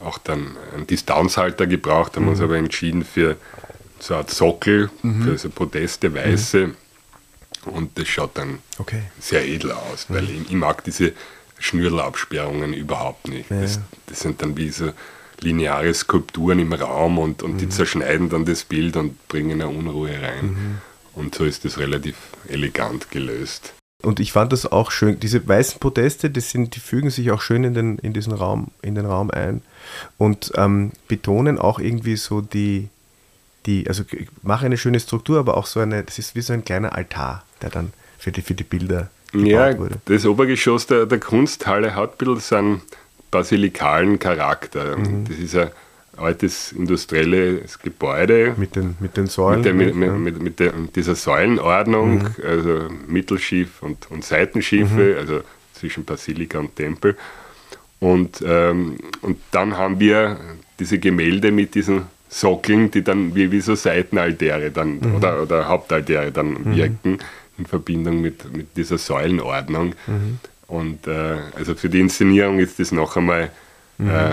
auch 0.01 0.19
dann 0.19 0.57
einen 0.75 0.87
Distanzhalter 0.87 1.67
gebraucht, 1.67 2.17
haben 2.17 2.25
mhm. 2.25 2.31
uns 2.31 2.41
aber 2.41 2.57
entschieden 2.57 3.05
für 3.05 3.37
so 3.99 4.15
eine 4.15 4.23
Art 4.23 4.31
Sockel, 4.31 4.91
mhm. 5.03 5.23
für 5.23 5.39
so 5.39 5.49
Podeste, 5.49 6.13
weiße. 6.15 6.69
Mhm. 6.69 6.77
Und 7.65 7.99
das 7.99 8.09
schaut 8.09 8.37
dann 8.37 8.59
okay. 8.79 9.03
sehr 9.21 9.47
edel 9.47 9.71
aus, 9.73 10.07
weil 10.09 10.29
ich, 10.29 10.51
ich, 10.51 10.53
mag 10.53 10.83
diese 10.83 11.13
Schnürlabsperrungen 11.61 12.75
überhaupt 12.75 13.29
nicht. 13.29 13.51
Ja. 13.51 13.61
Das, 13.61 13.79
das, 14.07 14.21
sind 14.21 14.43
dann 14.43 14.57
wie 14.57 14.71
so 14.71 14.91
lineare 15.43 15.93
Skulpturen 15.93 16.59
im 16.59 16.73
Raum 16.73 17.19
und, 17.19 17.43
und 17.43 17.59
die 17.59 17.67
mhm. 17.67 17.71
zerschneiden 17.71 18.29
dann 18.31 18.45
das 18.45 18.65
Bild 18.65 18.97
und 18.97 19.29
bringen 19.29 19.61
eine 19.63 19.69
Unruhe 19.69 20.11
rein. 20.11 20.47
Mhm. 20.47 20.79
Und 21.15 21.35
so 21.35 21.45
ist 21.45 21.65
das 21.65 21.79
relativ 21.79 22.17
elegant 22.49 23.11
gelöst. 23.11 23.75
Und 24.03 24.19
ich 24.19 24.33
fand 24.33 24.53
das 24.53 24.71
auch 24.71 24.91
schön. 24.91 25.21
Diese 25.21 25.47
weißen 25.47 25.79
Podeste, 25.79 26.29
das 26.29 26.51
sind, 26.51 26.75
die 26.75 26.81
fügen 26.81 27.11
sich 27.11 27.31
auch 27.31 27.41
schön 27.41 27.63
in 27.63 27.75
den, 27.75 27.99
in 27.99 28.13
diesen 28.13 28.33
Raum, 28.33 28.69
in 28.83 28.95
den 28.95 29.07
Raum 29.07 29.31
ein 29.31 29.63
und 30.19 30.53
ähm, 30.57 30.91
betonen 31.07 31.59
auch 31.59 31.79
irgendwie 31.79 32.17
so 32.17 32.41
die, 32.41 32.89
die, 33.67 33.87
also 33.87 34.03
mache 34.43 34.67
eine 34.67 34.77
schöne 34.77 34.99
Struktur, 34.99 35.39
aber 35.39 35.57
auch 35.57 35.67
so 35.67 35.79
eine, 35.79 36.03
das 36.03 36.19
ist 36.19 36.35
wie 36.35 36.41
so 36.41 36.53
ein 36.53 36.65
kleiner 36.65 36.97
Altar, 36.97 37.45
der 37.61 37.71
dann 37.71 37.93
für 38.19 38.33
die, 38.33 38.43
für 38.43 38.55
die 38.55 38.65
Bilder 38.65 39.09
ja, 39.33 39.79
wurde. 39.79 39.97
Das 40.07 40.27
Obergeschoss 40.27 40.87
der, 40.87 41.07
der 41.07 41.21
Kunsthalle 41.21 41.95
hat 41.95 42.21
ein 42.21 42.35
bisschen 42.35 42.41
so 42.41 42.57
einen 42.57 42.83
basilikalen 43.33 44.21
Charakter. 44.21 44.97
Mhm. 44.97 45.25
Das 45.27 45.39
ist 45.39 45.57
ein 45.57 45.71
altes 46.17 46.71
industrielles 46.71 47.81
Gebäude. 47.81 48.55
Mit 48.57 48.77
den, 48.77 48.95
mit 49.01 49.17
den 49.17 49.27
Säulen. 49.27 49.57
Mit, 49.57 49.67
der, 49.67 49.75
mit, 49.75 49.97
ja. 49.97 50.13
mit, 50.13 50.41
mit 50.41 50.61
der, 50.61 50.73
dieser 50.95 51.17
Säulenordnung, 51.17 52.19
mhm. 52.19 52.35
also 52.47 52.89
Mittelschiff 53.09 53.83
und, 53.83 54.09
und 54.11 54.25
Seitenschiffe, 54.25 55.15
mhm. 55.15 55.19
also 55.19 55.41
zwischen 55.73 56.05
Basilika 56.05 56.61
und 56.61 56.77
Tempel. 56.77 57.17
Und, 57.99 58.45
ähm, 58.47 58.99
und 59.23 59.39
dann 59.51 59.77
haben 59.77 59.99
wir 59.99 60.39
diese 60.79 60.99
Gemälde 60.99 61.51
mit 61.51 61.75
diesen 61.75 62.03
Sockeln, 62.29 62.91
die 62.91 63.03
dann 63.03 63.35
wie, 63.35 63.51
wie 63.51 63.61
so 63.61 63.75
Seitenaltäre 63.75 64.71
dann, 64.71 64.99
mhm. 64.99 65.15
oder, 65.17 65.43
oder 65.43 65.69
Hauptaltäre 65.69 66.31
dann 66.31 66.51
mhm. 66.51 66.77
wirken, 66.77 67.19
in 67.59 67.67
Verbindung 67.67 68.21
mit, 68.21 68.55
mit 68.55 68.77
dieser 68.77 68.99
Säulenordnung. 68.99 69.95
Und 70.73 71.07
äh, 71.07 71.37
also 71.55 71.75
für 71.75 71.91
die 71.91 72.01
Inszenierung 72.01 72.59
ist 72.59 72.79
das 72.79 72.93
noch 72.93 73.19
einmal 73.19 73.51
mhm. 73.99 74.09
äh, 74.09 74.31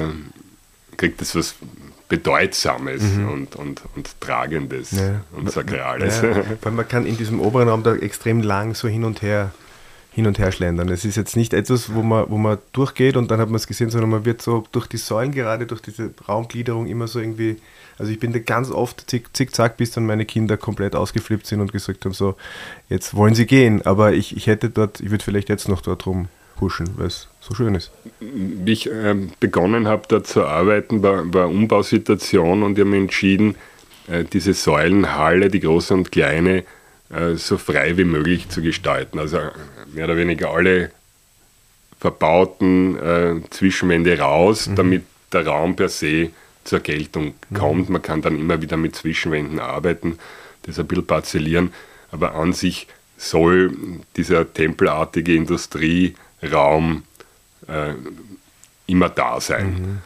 kriegt 0.96 1.20
das 1.20 1.36
was 1.36 1.56
Bedeutsames 2.08 3.04
mhm. 3.04 3.30
und, 3.30 3.56
und, 3.58 3.82
und 3.98 4.22
Tragendes 4.22 4.92
ja. 4.92 5.22
und 5.34 5.52
Sakrales. 5.52 6.22
Ja. 6.22 6.44
Weil 6.62 6.72
man 6.72 6.88
kann 6.88 7.06
in 7.06 7.18
diesem 7.18 7.42
oberen 7.42 7.68
Raum 7.68 7.84
da 7.84 7.94
extrem 7.94 8.42
lang 8.42 8.74
so 8.74 8.88
hin 8.88 9.04
und 9.04 9.22
her 9.22 9.52
hin 10.12 10.28
und 10.28 10.40
her 10.40 10.54
schlendern. 10.54 10.88
Es 10.88 11.04
ist 11.04 11.18
jetzt 11.18 11.36
nicht 11.36 11.54
etwas, 11.54 11.94
wo 11.94 12.04
man, 12.04 12.30
wo 12.30 12.38
man 12.38 12.58
durchgeht 12.72 13.18
und 13.18 13.30
dann 13.32 13.42
hat 13.42 13.50
man 13.50 13.58
es 13.58 13.68
gesehen, 13.68 13.90
sondern 13.90 14.10
man 14.10 14.24
wird 14.24 14.42
so 14.42 14.64
durch 14.72 14.88
die 14.88 14.98
Säulen 14.98 15.34
gerade, 15.34 15.66
durch 15.66 15.82
diese 15.82 16.12
Raumgliederung 16.28 16.88
immer 16.88 17.08
so 17.08 17.20
irgendwie, 17.20 17.58
also 18.00 18.12
ich 18.12 18.20
bin 18.20 18.32
da 18.32 18.39
ganz 18.39 18.72
oft 18.72 19.10
zick, 19.10 19.30
bis 19.78 19.91
dann 19.91 20.06
meine 20.06 20.26
Kinder 20.26 20.56
komplett 20.56 20.95
ausgeflippt 20.95 21.45
sind 21.45 21.60
und 21.60 21.74
gesagt 21.74 22.06
haben, 22.06 22.14
so, 22.14 22.36
jetzt 22.88 23.14
wollen 23.14 23.36
sie 23.36 23.45
gehen, 23.45 23.86
aber 23.86 24.14
ich, 24.14 24.36
ich 24.36 24.47
hätte 24.47 24.70
dort, 24.70 25.02
ich 25.02 25.12
würde 25.12 25.24
vielleicht 25.24 25.50
jetzt 25.50 25.68
noch 25.68 25.82
dort 25.82 26.06
rum 26.06 26.30
pushen, 26.56 26.89
weil 26.97 27.08
es 27.08 27.28
so 27.41 27.54
schön 27.54 27.76
ist. 27.76 27.91
Wie 28.20 28.72
ich 28.72 28.89
äh, 28.89 29.16
begonnen 29.39 29.88
habe, 29.88 30.04
da 30.08 30.24
zu 30.24 30.45
arbeiten, 30.45 31.04
war, 31.04 31.34
war 31.34 31.50
Umbausituation 31.50 32.64
und 32.64 32.78
ich 32.78 32.86
habe 32.86 32.95
entschieden, 32.95 33.56
äh, 34.08 34.24
diese 34.24 34.54
Säulenhalle, 34.54 35.50
die 35.50 35.60
große 35.60 35.93
und 35.93 36.12
kleine, 36.12 36.64
äh, 37.10 37.36
so 37.36 37.58
frei 37.58 37.97
wie 37.97 38.06
möglich 38.06 38.50
zu 38.50 38.62
gestalten. 38.62 39.20
Also 39.20 39.38
äh, 39.38 39.52
mehr 39.93 40.06
oder 40.06 40.18
weniger 40.18 40.52
alle 40.52 40.91
verbauten 42.00 42.97
äh, 42.97 43.36
Zwischenwände 43.50 44.18
raus, 44.20 44.68
mhm. 44.68 44.76
damit 44.76 45.04
der 45.34 45.45
Raum 45.47 45.76
per 45.76 45.89
se 45.89 46.30
zur 46.70 46.80
Geltung 46.80 47.34
kommt. 47.54 47.90
Man 47.90 48.02
kann 48.02 48.22
dann 48.22 48.40
immer 48.40 48.62
wieder 48.62 48.78
mit 48.78 48.96
Zwischenwänden 48.96 49.60
arbeiten, 49.60 50.20
das 50.64 50.80
ein 50.80 50.88
bisschen 50.88 51.08
parzellieren, 51.08 51.74
aber 52.12 52.36
an 52.36 52.54
sich 52.54 52.88
soll 53.18 53.76
dieser 54.16 54.54
tempelartige 54.54 55.36
Industrie 55.36 56.16
Raum 56.44 57.04
äh, 57.68 57.94
immer 58.88 59.10
da 59.10 59.42
sein. 59.42 60.02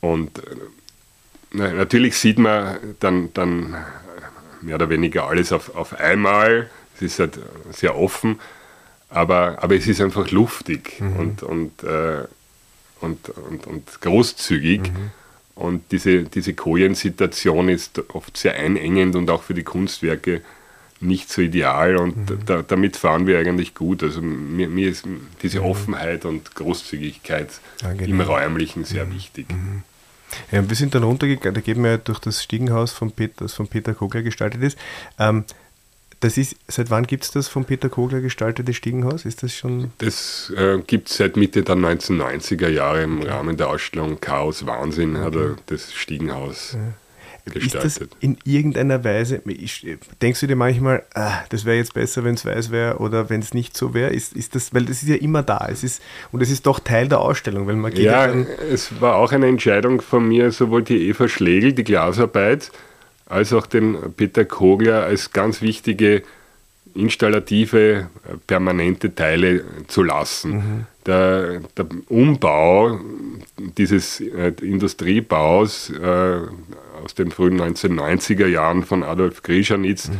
Mhm. 0.00 0.08
Und 0.08 0.38
äh, 0.38 1.72
natürlich 1.72 2.16
sieht 2.16 2.38
man 2.38 2.76
dann, 3.00 3.32
dann 3.32 3.76
mehr 4.60 4.76
oder 4.76 4.90
weniger 4.90 5.26
alles 5.26 5.50
auf, 5.50 5.74
auf 5.74 5.98
einmal. 5.98 6.70
Es 6.94 7.02
ist 7.02 7.18
halt 7.18 7.38
sehr 7.72 7.96
offen, 7.96 8.38
aber, 9.08 9.62
aber 9.62 9.76
es 9.76 9.86
ist 9.86 10.00
einfach 10.00 10.30
luftig 10.30 11.00
mhm. 11.00 11.16
und, 11.16 11.42
und, 11.42 11.82
äh, 11.82 12.24
und, 13.00 13.28
und, 13.30 13.66
und, 13.66 14.00
großzügig. 14.00 14.82
Mhm. 14.82 15.10
Und 15.54 15.82
diese, 15.92 16.24
diese 16.24 16.54
Kojensituation 16.54 17.68
ist 17.68 18.02
oft 18.14 18.36
sehr 18.36 18.54
einengend 18.54 19.16
und 19.16 19.28
auch 19.30 19.42
für 19.42 19.54
die 19.54 19.64
Kunstwerke 19.64 20.40
nicht 21.02 21.30
so 21.30 21.42
ideal 21.42 21.96
und 21.96 22.30
mhm. 22.30 22.38
da, 22.46 22.62
damit 22.62 22.96
fahren 22.96 23.26
wir 23.26 23.38
eigentlich 23.38 23.74
gut. 23.74 24.02
Also 24.02 24.22
mir, 24.22 24.68
mir 24.68 24.88
ist 24.88 25.04
diese 25.42 25.60
mhm. 25.60 25.66
Offenheit 25.66 26.24
und 26.24 26.54
Großzügigkeit 26.54 27.48
Angenehm. 27.82 28.20
im 28.20 28.26
Räumlichen 28.26 28.84
sehr 28.84 29.04
mhm. 29.04 29.14
wichtig. 29.14 29.50
Mhm. 29.50 29.82
Ja, 30.50 30.66
wir 30.66 30.76
sind 30.76 30.94
dann 30.94 31.02
runtergegangen, 31.02 31.54
da 31.54 31.60
gehen 31.60 31.82
wir 31.82 31.98
durch 31.98 32.18
das 32.18 32.42
Stiegenhaus 32.42 32.92
von 32.92 33.10
Peter, 33.10 33.44
das 33.44 33.52
von 33.52 33.68
Peter 33.68 33.92
Kogler 33.92 34.22
gestaltet 34.22 34.62
ist. 34.62 34.78
Ähm, 35.18 35.44
das 36.22 36.38
ist, 36.38 36.56
seit 36.68 36.90
wann 36.90 37.06
gibt 37.06 37.24
es 37.24 37.30
das 37.30 37.48
von 37.48 37.64
Peter 37.64 37.88
Kogler 37.88 38.20
gestaltete 38.20 38.72
Stiegenhaus? 38.72 39.24
Ist 39.24 39.42
das 39.42 39.54
schon? 39.54 39.92
Das 39.98 40.52
äh, 40.56 40.78
gibt 40.86 41.10
es 41.10 41.16
seit 41.16 41.36
Mitte 41.36 41.62
der 41.62 41.76
1990er 41.76 42.68
Jahre 42.68 43.02
im 43.02 43.22
Rahmen 43.22 43.56
der 43.56 43.68
Ausstellung 43.68 44.20
Chaos 44.20 44.66
Wahnsinn 44.66 45.16
okay. 45.16 45.24
hat 45.24 45.34
er 45.34 45.56
das 45.66 45.92
Stiegenhaus 45.92 46.72
ja 46.74 46.94
gestaltet. 47.44 47.84
Ist 47.84 48.00
das 48.00 48.08
in 48.20 48.38
irgendeiner 48.44 49.02
Weise, 49.04 49.42
denkst 50.20 50.40
du 50.40 50.46
dir 50.46 50.56
manchmal, 50.56 51.02
ah, 51.14 51.40
das 51.48 51.64
wäre 51.64 51.76
jetzt 51.76 51.94
besser, 51.94 52.24
wenn 52.24 52.34
es 52.34 52.44
weiß 52.44 52.70
wäre 52.70 52.98
oder 52.98 53.30
wenn 53.30 53.40
es 53.40 53.54
nicht 53.54 53.76
so 53.76 53.94
wäre? 53.94 54.10
Ist, 54.10 54.34
ist 54.34 54.54
das, 54.54 54.72
weil 54.74 54.84
das 54.84 55.02
ist 55.02 55.08
ja 55.08 55.16
immer 55.16 55.42
da. 55.42 55.66
Es 55.70 55.82
ist, 55.82 56.02
und 56.30 56.40
es 56.40 56.50
ist 56.50 56.66
doch 56.66 56.80
Teil 56.80 57.08
der 57.08 57.20
Ausstellung, 57.20 57.66
weil 57.66 57.76
man 57.76 57.92
Ja, 57.96 58.26
ja 58.26 58.46
es 58.70 59.00
war 59.00 59.16
auch 59.16 59.32
eine 59.32 59.46
Entscheidung 59.46 60.00
von 60.00 60.28
mir, 60.28 60.52
sowohl 60.52 60.82
die 60.82 61.08
Eva 61.08 61.28
Schlegel, 61.28 61.72
die 61.72 61.84
Glasarbeit, 61.84 62.70
als 63.32 63.52
auch 63.52 63.66
den 63.66 63.96
Peter 64.16 64.44
Kogler 64.44 65.04
als 65.04 65.32
ganz 65.32 65.62
wichtige 65.62 66.22
installative, 66.94 68.08
permanente 68.46 69.14
Teile 69.14 69.64
zu 69.88 70.02
lassen. 70.02 70.52
Mhm. 70.52 70.86
Der, 71.06 71.60
der, 71.76 71.86
Umbau 72.08 73.00
dieses 73.78 74.20
äh, 74.20 74.52
Industriebaus 74.60 75.90
äh, 75.90 76.40
aus 77.02 77.14
den 77.14 77.30
frühen 77.30 77.60
1990er 77.60 78.46
Jahren 78.46 78.84
von 78.84 79.02
Adolf 79.02 79.42
Grischanitz. 79.42 80.08
Mhm. 80.08 80.16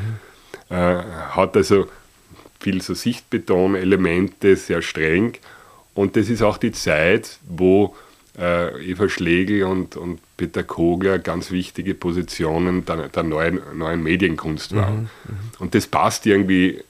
Äh, 0.74 1.02
hat 1.30 1.56
also 1.56 1.86
viel 2.58 2.80
so 2.80 2.94
Sichtbetonelemente, 2.94 4.56
sehr 4.56 4.80
streng. 4.80 5.34
Und 5.94 6.16
das 6.16 6.30
ist 6.30 6.42
auch 6.42 6.56
die 6.56 6.72
Zeit, 6.72 7.38
wo 7.46 7.94
äh, 8.38 8.90
Eva 8.90 9.08
Schlegel 9.08 9.64
und, 9.64 9.96
und 9.96 10.20
Peter 10.36 10.62
Kogler 10.62 11.18
ganz 11.18 11.50
wichtige 11.50 11.94
Positionen 11.94 12.84
der, 12.84 13.08
der 13.08 13.22
neuen, 13.22 13.60
neuen 13.74 14.02
Medienkunst 14.02 14.74
waren. 14.74 15.02
Mhm, 15.02 15.08
mhm. 15.28 15.36
und 15.58 15.74
das 15.74 15.86
passt 15.86 16.26
irgendwie 16.26 16.82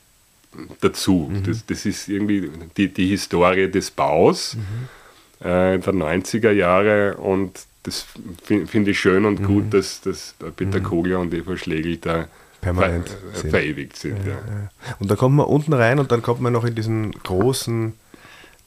dazu. 0.81 1.31
Mhm. 1.33 1.45
Das, 1.45 1.67
das 1.67 1.87
ist 1.87 2.09
irgendwie 2.09 2.51
die, 2.77 2.89
die 2.89 3.09
Historie 3.09 3.71
des 3.71 3.91
Baus 3.91 4.57
mhm. 4.57 5.47
äh, 5.47 5.79
der 5.79 5.93
90er 5.93 6.53
Jahre 6.53 7.17
und 7.17 7.53
das 7.85 8.07
finde 8.45 8.67
find 8.69 8.87
ich 8.87 9.01
schön 9.01 9.25
und 9.25 9.41
mhm. 9.41 9.45
gut, 9.45 9.75
dass, 9.75 10.01
dass 10.03 10.37
Peter 10.55 10.79
mhm. 10.79 10.85
Kogler 10.85 11.19
und 11.19 11.35
Eva 11.35 11.57
Schlegel 11.57 11.97
da 11.97 12.29
permanent 12.61 13.09
ver 13.09 13.41
sind. 13.41 13.51
verewigt 13.51 13.97
sind. 13.97 14.25
Ja, 14.25 14.33
Ja. 14.33 14.95
Und 15.01 15.11
da 15.11 15.17
kommt 15.17 15.37
man 15.37 15.47
unten 15.47 15.73
rein 15.73 15.99
und 15.99 16.13
dann 16.13 16.23
kommt 16.23 16.41
man 16.41 16.53
noch 16.53 16.65
in 16.65 16.75
diesen 16.75 17.11
großen, 17.11 17.95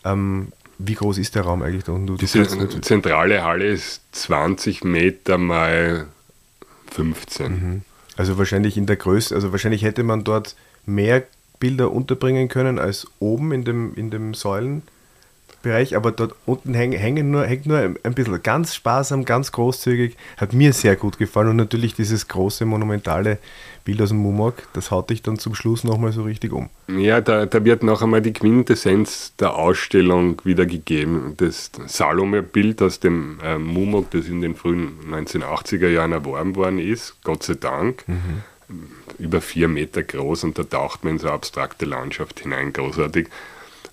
ähm, 0.04 0.50
wie 0.78 0.94
groß 0.94 1.18
ist 1.18 1.36
der 1.36 1.44
Raum 1.44 1.62
eigentlich 1.62 1.84
da 1.84 1.94
unten? 1.94 2.08
Du, 2.08 2.18
Diese 2.18 2.46
zentrale 2.82 3.44
Halle 3.44 3.68
ist 3.68 4.02
20 4.12 4.84
Meter 4.84 5.38
mal 5.38 6.08
15. 6.92 7.84
Also 8.18 8.38
wahrscheinlich 8.38 8.78
in 8.78 8.86
der 8.86 8.96
Größe, 8.96 9.36
also 9.36 9.52
wahrscheinlich 9.52 9.84
hätte 9.84 10.04
man 10.04 10.24
dort 10.24 10.56
mehr 10.86 11.24
Bilder 11.60 11.92
unterbringen 11.92 12.48
können 12.48 12.80
als 12.80 13.08
oben 13.20 13.52
in 13.52 13.64
dem, 13.64 13.94
in 13.96 14.12
dem 14.12 14.34
Säulenbereich, 15.66 15.96
aber 15.96 16.12
dort 16.12 16.36
unten 16.46 16.74
hängen, 16.74 17.32
nur, 17.32 17.46
hängt 17.46 17.66
nur 17.66 17.78
ein 17.78 18.14
bisschen 18.14 18.42
ganz 18.44 18.76
sparsam, 18.76 19.26
ganz 19.26 19.52
großzügig, 19.52 20.16
hat 20.38 20.54
mir 20.54 20.74
sehr 20.74 20.96
gut 20.96 21.18
gefallen 21.18 21.50
und 21.50 21.56
natürlich 21.58 21.96
dieses 21.96 22.28
große 22.28 22.66
monumentale 22.66 23.40
Bild 23.84 24.02
aus 24.02 24.10
dem 24.10 24.18
Mumok, 24.18 24.64
das 24.74 24.90
haut 24.92 25.10
dich 25.10 25.22
dann 25.22 25.38
zum 25.38 25.54
Schluss 25.54 25.84
nochmal 25.84 26.12
so 26.12 26.24
richtig 26.24 26.54
um. 26.54 26.70
Ja, 26.88 27.22
da, 27.22 27.46
da 27.46 27.64
wird 27.64 27.84
noch 27.84 28.02
einmal 28.02 28.22
die 28.22 28.34
Quintessenz 28.34 29.34
der 29.40 29.56
Ausstellung 29.56 30.42
wiedergegeben. 30.44 31.36
Das 31.38 31.72
Salome-Bild 31.86 32.82
aus 32.82 33.00
dem 33.00 33.40
äh, 33.44 33.58
Mumok, 33.58 34.10
das 34.12 34.28
in 34.28 34.42
den 34.42 34.56
frühen 34.56 34.94
1980er 35.12 35.90
Jahren 35.90 36.14
erworben 36.14 36.56
worden 36.56 36.80
ist, 36.80 37.18
Gott 37.24 37.44
sei 37.44 37.56
Dank, 37.56 38.06
über 39.20 39.42
vier 39.42 39.68
Meter 39.68 40.02
groß 40.02 40.46
und 40.46 40.58
da 40.58 40.64
taucht 40.64 41.04
man 41.04 41.14
in 41.14 41.20
so 41.20 41.28
eine 41.28 41.36
abstrakte 41.36 41.86
Landschaft 41.86 42.40
hinein, 42.40 42.74
großartig. 42.74 43.28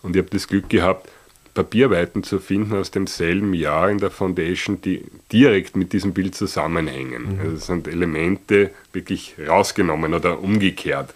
Und 0.03 0.17
ich 0.17 0.23
habe 0.23 0.31
das 0.31 0.49
Glück 0.49 0.71
gehabt, 0.71 1.09
Papierweiten 1.55 2.23
zu 2.23 2.39
finden 2.39 2.75
aus 2.75 2.91
demselben 2.91 3.53
Jahr 3.53 3.91
in 3.91 3.99
der 3.99 4.11
Foundation, 4.11 4.81
die 4.81 5.05
direkt 5.31 5.77
mit 5.77 5.93
diesem 5.93 6.15
Bild 6.15 6.35
zusammenhängen. 6.35 7.39
Also 7.43 7.57
es 7.57 7.67
sind 7.67 7.87
Elemente 7.89 8.71
wirklich 8.93 9.35
rausgenommen 9.47 10.15
oder 10.15 10.41
umgekehrt. 10.41 11.13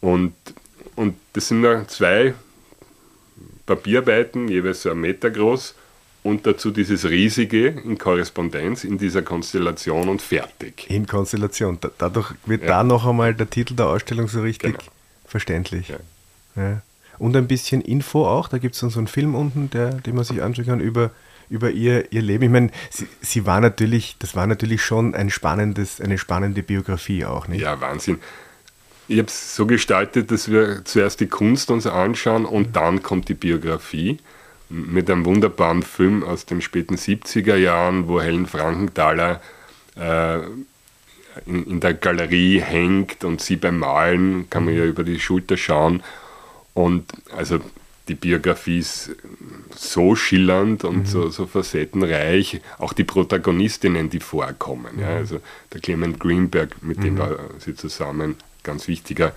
Und, 0.00 0.32
und 0.94 1.16
das 1.34 1.48
sind 1.48 1.62
da 1.62 1.86
zwei 1.86 2.34
Papierarbeiten, 3.66 4.48
jeweils 4.48 4.82
so 4.82 4.90
einen 4.90 5.00
Meter 5.00 5.30
groß, 5.30 5.74
und 6.22 6.44
dazu 6.46 6.70
dieses 6.72 7.04
riesige 7.04 7.68
in 7.68 7.98
Korrespondenz 7.98 8.82
in 8.82 8.98
dieser 8.98 9.22
Konstellation 9.22 10.08
und 10.08 10.20
fertig. 10.20 10.86
In 10.88 11.06
Konstellation. 11.06 11.78
Da, 11.80 11.90
dadurch 11.98 12.32
wird 12.46 12.62
Ja. 12.62 12.68
da 12.68 12.82
noch 12.84 13.06
einmal 13.06 13.32
der 13.34 13.48
Titel 13.48 13.74
der 13.74 13.86
Ausstellung 13.86 14.26
so 14.26 14.40
richtig 14.40 14.72
Genau. 14.78 14.90
verständlich. 15.26 15.88
Ja. 15.88 15.98
Ja. 16.56 16.82
Und 17.18 17.36
ein 17.36 17.48
bisschen 17.48 17.80
Info 17.80 18.26
auch. 18.26 18.48
Da 18.48 18.58
gibt 18.58 18.74
es 18.74 18.80
dann 18.80 18.90
so 18.90 18.98
einen 18.98 19.06
Film 19.06 19.34
unten, 19.34 19.70
der, 19.70 19.90
den 19.92 20.14
man 20.14 20.24
sich 20.24 20.42
anschauen 20.42 20.66
kann 20.66 20.80
über, 20.80 21.10
über 21.48 21.70
ihr, 21.70 22.12
ihr 22.12 22.22
Leben. 22.22 22.44
Ich 22.44 22.50
meine, 22.50 22.70
sie, 22.90 23.06
sie 23.20 23.46
war 23.46 23.60
natürlich, 23.60 24.16
das 24.18 24.34
war 24.34 24.46
natürlich 24.46 24.82
schon 24.82 25.14
ein 25.14 25.30
spannendes, 25.30 26.00
eine 26.00 26.18
spannende 26.18 26.62
Biografie 26.62 27.24
auch, 27.24 27.48
nicht? 27.48 27.62
Ja, 27.62 27.80
Wahnsinn. 27.80 28.18
Ich 29.08 29.18
habe 29.18 29.28
es 29.28 29.54
so 29.54 29.66
gestaltet, 29.66 30.32
dass 30.32 30.50
wir 30.50 30.84
zuerst 30.84 31.20
die 31.20 31.28
Kunst 31.28 31.70
uns 31.70 31.86
anschauen 31.86 32.44
und 32.44 32.74
dann 32.74 33.02
kommt 33.02 33.28
die 33.28 33.34
Biografie 33.34 34.18
mit 34.68 35.08
einem 35.08 35.24
wunderbaren 35.24 35.84
Film 35.84 36.24
aus 36.24 36.44
den 36.44 36.60
späten 36.60 36.96
70er 36.96 37.56
Jahren, 37.56 38.08
wo 38.08 38.20
Helen 38.20 38.46
Frankenthaler 38.46 39.40
äh, 39.94 40.38
in, 41.46 41.66
in 41.66 41.80
der 41.80 41.94
Galerie 41.94 42.60
hängt 42.60 43.22
und 43.24 43.40
sie 43.40 43.56
beim 43.56 43.78
Malen 43.78 44.48
kann 44.50 44.64
man 44.64 44.74
ja 44.74 44.84
über 44.84 45.04
die 45.04 45.20
Schulter 45.20 45.56
schauen. 45.56 46.02
Und 46.76 47.10
also 47.34 47.58
die 48.06 48.14
Biografie 48.14 48.80
ist 48.80 49.10
so 49.74 50.14
schillernd 50.14 50.84
und 50.84 51.08
so, 51.08 51.30
so 51.30 51.46
facettenreich, 51.46 52.60
auch 52.76 52.92
die 52.92 53.02
Protagonistinnen, 53.02 54.10
die 54.10 54.20
vorkommen. 54.20 54.98
Ja, 55.00 55.08
also 55.08 55.40
der 55.72 55.80
Clement 55.80 56.20
Greenberg, 56.20 56.82
mit 56.82 57.02
dem 57.02 57.16
war 57.16 57.34
sie 57.58 57.74
zusammen, 57.74 58.36
ganz 58.62 58.88
wichtiger 58.88 59.32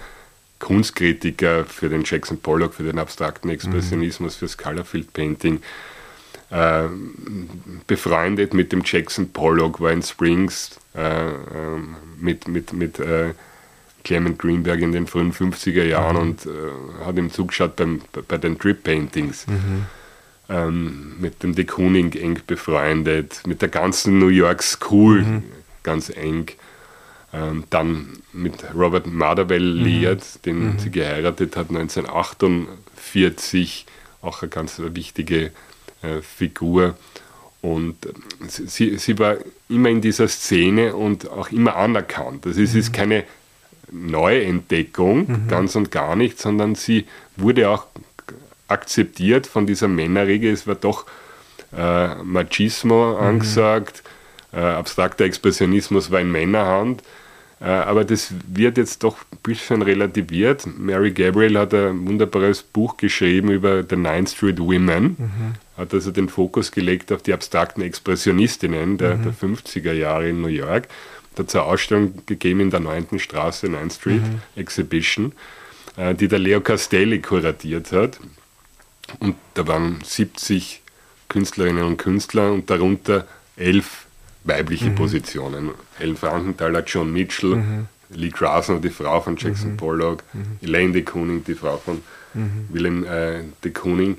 Kunstkritiker 0.60 1.64
für 1.64 1.88
den 1.88 2.04
Jackson 2.04 2.42
Pollock, 2.42 2.74
für 2.74 2.84
den 2.84 3.00
abstrakten 3.00 3.50
Expressionismus, 3.50 4.36
fürs 4.36 4.58
Colorfield 4.58 5.14
Painting. 5.14 5.62
Äh, 6.50 6.90
befreundet 7.88 8.54
mit 8.54 8.74
dem 8.74 8.82
Jackson 8.84 9.30
Pollock, 9.32 9.80
war 9.80 9.94
in 9.94 10.04
Springs 10.04 10.72
äh, 10.94 11.30
ähm, 11.30 11.96
mit, 12.20 12.50
mit, 12.50 12.74
mit 12.74 13.00
äh, 13.00 13.34
Clement 14.04 14.39
Greenberg 14.39 14.82
in 14.82 14.91
den 14.91 15.08
frühen 15.08 15.34
50er 15.34 15.84
Jahren 15.84 16.18
und 16.18 16.45
äh, 16.45 17.06
hat 17.06 17.18
ihm 17.18 17.32
zugeschaut 17.32 17.76
beim, 17.76 18.02
bei 18.28 18.38
den 18.38 18.58
Drip 18.58 18.84
Paintings. 18.84 19.45
Ähm, 20.52 21.14
mit 21.20 21.43
dem 21.43 21.54
de 21.54 21.64
Kooning 21.64 22.14
eng 22.14 22.39
befreundet, 22.47 23.43
mit 23.45 23.62
der 23.62 23.70
ganzen 23.70 24.18
New 24.18 24.30
York 24.30 24.64
School 24.64 25.43
ganz 25.84 26.10
eng. 26.10 26.47
Ähm, 27.32 27.66
dann 27.70 28.18
mit 28.34 28.56
Robert 28.74 29.06
Motherwell 29.06 29.64
liiert, 29.64 30.43
den 30.47 30.80
sie 30.80 30.89
geheiratet 30.89 31.56
hat 31.56 31.70
1948, 31.70 33.86
auch 34.24 34.41
eine 34.41 34.50
ganz 34.50 34.82
wichtige 34.84 35.52
äh, 36.02 36.24
Figur. 36.24 36.97
Und 37.62 38.08
äh, 38.08 38.14
sie, 38.47 38.97
sie 38.97 39.20
war 39.20 39.38
immer 39.68 39.89
in 39.89 40.02
dieser 40.02 40.28
Szene 40.28 40.95
und 40.95 41.30
auch 41.30 41.52
immer 41.52 41.76
anerkannt. 41.76 42.47
Also 42.47 42.60
es 42.62 42.74
ist 42.74 42.93
keine 42.93 43.26
Neuentdeckung, 43.92 45.48
ganz 45.48 45.76
und 45.76 45.92
gar 45.92 46.16
nicht, 46.16 46.40
sondern 46.40 46.76
sie 46.76 47.06
wurde 47.38 47.70
auch 47.70 47.86
akzeptiert 48.68 49.48
von 49.48 49.66
dieser 49.66 49.88
Männerriege. 49.88 50.52
Es 50.52 50.68
war 50.68 50.76
doch 50.76 51.06
äh, 51.76 52.16
Machismo 52.24 53.18
angesagt, 53.18 54.04
äh, 54.54 54.60
abstrakter 54.60 55.26
Expressionismus 55.26 56.12
war 56.12 56.20
in 56.20 56.32
Männerhand. 56.32 57.04
Äh, 57.62 57.66
aber 57.66 58.06
das 58.06 58.34
wird 58.48 58.78
jetzt 58.78 59.04
doch 59.04 59.18
ein 59.32 59.38
bisschen 59.44 59.82
relativiert. 59.82 60.66
Mary 60.66 61.12
Gabriel 61.12 61.58
hat 61.58 61.74
ein 61.74 62.08
wunderbares 62.08 62.64
Buch 62.64 62.96
geschrieben 62.98 63.52
über 63.52 63.84
The 63.88 63.98
Nine 63.98 64.28
Street 64.28 64.60
Women, 64.60 65.18
hat 65.78 65.94
also 65.94 66.12
den 66.12 66.30
Fokus 66.30 66.72
gelegt 66.72 67.12
auf 67.12 67.22
die 67.22 67.34
abstrakten 67.34 67.82
Expressionistinnen 67.82 68.98
der, 68.98 69.16
der 69.16 69.34
50er 69.34 69.92
Jahre 69.92 70.30
in 70.30 70.42
New 70.42 70.48
York. 70.48 70.88
Da 71.36 71.43
hat 71.43 71.49
es 71.49 71.55
eine 71.55 71.63
Ausstellung 71.65 72.25
gegeben 72.25 72.59
in 72.59 72.69
der 72.69 72.80
9. 72.80 73.19
Straße, 73.19 73.67
9th 73.67 73.95
Street 73.95 74.21
Exhibition, 74.55 75.34
äh, 75.97 76.13
die 76.15 76.27
der 76.27 76.39
Leo 76.39 76.61
Castelli 76.61 77.19
kuratiert 77.19 77.91
hat. 77.91 78.19
Und 79.19 79.36
da 79.53 79.67
waren 79.67 79.99
70 80.03 80.82
Künstlerinnen 81.30 81.84
und 81.84 81.97
Künstler 81.97 82.51
und 82.51 82.69
darunter 82.69 83.27
elf 83.55 84.05
weibliche 84.43 84.89
Positionen. 84.91 85.71
Helen 85.97 86.15
Frankenthaler, 86.15 86.84
John 86.86 87.11
Mitchell, 87.11 87.86
Lee 88.09 88.30
Krasner, 88.30 88.80
die 88.80 88.89
Frau 88.89 89.21
von 89.21 89.38
Jackson 89.38 89.77
Pollock, 89.77 90.23
Elaine 90.61 90.93
de 90.93 91.03
Kooning, 91.03 91.43
die 91.43 91.55
Frau 91.55 91.77
von 91.77 92.01
Willem 92.69 93.03
äh, 93.05 93.43
de 93.63 93.71
Kooning. 93.71 94.17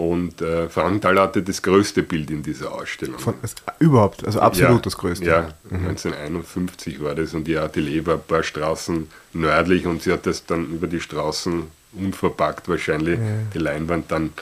Und 0.00 0.40
äh, 0.40 0.70
Frankenthaler 0.70 1.24
hatte 1.24 1.42
das 1.42 1.60
größte 1.60 2.02
Bild 2.02 2.30
in 2.30 2.42
dieser 2.42 2.72
Ausstellung. 2.72 3.18
Von, 3.18 3.34
das, 3.42 3.54
überhaupt, 3.80 4.24
also 4.24 4.40
absolut 4.40 4.76
ja, 4.76 4.82
das 4.82 4.96
Größte. 4.96 5.26
Ja, 5.26 5.48
1951 5.70 7.02
war 7.02 7.14
das 7.14 7.34
und 7.34 7.46
ihr 7.46 7.62
Atelier 7.62 8.06
war 8.06 8.14
ein 8.14 8.22
paar 8.26 8.42
Straßen 8.42 9.08
nördlich 9.34 9.84
und 9.84 10.02
sie 10.02 10.10
hat 10.10 10.24
das 10.24 10.46
dann 10.46 10.70
über 10.70 10.86
die 10.86 11.00
Straßen 11.00 11.64
unverpackt 11.92 12.66
wahrscheinlich, 12.70 13.18
die 13.52 13.58
Leinwand 13.58 14.10
dann 14.10 14.32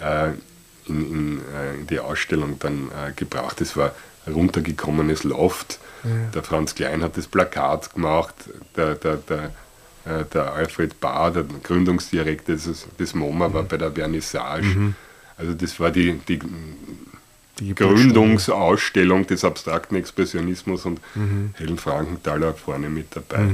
äh, 0.00 0.28
in, 0.86 1.12
in, 1.12 1.40
äh, 1.54 1.74
in 1.80 1.86
die 1.86 1.98
Ausstellung 1.98 2.58
dann 2.60 2.88
äh, 2.88 3.12
gebracht. 3.12 3.60
Es 3.60 3.76
war 3.76 3.94
runtergekommenes 4.26 5.24
Loft. 5.24 5.80
Der 6.34 6.42
Franz 6.42 6.74
Klein 6.74 7.02
hat 7.02 7.16
das 7.16 7.26
Plakat 7.26 7.94
gemacht, 7.94 8.34
der, 8.76 8.94
der, 8.94 9.16
der, 9.16 9.50
äh, 10.04 10.24
der 10.32 10.52
Alfred 10.52 11.00
Bahr, 11.00 11.30
der 11.30 11.44
Gründungsdirektor 11.62 12.54
des, 12.54 12.86
des 12.98 13.14
MoMA, 13.14 13.52
war 13.52 13.62
bei 13.62 13.76
der 13.76 13.92
Vernissage. 13.92 14.94
Also 15.36 15.54
das 15.54 15.78
war 15.80 15.90
die, 15.90 16.14
die 16.28 16.38
Die. 17.60 17.74
Gründungsausstellung 17.74 19.26
des 19.26 19.44
abstrakten 19.44 19.96
Expressionismus 19.96 20.86
und 20.86 21.00
Helen 21.54 21.78
Frankenthaler 21.78 22.52
vorne 22.54 22.88
mit 22.88 23.14
dabei. 23.14 23.46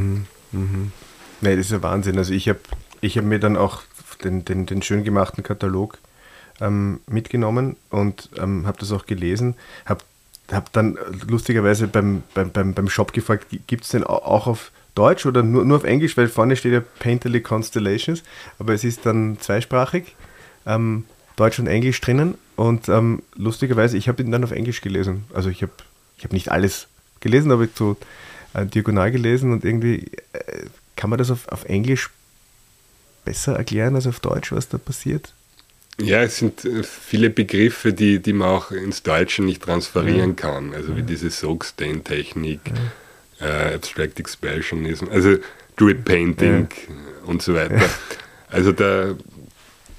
Nee, 1.43 1.57
das 1.57 1.67
ist 1.67 1.73
ja 1.73 1.83
Wahnsinn. 1.83 2.17
Also 2.19 2.33
ich 2.33 2.49
habe 2.49 2.61
ich 3.01 3.17
hab 3.19 3.25
mir 3.25 3.39
dann 3.39 3.57
auch 3.57 3.83
den, 4.25 4.45
den, 4.45 4.67
den 4.67 4.83
schön 4.83 5.05
gemachten 5.05 5.43
Katalog 5.43 5.99
ähm, 6.61 7.01
mitgenommen 7.09 7.77
und 7.91 8.29
ähm, 8.39 8.67
habe 8.67 8.79
das 8.79 8.93
auch 8.93 9.07
gelesen. 9.07 9.55
Habe 9.87 10.03
hab 10.51 10.73
dann 10.73 10.99
lustigerweise 11.29 11.87
beim, 11.87 12.23
beim, 12.35 12.51
beim, 12.51 12.75
beim 12.75 12.89
Shop 12.89 13.13
gefragt, 13.13 13.47
gibt 13.67 13.85
es 13.85 13.91
den 13.91 14.05
au- 14.05 14.23
auch 14.25 14.47
auf 14.47 14.73
Deutsch 14.95 15.27
oder 15.27 15.43
nur, 15.43 15.65
nur 15.65 15.79
auf 15.79 15.85
Englisch, 15.85 16.17
weil 16.17 16.29
vorne 16.29 16.57
steht 16.57 16.73
ja 16.73 16.83
Painterly 16.99 17.41
Constellations, 17.41 18.23
aber 18.59 18.75
es 18.75 18.85
ist 18.85 19.07
dann 19.07 19.39
zweisprachig, 19.41 20.15
ähm, 20.67 21.05
Deutsch 21.37 21.59
und 21.59 21.67
Englisch 21.67 22.01
drinnen 22.01 22.37
und 22.57 22.89
ähm, 22.89 23.23
lustigerweise, 23.35 23.97
ich 23.97 24.09
habe 24.09 24.23
ihn 24.23 24.31
dann 24.31 24.45
auf 24.45 24.51
Englisch 24.51 24.81
gelesen. 24.81 25.25
Also 25.33 25.49
ich 25.49 25.63
habe 25.63 25.73
ich 26.19 26.25
hab 26.25 26.33
nicht 26.33 26.51
alles 26.51 26.89
gelesen, 27.21 27.53
aber 27.53 27.67
so 27.75 27.97
äh, 28.55 28.67
diagonal 28.67 29.11
gelesen 29.11 29.53
und 29.53 29.65
irgendwie 29.65 30.11
äh, 30.33 30.67
kann 30.97 31.09
man 31.09 31.19
das 31.19 31.31
auf, 31.31 31.49
auf 31.49 31.65
Englisch 31.65 32.11
besser 33.25 33.57
erklären 33.57 33.95
als 33.95 34.07
auf 34.07 34.21
Deutsch, 34.21 34.53
was 34.53 34.69
da 34.69 34.77
passiert? 34.79 35.33
Ja, 35.99 36.23
es 36.23 36.39
sind 36.39 36.65
äh, 36.65 36.83
viele 36.83 37.31
Begriffe, 37.31 37.93
die, 37.93 38.21
die 38.21 38.33
man 38.33 38.49
auch 38.49 38.71
ins 38.71 39.03
Deutsche 39.03 39.43
nicht 39.43 39.63
transferieren 39.63 40.37
kann. 40.37 40.75
Also 40.75 40.97
wie 40.97 41.03
diese 41.03 41.31
Sog-Stain-Technik, 41.31 42.61
äh, 43.41 43.75
Abstract 43.75 44.19
Expressionism, 44.21 45.07
also 45.11 45.37
Druid 45.77 46.05
Painting 46.05 46.69
ja. 46.71 46.95
und 47.27 47.43
so 47.43 47.55
weiter. 47.55 47.89
Also 48.49 48.73
der, 48.73 49.17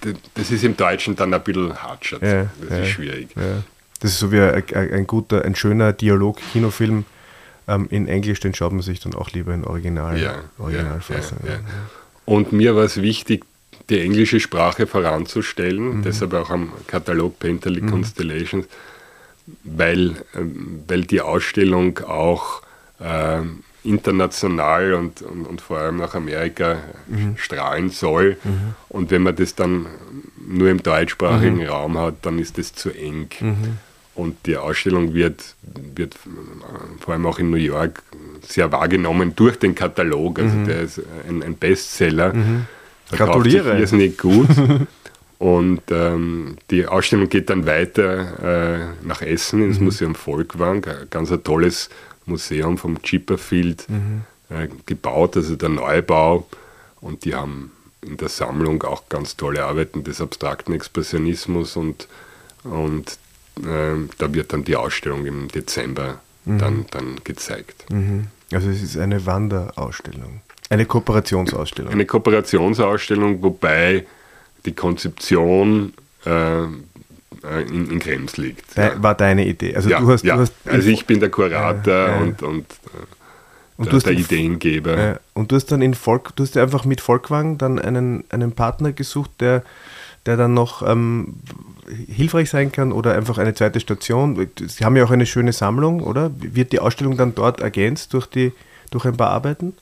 der, 0.03 0.13
das 0.33 0.51
ist 0.51 0.63
im 0.63 0.75
Deutschen 0.75 1.15
dann 1.15 1.33
ein 1.33 1.43
bisschen 1.43 1.73
hartschert. 1.81 2.21
Ja, 2.21 2.49
das 2.67 2.79
ist 2.79 2.89
schwierig. 2.89 3.29
Das 3.99 4.11
ist 4.11 4.19
so 4.19 4.31
wie 4.31 4.41
ein, 4.41 4.63
ein, 4.73 5.07
guter, 5.07 5.45
ein 5.45 5.55
schöner 5.55 5.93
Dialog-Kinofilm. 5.93 7.05
Ähm, 7.67 7.87
in 7.91 8.07
Englisch, 8.07 8.39
den 8.39 8.53
schaut 8.53 8.73
man 8.73 8.81
sich 8.81 8.99
dann 8.99 9.13
auch 9.13 9.29
lieber 9.31 9.53
in 9.53 9.63
Original, 9.63 10.19
ja, 10.19 10.43
Originalfassung. 10.57 11.37
Und 12.25 12.51
mir 12.51 12.75
war 12.75 12.83
es 12.83 13.01
wichtig, 13.01 13.45
die 13.89 13.99
englische 13.99 14.39
Sprache 14.39 14.87
voranzustellen, 14.87 15.97
mhm. 15.97 16.01
deshalb 16.03 16.33
auch 16.33 16.49
am 16.49 16.71
Katalog 16.87 17.39
Painterly 17.39 17.81
mhm. 17.81 17.89
Constellations, 17.89 18.65
weil, 19.63 20.15
ähm, 20.35 20.83
weil 20.87 21.03
die 21.03 21.21
Ausstellung 21.21 21.99
auch 21.99 22.61
äh, 23.01 23.41
international 23.83 24.93
und, 24.93 25.21
und, 25.21 25.45
und, 25.45 25.61
vor 25.61 25.79
allem 25.79 25.97
nach 25.97 26.13
Amerika 26.13 26.77
mhm. 27.07 27.35
strahlen 27.37 27.89
soll. 27.89 28.37
Mhm. 28.43 28.75
Und 28.89 29.11
wenn 29.11 29.23
man 29.23 29.35
das 29.35 29.55
dann 29.55 29.87
nur 30.47 30.69
im 30.69 30.83
deutschsprachigen 30.83 31.57
mhm. 31.57 31.67
Raum 31.67 31.97
hat, 31.97 32.15
dann 32.21 32.37
ist 32.37 32.57
das 32.57 32.73
zu 32.73 32.91
eng. 32.91 33.29
Mhm. 33.39 33.77
Und 34.13 34.45
die 34.45 34.57
Ausstellung 34.57 35.13
wird, 35.13 35.55
wird 35.95 36.15
vor 36.99 37.13
allem 37.13 37.25
auch 37.25 37.39
in 37.39 37.49
New 37.49 37.57
York 37.57 38.03
sehr 38.41 38.71
wahrgenommen 38.71 39.33
durch 39.35 39.57
den 39.57 39.73
Katalog. 39.73 40.39
Also 40.39 40.57
mhm. 40.57 40.65
der 40.65 40.81
ist 40.81 41.01
ein, 41.27 41.41
ein 41.41 41.55
Bestseller. 41.55 42.33
Mhm. 42.33 42.67
Gratuliere. 43.09 43.79
Ist 43.79 43.93
nicht 43.93 44.17
gut. 44.17 44.49
Und 45.39 45.81
ähm, 45.89 46.57
die 46.69 46.85
Ausstellung 46.85 47.27
geht 47.27 47.49
dann 47.49 47.65
weiter 47.65 48.83
äh, 48.83 49.07
nach 49.07 49.23
Essen 49.23 49.63
ins 49.63 49.79
mhm. 49.79 49.85
Museum 49.85 50.13
Volkwang. 50.13 50.85
Ganz 51.09 51.31
ein 51.31 51.43
tolles 51.43 51.89
Museum 52.25 52.77
vom 52.77 53.01
Chipperfield 53.01 53.89
mhm. 53.89 54.21
äh, 54.49 54.67
gebaut, 54.85 55.37
also 55.37 55.55
der 55.55 55.69
Neubau. 55.69 56.47
Und 57.01 57.25
die 57.25 57.35
haben 57.35 57.71
in 58.01 58.17
der 58.17 58.29
Sammlung 58.29 58.83
auch 58.83 59.09
ganz 59.09 59.37
tolle 59.37 59.65
Arbeiten 59.65 60.03
des 60.03 60.21
abstrakten 60.21 60.73
Expressionismus 60.73 61.75
und, 61.75 62.07
und 62.63 63.17
äh, 63.59 64.07
da 64.17 64.33
wird 64.33 64.53
dann 64.53 64.63
die 64.63 64.75
Ausstellung 64.75 65.25
im 65.25 65.47
Dezember 65.49 66.19
mhm. 66.45 66.57
dann, 66.57 66.85
dann 66.91 67.15
gezeigt. 67.23 67.85
Mhm. 67.91 68.27
Also 68.51 68.69
es 68.69 68.81
ist 68.81 68.97
eine 68.97 69.25
Wanderausstellung. 69.25 70.41
Eine 70.69 70.85
Kooperationsausstellung. 70.85 71.91
Eine 71.91 72.05
Kooperationsausstellung, 72.05 73.43
wobei 73.43 74.05
die 74.65 74.73
Konzeption 74.73 75.93
äh, 76.25 76.63
in, 77.43 77.89
in 77.89 77.99
Krems 77.99 78.37
liegt. 78.37 78.77
De, 78.77 78.85
ja. 78.85 79.03
War 79.03 79.15
deine 79.15 79.45
Idee? 79.45 79.75
Also, 79.75 79.89
ja, 79.89 79.99
du 79.99 80.11
hast, 80.11 80.23
ja. 80.23 80.35
Du 80.35 80.41
hast 80.41 80.53
also 80.65 80.89
ich 80.89 81.05
bin 81.05 81.19
der 81.19 81.29
Kurator 81.29 82.17
und, 82.21 82.41
und, 82.43 82.65
und 83.77 83.91
der, 83.91 83.99
der 83.99 84.13
Ideengeber. 84.13 85.19
und 85.33 85.51
du 85.51 85.55
hast 85.55 85.71
dann 85.71 85.81
in 85.81 85.93
Volk, 85.93 86.35
du 86.35 86.43
hast 86.43 86.57
einfach 86.57 86.85
mit 86.85 87.01
Volkwang 87.01 87.57
dann 87.57 87.79
einen, 87.79 88.23
einen 88.29 88.51
Partner 88.51 88.91
gesucht, 88.91 89.31
der, 89.39 89.63
der 90.25 90.37
dann 90.37 90.53
noch 90.53 90.87
ähm, 90.87 91.35
hilfreich 92.07 92.49
sein 92.49 92.71
kann 92.71 92.91
oder 92.91 93.15
einfach 93.15 93.37
eine 93.37 93.53
zweite 93.53 93.79
Station. 93.79 94.47
Sie 94.67 94.85
haben 94.85 94.95
ja 94.95 95.03
auch 95.03 95.11
eine 95.11 95.25
schöne 95.25 95.53
Sammlung, 95.53 96.01
oder? 96.01 96.31
Wird 96.37 96.71
die 96.71 96.79
Ausstellung 96.79 97.17
dann 97.17 97.35
dort 97.35 97.59
ergänzt 97.59 98.13
durch, 98.13 98.27
die, 98.27 98.51
durch 98.91 99.05
ein 99.05 99.17
paar 99.17 99.31
Arbeiten? 99.31 99.73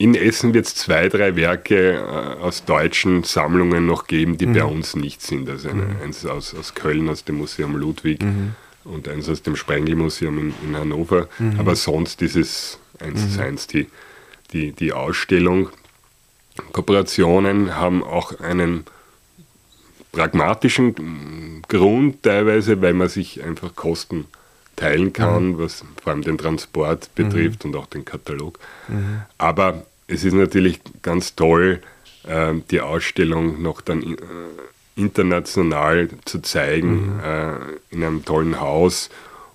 In 0.00 0.14
Essen 0.14 0.54
wird 0.54 0.64
es 0.64 0.74
zwei, 0.74 1.10
drei 1.10 1.36
Werke 1.36 1.96
äh, 1.96 2.42
aus 2.42 2.64
deutschen 2.64 3.22
Sammlungen 3.22 3.84
noch 3.84 4.06
geben, 4.06 4.38
die 4.38 4.46
mhm. 4.46 4.54
bei 4.54 4.64
uns 4.64 4.96
nicht 4.96 5.20
sind. 5.20 5.46
Also 5.46 5.68
eine, 5.68 5.82
mhm. 5.82 5.96
eins 6.02 6.24
aus, 6.24 6.54
aus 6.54 6.74
Köln, 6.74 7.06
aus 7.10 7.24
dem 7.24 7.36
Museum 7.36 7.76
Ludwig 7.76 8.22
mhm. 8.22 8.54
und 8.84 9.06
eins 9.08 9.28
aus 9.28 9.42
dem 9.42 9.56
Sprengel-Museum 9.56 10.38
in, 10.38 10.54
in, 10.66 10.74
Hannover. 10.74 11.28
Mhm. 11.38 11.60
Aber 11.60 11.76
sonst 11.76 12.22
ist 12.22 12.34
es 12.34 12.78
eins 12.98 13.34
zu 13.34 13.40
mhm. 13.40 13.46
eins 13.46 13.66
die, 13.66 13.88
die, 14.54 14.72
die 14.72 14.94
Ausstellung. 14.94 15.68
Kooperationen 16.72 17.76
haben 17.76 18.02
auch 18.02 18.40
einen 18.40 18.86
pragmatischen 20.12 21.60
Grund 21.68 22.22
teilweise, 22.22 22.80
weil 22.80 22.94
man 22.94 23.10
sich 23.10 23.44
einfach 23.44 23.74
Kosten 23.74 24.28
teilen 24.76 25.12
kann, 25.12 25.48
mhm. 25.48 25.58
was 25.58 25.84
vor 26.02 26.14
allem 26.14 26.22
den 26.22 26.38
Transport 26.38 27.14
betrifft 27.14 27.66
mhm. 27.66 27.72
und 27.72 27.76
auch 27.76 27.86
den 27.86 28.06
Katalog. 28.06 28.58
Mhm. 28.88 29.20
Aber 29.36 29.84
es 30.10 30.24
ist 30.24 30.34
natürlich 30.34 30.80
ganz 31.02 31.36
toll, 31.36 31.80
äh, 32.26 32.54
die 32.70 32.80
Ausstellung 32.80 33.62
noch 33.62 33.80
dann 33.80 34.02
äh, 34.02 34.16
international 34.96 36.08
zu 36.24 36.40
zeigen, 36.40 37.14
mhm. 37.14 37.20
äh, 37.20 37.54
in 37.90 38.04
einem 38.04 38.24
tollen 38.24 38.60
Haus 38.60 39.08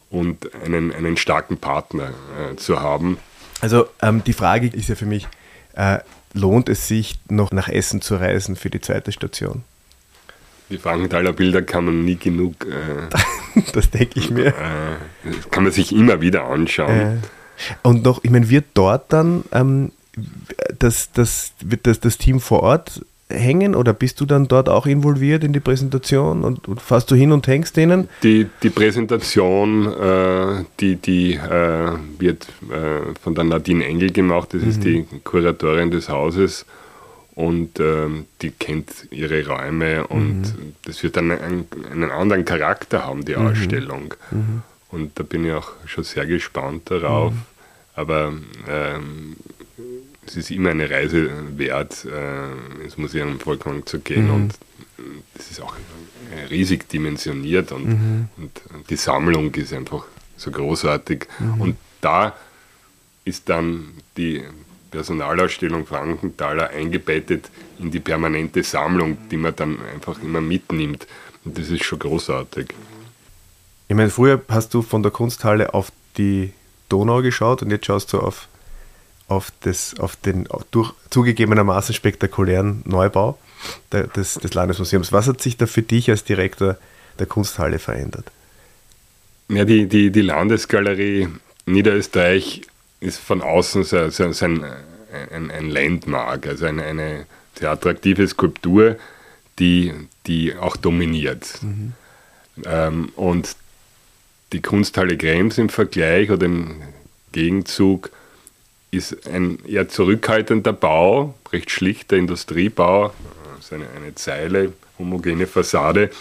und 0.10 0.54
einen, 0.64 0.94
einen 0.94 1.18
starken 1.18 1.58
Partner 1.58 2.12
äh, 2.52 2.56
zu 2.56 2.80
haben. 2.80 3.18
Also 3.62 3.88
ähm, 4.02 4.24
die 4.24 4.34
Frage 4.34 4.68
ist 4.68 4.90
ja 4.90 4.96
für 4.96 5.06
mich, 5.06 5.28
äh, 5.74 6.00
lohnt 6.34 6.70
es 6.70 6.88
sich 6.88 7.16
noch 7.30 7.52
nach 7.52 7.68
Essen 7.68 8.02
zu 8.02 8.16
reisen 8.16 8.56
für 8.56 8.70
die 8.70 8.82
zweite 8.82 9.12
Station? 9.12 9.64
Die 10.70 10.78
Frankenthaler 10.78 11.34
Bilder 11.34 11.62
kann 11.62 11.86
man 11.86 12.06
nie 12.06 12.16
genug. 12.16 12.66
Äh, 12.66 13.62
das 13.74 13.92
denke 13.92 14.20
ich 14.20 14.32
mir. 14.32 14.54
kann 15.52 15.64
man 15.64 15.72
sich 15.72 15.94
immer 15.94 16.22
wieder 16.22 16.46
anschauen. 16.46 17.22
Und 17.84 18.04
noch, 18.04 18.24
ich 18.24 18.32
meine, 18.32 18.50
wird 18.50 18.66
dort 18.74 19.14
dann 19.14 19.44
ähm, 19.52 19.92
das, 20.80 21.12
das, 21.12 21.54
wird 21.62 21.88
das, 21.88 22.00
das 22.00 22.18
Team 22.18 22.40
vor 22.40 22.64
Ort 22.64 23.02
hängen 23.28 23.74
oder 23.74 23.94
bist 23.94 24.22
du 24.22 24.26
dann 24.26 24.48
dort 24.48 24.70
auch 24.70 24.86
involviert 24.86 25.44
in 25.44 25.52
die 25.52 25.60
Präsentation 25.60 26.44
und, 26.44 26.68
und 26.68 26.80
fährst 26.80 27.10
du 27.10 27.16
hin 27.16 27.32
und 27.32 27.48
hängst 27.48 27.76
denen? 27.76 28.08
Die, 28.22 28.48
die 28.62 28.70
Präsentation, 28.70 29.92
äh, 29.92 30.64
die, 30.80 30.96
die 30.98 31.34
äh, 31.34 31.92
wird 32.20 32.48
äh, 32.70 33.16
von 33.20 33.34
der 33.34 33.46
Nadine 33.46 33.86
Engel 33.86 34.12
gemacht, 34.12 34.54
das 34.54 34.62
mhm. 34.62 34.70
ist 34.70 34.84
die 34.84 35.06
Kuratorin 35.24 35.90
des 35.90 36.08
Hauses 36.08 36.66
und 37.34 37.80
ähm, 37.80 38.26
die 38.42 38.52
kennt 38.52 39.08
ihre 39.10 39.46
Räume 39.48 40.06
und 40.08 40.42
mhm. 40.42 40.76
das 40.86 41.02
wird 41.02 41.18
dann 41.18 41.32
einen, 41.32 41.66
einen, 41.92 42.12
anderen 42.12 42.46
Charakter 42.46 43.06
haben, 43.06 43.26
die 43.26 43.36
mhm. 43.36 43.48
Ausstellung. 43.48 44.14
Mhm. 44.30 44.62
Und 44.92 45.20
da 45.20 45.24
bin 45.24 45.46
ich 45.46 45.52
auch 45.52 45.72
schon 45.86 46.04
sehr 46.04 46.26
gespannt 46.28 46.92
darauf. 46.92 47.34
Mhm. 47.34 47.42
Aber 47.96 48.34
ähm, 48.70 49.36
es 50.26 50.36
ist 50.36 50.52
immer 50.52 50.72
eine 50.72 50.90
Reise 50.90 51.30
wert, 51.58 52.06
äh, 52.06 52.84
ins 52.84 52.98
Museum 52.98 53.40
Volkwang 53.40 53.86
zu 53.86 54.00
gehen 54.00 54.28
mhm. 54.28 54.34
und 54.34 54.54
es 55.38 55.52
ist 55.52 55.62
auch 55.62 55.76
riesig 56.50 56.88
dimensioniert 56.90 57.72
und, 57.72 57.88
mhm. 57.88 58.30
und, 58.38 58.52
die 58.90 58.96
Sammlung 58.96 59.54
ist 59.56 59.74
einfach 59.74 60.06
so 60.38 60.52
großartig. 60.52 61.28
Mhm. 61.40 61.62
Und 61.62 61.78
da 62.02 62.36
ist 63.24 63.50
dann 63.50 63.94
die 64.18 64.44
Personalausstellung 64.92 65.86
Frankenthaler 65.86 66.70
eingebettet 66.70 67.50
in 67.80 67.92
die 67.92 68.00
permanente 68.00 68.64
Sammlung, 68.64 69.18
die 69.30 69.38
man 69.38 69.56
dann 69.56 69.78
einfach 69.94 70.22
immer 70.22 70.42
mitnimmt. 70.42 71.08
Und 71.44 71.58
das 71.58 71.70
ist 71.70 71.84
schon 71.84 72.00
großartig. 72.00 72.68
Ich 73.88 73.96
meine, 73.96 74.10
früher 74.10 74.42
hast 74.48 74.74
du 74.74 74.82
von 74.82 75.04
der 75.04 75.12
Kunsthalle 75.12 75.74
auf 75.74 75.92
die 76.18 76.54
Donau 76.90 77.22
geschaut 77.22 77.62
und 77.62 77.72
jetzt 77.72 77.86
schaust 77.86 78.14
du 78.14 78.20
auf 78.20 78.48
auf, 79.28 79.52
das, 79.62 80.00
auf 80.00 80.16
den 80.16 80.48
durch, 80.72 80.94
zugegebenermaßen 81.10 81.96
spektakulären 81.96 82.84
Neubau 82.86 83.38
der, 83.92 84.08
des, 84.08 84.36
des 84.36 84.54
Landesmuseums. 84.54 85.12
Was 85.12 85.28
hat 85.28 85.42
sich 85.42 85.58
da 85.58 85.66
für 85.66 85.82
dich 85.82 86.10
als 86.10 86.24
Direktor 86.24 86.78
der 87.20 87.26
Kunsthalle 87.26 87.80
verändert? 87.80 88.32
Ja, 89.50 89.66
die, 89.66 89.88
die, 89.88 90.12
die 90.12 90.22
Landesgalerie 90.22 91.28
Niederösterreich 91.66 92.62
ist 93.00 93.20
von 93.20 93.42
außen 93.42 93.84
so, 93.84 94.10
so, 94.10 94.32
so 94.32 94.46
ein, 94.46 94.66
ein, 95.32 95.52
ein, 95.52 95.70
Landmark, 95.70 96.48
also 96.48 96.66
eine, 96.66 96.84
eine 96.84 97.26
sehr 97.58 97.72
attraktive 97.72 98.28
Skulptur, 98.28 98.98
die, 99.60 99.94
die 100.28 100.56
auch 100.56 100.78
dominiert. 100.78 101.60
Mhm. 101.62 101.94
Ähm, 102.66 103.10
und 103.16 103.56
die 104.54 104.62
Kunsthalle 104.62 105.18
Krems 105.18 105.58
im 105.58 105.70
Vergleich 105.70 106.32
oder 106.32 106.46
im 106.46 106.82
Gegenzug 107.32 108.12
ist 108.96 109.28
ein 109.28 109.60
eher 109.66 109.88
zurückhaltender 109.90 110.74
Bau, 110.74 111.36
recht 111.52 111.72
schlichter 111.72 112.18
Industriebau, 112.18 113.14
also 113.56 113.76
eine, 113.76 113.86
eine 113.96 114.16
Zeile, 114.16 114.74
homogene 114.98 115.48
Fassade, 115.48 116.12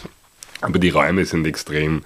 aber 0.61 0.79
die 0.79 0.91
Räume 0.91 1.25
sind 1.25 1.47
extrem 1.47 2.03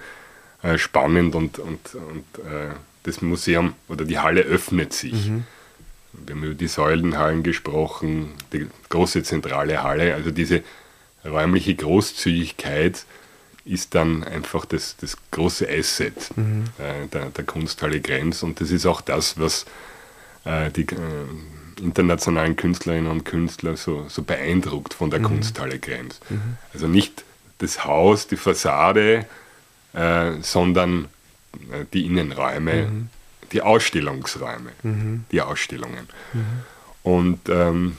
äh, 0.61 0.77
spannend 0.77 1.35
und, 1.35 1.59
und, 1.59 1.95
und 1.95 2.45
äh, 2.45 2.71
das 3.03 3.21
Museum 3.21 3.73
oder 3.87 4.05
die 4.05 4.19
Halle 4.19 4.41
öffnet 4.41 4.93
sich. 4.93 5.29
Mhm. 5.29 5.45
Wir 6.11 6.35
haben 6.35 6.43
über 6.43 6.55
die 6.55 6.67
Säulenhallen 6.67 7.43
gesprochen, 7.43 8.33
die 8.51 8.67
große 8.89 9.23
zentrale 9.23 9.83
Halle, 9.83 10.15
also 10.15 10.31
diese 10.31 10.63
räumliche 11.23 11.75
Großzügigkeit 11.75 13.05
ist 13.65 13.93
dann 13.93 14.23
einfach 14.23 14.65
das, 14.65 14.97
das 14.97 15.15
große 15.31 15.69
Asset 15.69 16.35
mhm. 16.35 16.65
äh, 16.79 17.07
der, 17.07 17.29
der 17.29 17.43
Kunsthalle 17.45 18.01
Grenz 18.01 18.43
und 18.43 18.59
das 18.59 18.71
ist 18.71 18.85
auch 18.85 19.01
das, 19.01 19.39
was 19.39 19.65
äh, 20.49 20.71
die 20.71 20.81
äh, 20.81 21.81
internationalen 21.81 22.55
Künstlerinnen 22.55 23.09
und 23.09 23.25
Künstler 23.25 23.77
so, 23.77 24.05
so 24.09 24.23
beeindruckt 24.23 24.93
von 24.93 25.09
der 25.09 25.19
mhm. 25.19 25.25
Kunsthalle 25.25 25.79
Krems. 25.79 26.19
Mhm. 26.29 26.57
Also 26.73 26.87
nicht 26.87 27.23
das 27.59 27.85
Haus, 27.85 28.27
die 28.27 28.37
Fassade, 28.37 29.25
äh, 29.93 30.31
sondern 30.41 31.05
äh, 31.71 31.85
die 31.93 32.05
Innenräume, 32.05 32.87
mhm. 32.87 33.09
die 33.51 33.61
Ausstellungsräume, 33.61 34.71
mhm. 34.83 35.25
die 35.31 35.41
Ausstellungen. 35.41 36.07
Mhm. 36.33 36.45
Und 37.03 37.49
ähm, 37.49 37.97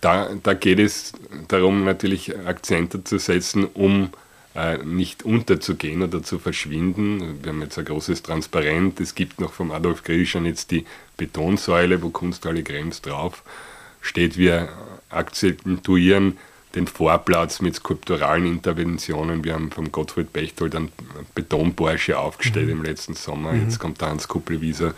da, 0.00 0.30
da 0.42 0.54
geht 0.54 0.78
es 0.78 1.12
darum, 1.48 1.84
natürlich 1.84 2.36
Akzente 2.46 3.04
zu 3.04 3.18
setzen, 3.18 3.64
um 3.64 4.10
nicht 4.84 5.24
unterzugehen 5.24 6.02
oder 6.02 6.22
zu 6.22 6.38
verschwinden. 6.38 7.42
Wir 7.42 7.52
haben 7.52 7.62
jetzt 7.62 7.78
ein 7.78 7.84
großes 7.84 8.22
Transparent. 8.22 9.00
Es 9.00 9.14
gibt 9.14 9.40
noch 9.40 9.52
vom 9.52 9.70
Adolf 9.70 10.04
Grieschan 10.04 10.46
jetzt 10.46 10.70
die 10.70 10.84
Betonsäule, 11.16 12.02
wo 12.02 12.10
Kunsthalle 12.10 12.62
Krems 12.62 13.02
drauf 13.02 13.42
steht. 14.00 14.36
Wir 14.36 14.68
akzentuieren 15.10 16.38
den 16.74 16.86
Vorplatz 16.86 17.60
mit 17.60 17.76
skulpturalen 17.76 18.46
Interventionen. 18.46 19.44
Wir 19.44 19.54
haben 19.54 19.70
vom 19.70 19.90
Gottfried 19.90 20.32
Bechtold 20.32 20.74
einen 20.74 20.92
Betonporsche 21.34 22.18
aufgestellt 22.18 22.66
mhm. 22.66 22.72
im 22.72 22.82
letzten 22.82 23.14
Sommer. 23.14 23.52
Mhm. 23.52 23.62
Jetzt 23.62 23.78
kommt 23.78 24.00
der 24.00 24.10
Hans 24.10 24.28
Kuppelwieser 24.28 24.94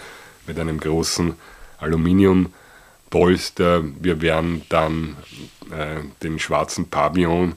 mit 0.46 0.58
einem 0.58 0.80
großen 0.80 1.34
Aluminiumpolster. 1.78 3.84
Wir 4.00 4.20
werden 4.20 4.62
dann 4.68 5.16
äh, 5.70 6.00
den 6.22 6.38
schwarzen 6.38 6.88
Pavillon, 6.88 7.52
äh, 7.52 7.54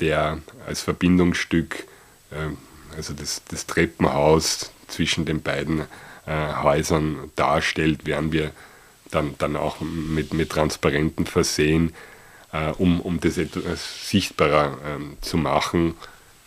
der 0.00 0.38
als 0.66 0.82
Verbindungsstück, 0.82 1.84
äh, 2.30 2.96
also 2.96 3.12
das, 3.12 3.42
das, 3.48 3.66
Treppenhaus 3.66 4.70
zwischen 4.86 5.24
den 5.24 5.42
beiden 5.42 5.80
äh, 6.26 6.54
Häusern 6.62 7.30
darstellt, 7.36 8.06
werden 8.06 8.32
wir 8.32 8.52
dann, 9.10 9.34
dann 9.38 9.56
auch 9.56 9.80
mit, 9.80 10.32
mit 10.34 10.50
Transparenten 10.50 11.26
versehen 11.26 11.92
äh, 12.52 12.70
um, 12.70 13.00
um 13.00 13.20
das 13.20 13.38
etwas 13.38 14.08
sichtbarer 14.08 14.78
ähm, 14.86 15.16
zu 15.20 15.36
machen 15.36 15.94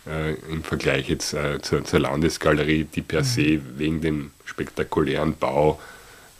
äh, 0.06 0.34
im 0.50 0.64
Vergleich 0.64 1.08
jetzt 1.08 1.32
äh, 1.32 1.60
zur, 1.62 1.84
zur, 1.84 2.00
Landesgalerie, 2.00 2.84
die 2.84 3.02
per 3.02 3.20
mhm. 3.20 3.24
se 3.24 3.60
wegen 3.78 4.00
dem 4.00 4.30
spektakulären 4.44 5.36
Bau 5.36 5.80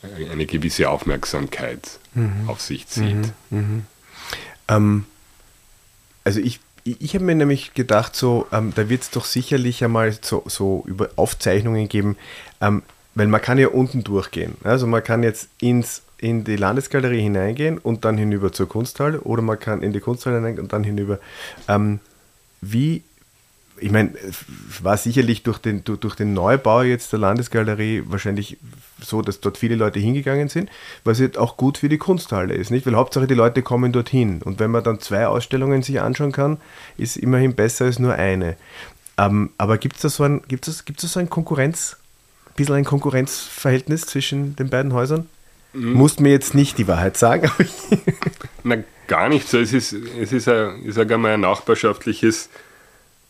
äh, 0.03 0.31
eine 0.31 0.47
gewisse 0.47 0.91
Aufmerksamkeit 0.91 2.01
mhm. 2.15 2.49
auf 2.49 2.61
sich 2.61 2.87
zieht. 2.89 3.17
Mhm. 3.51 3.59
mhm. 3.59 3.87
Ähm, 4.69 5.05
also 6.25 6.41
ich 6.41 6.61
ich 6.85 7.15
habe 7.15 7.25
mir 7.25 7.37
nämlich 7.37 7.75
gedacht, 7.75 8.17
so, 8.17 8.47
ähm, 8.51 8.73
da 8.75 8.89
wird 8.89 9.03
es 9.03 9.11
doch 9.11 9.25
sicherlich 9.25 9.85
einmal 9.85 10.13
so, 10.21 10.43
so 10.47 10.83
über 10.87 11.11
Aufzeichnungen 11.15 11.89
geben, 11.89 12.17
ähm, 12.61 12.83
weil 13.15 13.29
man 13.29 13.41
kann 13.41 13.59
ja 13.59 13.69
unten 13.69 14.03
durchgehen. 14.03 14.57
Also 14.65 14.87
man 14.87 15.05
kann 15.05 15.23
jetzt 15.23 15.49
ins 15.61 16.03
in 16.19 16.45
die 16.45 16.57
Landesgalerie 16.57 17.21
hineingehen 17.21 17.79
und 17.79 18.05
dann 18.05 18.17
hinüber 18.17 18.53
zur 18.53 18.69
Kunsthalle 18.69 19.21
oder 19.23 19.43
man 19.43 19.59
kann 19.59 19.83
in 19.83 19.93
die 19.93 19.99
Kunsthalle 19.99 20.37
hineingehen 20.37 20.65
und 20.65 20.73
dann 20.73 20.85
hinüber. 20.85 21.19
Ähm, 21.67 21.99
wie, 22.61 23.03
ich 23.83 23.91
meine, 23.91 24.13
war 24.83 24.97
sicherlich 24.97 25.43
durch 25.43 25.59
den, 25.59 25.83
durch 25.85 26.15
den 26.15 26.33
Neubau 26.35 26.83
jetzt 26.83 27.13
der 27.13 27.19
Landesgalerie 27.19 28.05
wahrscheinlich 28.07 28.59
so, 29.01 29.23
dass 29.23 29.41
dort 29.41 29.59
viele 29.59 29.75
Leute 29.75 29.99
hingegangen 29.99 30.49
sind, 30.49 30.71
was 31.05 31.19
jetzt 31.19 31.37
auch 31.37 31.57
gut 31.57 31.79
für 31.79 31.89
die 31.89 31.99
Kunsthalle 31.99 32.55
ist, 32.55 32.71
nicht? 32.71 32.87
Weil 32.87 32.95
Hauptsache 32.95 33.27
die 33.27 33.35
Leute 33.35 33.63
kommen 33.63 33.93
dorthin 33.93 34.41
und 34.43 34.61
wenn 34.61 34.71
man 34.71 34.85
dann 34.85 35.01
zwei 35.01 35.27
Ausstellungen 35.27 35.83
sich 35.83 36.01
anschauen 36.01 36.33
kann, 36.33 36.59
ist 36.97 37.17
immerhin 37.17 37.55
besser 37.55 37.87
als 37.87 37.99
nur 37.99 38.15
eine. 38.15 38.57
Ähm, 39.19 39.51
aber 39.59 39.79
gibt 39.79 39.97
es 39.97 40.03
da 40.03 40.09
so 40.09 40.23
ein, 40.23 40.43
gibt's 40.47 40.67
das, 40.67 40.85
gibt's 40.85 41.03
da 41.03 41.09
so 41.09 41.21
ein 41.21 41.29
Konkurrenz, 41.29 41.97
ein 42.47 42.55
bisschen 42.57 42.77
ein 42.77 42.85
Konkurrenzverhältnis 42.85 44.03
zwischen 44.03 44.55
den 44.57 44.71
beiden 44.71 44.93
Häusern? 44.93 45.29
Mhm. 45.73 45.95
Musst 45.95 46.21
mir 46.21 46.31
jetzt 46.31 46.55
nicht 46.55 46.79
die 46.79 46.87
Wahrheit 46.87 47.17
sagen. 47.17 47.51
Na, 48.63 48.77
gar 49.09 49.29
nicht 49.29 49.49
so. 49.49 49.59
Es 49.59 49.73
ist, 49.73 49.93
es 49.93 50.33
ist 50.33 50.49
ein, 50.49 50.87
ich 50.87 50.95
sage 50.95 51.15
einmal, 51.15 51.33
ein 51.33 51.41
nachbarschaftliches 51.41 52.49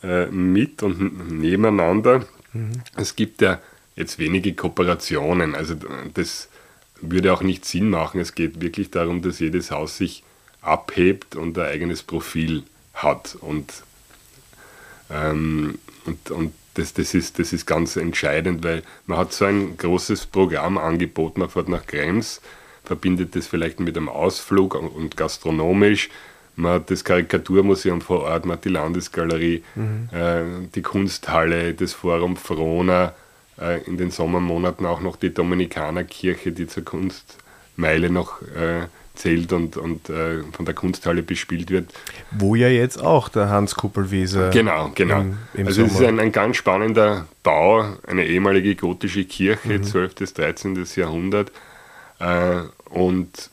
äh, 0.03 0.27
Mit- 0.27 0.83
und 0.83 1.31
Nebeneinander. 1.39 2.25
Mhm. 2.53 2.73
Es 2.97 3.17
gibt 3.17 3.41
ja 3.43 3.61
jetzt 3.97 4.19
wenige 4.19 4.55
Kooperationen. 4.55 5.55
Also 5.55 5.75
das 6.15 6.49
würde 7.01 7.33
auch 7.33 7.43
nicht 7.43 7.65
Sinn 7.65 7.91
machen. 7.91 8.21
Es 8.21 8.35
geht 8.35 8.61
wirklich 8.61 8.91
darum, 8.91 9.23
dass 9.23 9.41
jedes 9.41 9.71
Haus 9.71 9.97
sich 9.97 10.23
abhebt 10.61 11.37
und 11.37 11.59
ein 11.59 11.67
eigenes 11.67 12.03
Profil 12.03 12.63
hat. 12.95 13.37
Und, 13.41 13.73
ähm, 15.11 15.79
und, 16.07 16.31
und 16.31 16.53
das, 16.75 16.95
das, 16.95 17.15
ist, 17.15 17.39
das 17.39 17.53
ist 17.53 17.67
ganz 17.67 17.97
entscheidend, 17.97 18.65
weil 18.65 18.83
man 19.07 19.19
hat 19.19 19.33
so 19.33 19.45
ein 19.45 19.77
großes 19.77 20.27
Programmangebot, 20.27 21.37
man 21.37 21.51
fährt 21.51 21.69
nach 21.69 21.87
Krems, 21.87 22.41
verbindet 22.85 23.37
das 23.37 23.47
vielleicht 23.47 23.81
mit 23.81 23.97
einem 23.97 24.09
Ausflug 24.09 24.75
und 24.75 25.17
gastronomisch. 25.17 26.09
Man 26.57 26.73
hat 26.73 26.91
das 26.91 27.05
Karikaturmuseum 27.05 28.01
vor 28.01 28.23
Ort, 28.23 28.45
man 28.45 28.57
hat 28.57 28.65
die 28.65 28.69
Landesgalerie, 28.69 29.63
mhm. 29.75 30.09
äh, 30.13 30.69
die 30.75 30.83
Kunsthalle, 30.83 31.75
das 31.75 31.93
Forum 31.95 32.37
Verona, 32.37 33.15
äh, 33.61 33.83
in 33.85 33.97
den 33.97 34.11
Sommermonaten 34.11 34.85
auch 34.87 35.01
noch 35.01 35.17
die 35.17 35.33
Dominikanerkirche, 35.33 36.53
die 36.53 36.67
zur 36.67 36.85
Kunstmeile 36.85 38.11
noch 38.11 38.43
äh, 38.43 38.87
zählt 39.15 39.53
und, 39.53 39.77
und 39.77 40.09
äh, 40.09 40.43
von 40.53 40.65
der 40.65 40.75
Kunsthalle 40.75 41.23
bespielt 41.23 41.71
wird. 41.71 41.93
Wo 42.31 42.55
ja 42.55 42.69
jetzt 42.69 43.03
auch 43.03 43.29
der 43.29 43.49
Hans 43.51 43.75
Kuppelweser. 43.75 44.51
Genau, 44.51 44.91
genau. 44.95 45.21
Im, 45.21 45.39
im 45.55 45.67
also 45.67 45.85
es 45.85 45.93
ist 45.93 46.03
ein, 46.03 46.19
ein, 46.19 46.33
ganz 46.33 46.57
spannender 46.57 47.27
Bau, 47.43 47.85
eine 48.07 48.27
ehemalige 48.27 48.75
gotische 48.75 49.25
Kirche, 49.25 49.79
mhm. 49.79 49.85
12. 49.85 50.15
bis 50.15 50.35
13. 50.35 50.87
Jahrhundert. 50.97 51.53
Äh, 52.19 52.63
und 52.89 53.51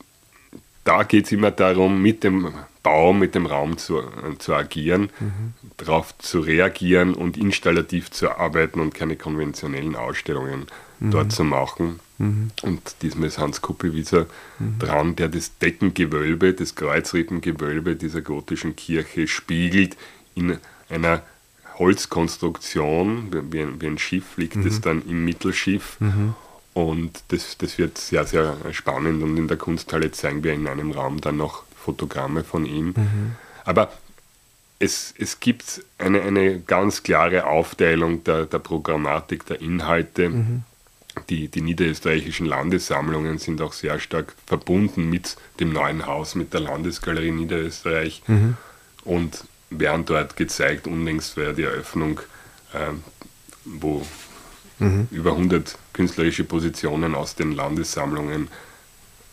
da 0.84 1.02
geht 1.02 1.26
es 1.26 1.32
immer 1.32 1.50
darum, 1.50 2.00
mit 2.00 2.24
dem 2.24 2.52
Bau, 2.82 3.12
mit 3.12 3.34
dem 3.34 3.46
Raum 3.46 3.76
zu, 3.76 4.02
zu 4.38 4.54
agieren, 4.54 5.10
mhm. 5.20 5.54
darauf 5.76 6.16
zu 6.18 6.40
reagieren 6.40 7.14
und 7.14 7.36
installativ 7.36 8.10
zu 8.10 8.30
arbeiten 8.30 8.80
und 8.80 8.94
keine 8.94 9.16
konventionellen 9.16 9.96
Ausstellungen 9.96 10.66
mhm. 10.98 11.10
dort 11.10 11.32
zu 11.32 11.44
machen. 11.44 12.00
Mhm. 12.18 12.50
Und 12.62 12.96
diesmal 13.02 13.28
ist 13.28 13.38
Hans 13.38 13.60
Kuppelwieser 13.60 14.26
mhm. 14.58 14.78
dran, 14.78 15.16
der 15.16 15.28
das 15.28 15.58
Deckengewölbe, 15.58 16.54
das 16.54 16.74
Kreuzrippengewölbe 16.74 17.96
dieser 17.96 18.22
gotischen 18.22 18.76
Kirche 18.76 19.26
spiegelt 19.28 19.96
in 20.34 20.58
einer 20.88 21.22
Holzkonstruktion, 21.78 23.32
wie 23.50 23.60
ein, 23.60 23.80
wie 23.80 23.86
ein 23.86 23.98
Schiff 23.98 24.36
liegt 24.36 24.56
es 24.56 24.78
mhm. 24.78 24.82
dann 24.82 25.02
im 25.08 25.24
Mittelschiff. 25.24 25.96
Mhm. 26.00 26.34
Und 26.72 27.24
das, 27.28 27.58
das 27.58 27.78
wird 27.78 27.98
sehr, 27.98 28.26
sehr 28.26 28.56
spannend. 28.72 29.22
Und 29.22 29.36
in 29.36 29.48
der 29.48 29.56
Kunsthalle 29.56 30.12
zeigen 30.12 30.44
wir 30.44 30.52
in 30.52 30.68
einem 30.68 30.92
Raum 30.92 31.20
dann 31.20 31.36
noch 31.36 31.64
Fotogramme 31.90 32.44
von 32.44 32.66
ihm. 32.66 32.94
Mhm. 32.96 33.36
Aber 33.64 33.92
es, 34.78 35.12
es 35.18 35.40
gibt 35.40 35.82
eine, 35.98 36.22
eine 36.22 36.60
ganz 36.60 37.02
klare 37.02 37.46
Aufteilung 37.46 38.24
der, 38.24 38.46
der 38.46 38.58
Programmatik, 38.58 39.46
der 39.46 39.60
Inhalte. 39.60 40.30
Mhm 40.30 40.64
die, 41.28 41.48
die 41.48 41.60
niederösterreichischen 41.60 42.46
Landessammlungen 42.46 43.38
sind 43.38 43.60
auch 43.60 43.72
sehr 43.72 43.98
stark 43.98 44.34
verbunden 44.46 45.08
mit 45.10 45.36
dem 45.58 45.72
neuen 45.72 46.06
Haus, 46.06 46.34
mit 46.34 46.52
der 46.54 46.60
Landesgalerie 46.60 47.32
Niederösterreich 47.32 48.22
mhm. 48.26 48.56
und 49.04 49.44
werden 49.70 50.04
dort 50.04 50.36
gezeigt. 50.36 50.86
Unlängst 50.86 51.36
war 51.36 51.52
die 51.52 51.64
Eröffnung, 51.64 52.20
äh, 52.72 52.92
wo 53.64 54.06
mhm. 54.78 55.08
über 55.10 55.32
100 55.32 55.76
künstlerische 55.92 56.44
Positionen 56.44 57.14
aus 57.14 57.34
den 57.34 57.52
Landessammlungen 57.52 58.48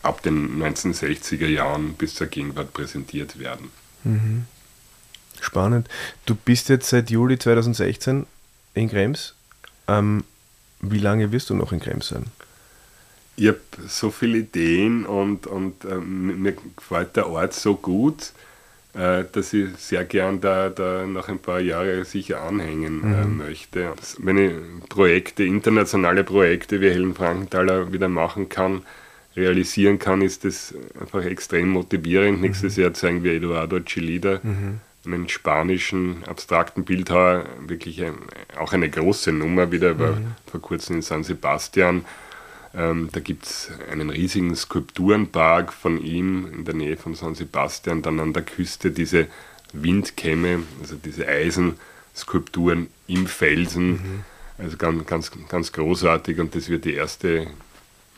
ab 0.02 0.22
den 0.22 0.62
1960er 0.62 1.46
Jahren 1.46 1.94
bis 1.94 2.14
zur 2.14 2.28
Gegenwart 2.28 2.72
präsentiert 2.72 3.38
werden. 3.38 3.70
Mhm. 4.04 4.44
Spannend. 5.40 5.88
Du 6.26 6.34
bist 6.34 6.68
jetzt 6.68 6.88
seit 6.88 7.10
Juli 7.10 7.38
2016 7.38 8.26
in 8.74 8.88
Krems. 8.88 9.34
Ähm, 9.86 10.24
wie 10.80 10.98
lange 10.98 11.32
wirst 11.32 11.50
du 11.50 11.54
noch 11.54 11.72
in 11.72 11.80
Krems 11.80 12.08
sein? 12.08 12.26
Ich 13.36 13.48
habe 13.48 13.60
so 13.86 14.10
viele 14.10 14.38
Ideen 14.38 15.06
und, 15.06 15.46
und 15.46 15.84
äh, 15.84 15.94
mir 15.94 16.56
gefällt 16.76 17.14
der 17.14 17.28
Ort 17.28 17.54
so 17.54 17.76
gut, 17.76 18.32
äh, 18.94 19.24
dass 19.30 19.52
ich 19.52 19.68
sehr 19.76 20.04
gern 20.04 20.40
da, 20.40 20.70
da 20.70 21.06
noch 21.06 21.28
ein 21.28 21.38
paar 21.38 21.60
Jahre 21.60 22.04
sicher 22.04 22.42
anhängen 22.42 23.02
äh, 23.02 23.24
mhm. 23.24 23.36
möchte. 23.36 23.92
Wenn 24.18 24.38
ich 24.38 24.88
Projekte, 24.88 25.44
internationale 25.44 26.24
Projekte 26.24 26.80
wie 26.80 26.90
Helen 26.90 27.14
Frankenthaler 27.14 27.92
wieder 27.92 28.08
machen 28.08 28.48
kann, 28.48 28.82
realisieren 29.38 29.98
kann, 29.98 30.20
ist 30.22 30.44
das 30.44 30.74
einfach 31.00 31.24
extrem 31.24 31.68
motivierend. 31.70 32.38
Mhm. 32.38 32.42
Nächstes 32.42 32.76
Jahr 32.76 32.92
zeigen 32.92 33.22
wir 33.24 33.32
Eduardo 33.32 33.80
Chilida. 33.80 34.40
Mhm 34.42 34.80
einen 35.12 35.28
spanischen 35.28 36.24
abstrakten 36.24 36.84
Bildhauer, 36.84 37.46
wirklich 37.66 38.02
ein, 38.04 38.14
auch 38.58 38.72
eine 38.72 38.88
große 38.88 39.32
Nummer, 39.32 39.72
wieder 39.72 39.98
war 39.98 40.12
mhm. 40.12 40.34
vor 40.50 40.60
kurzem 40.60 40.96
in 40.96 41.02
San 41.02 41.24
Sebastian. 41.24 42.04
Ähm, 42.74 43.08
da 43.12 43.20
gibt 43.20 43.46
es 43.46 43.70
einen 43.90 44.10
riesigen 44.10 44.54
Skulpturenpark 44.54 45.72
von 45.72 46.02
ihm 46.02 46.48
in 46.52 46.64
der 46.64 46.74
Nähe 46.74 46.96
von 46.96 47.14
San 47.14 47.34
Sebastian, 47.34 48.02
dann 48.02 48.20
an 48.20 48.32
der 48.32 48.42
Küste 48.42 48.90
diese 48.90 49.26
Windkämme, 49.72 50.60
also 50.80 50.96
diese 50.96 51.26
Eisenskulpturen 51.26 52.88
im 53.06 53.26
Felsen. 53.26 53.90
Mhm. 53.90 54.24
Also 54.58 54.76
ganz, 54.76 55.06
ganz, 55.06 55.30
ganz 55.48 55.72
großartig 55.72 56.40
und 56.40 56.54
das 56.54 56.68
wird 56.68 56.84
die 56.84 56.94
erste 56.94 57.46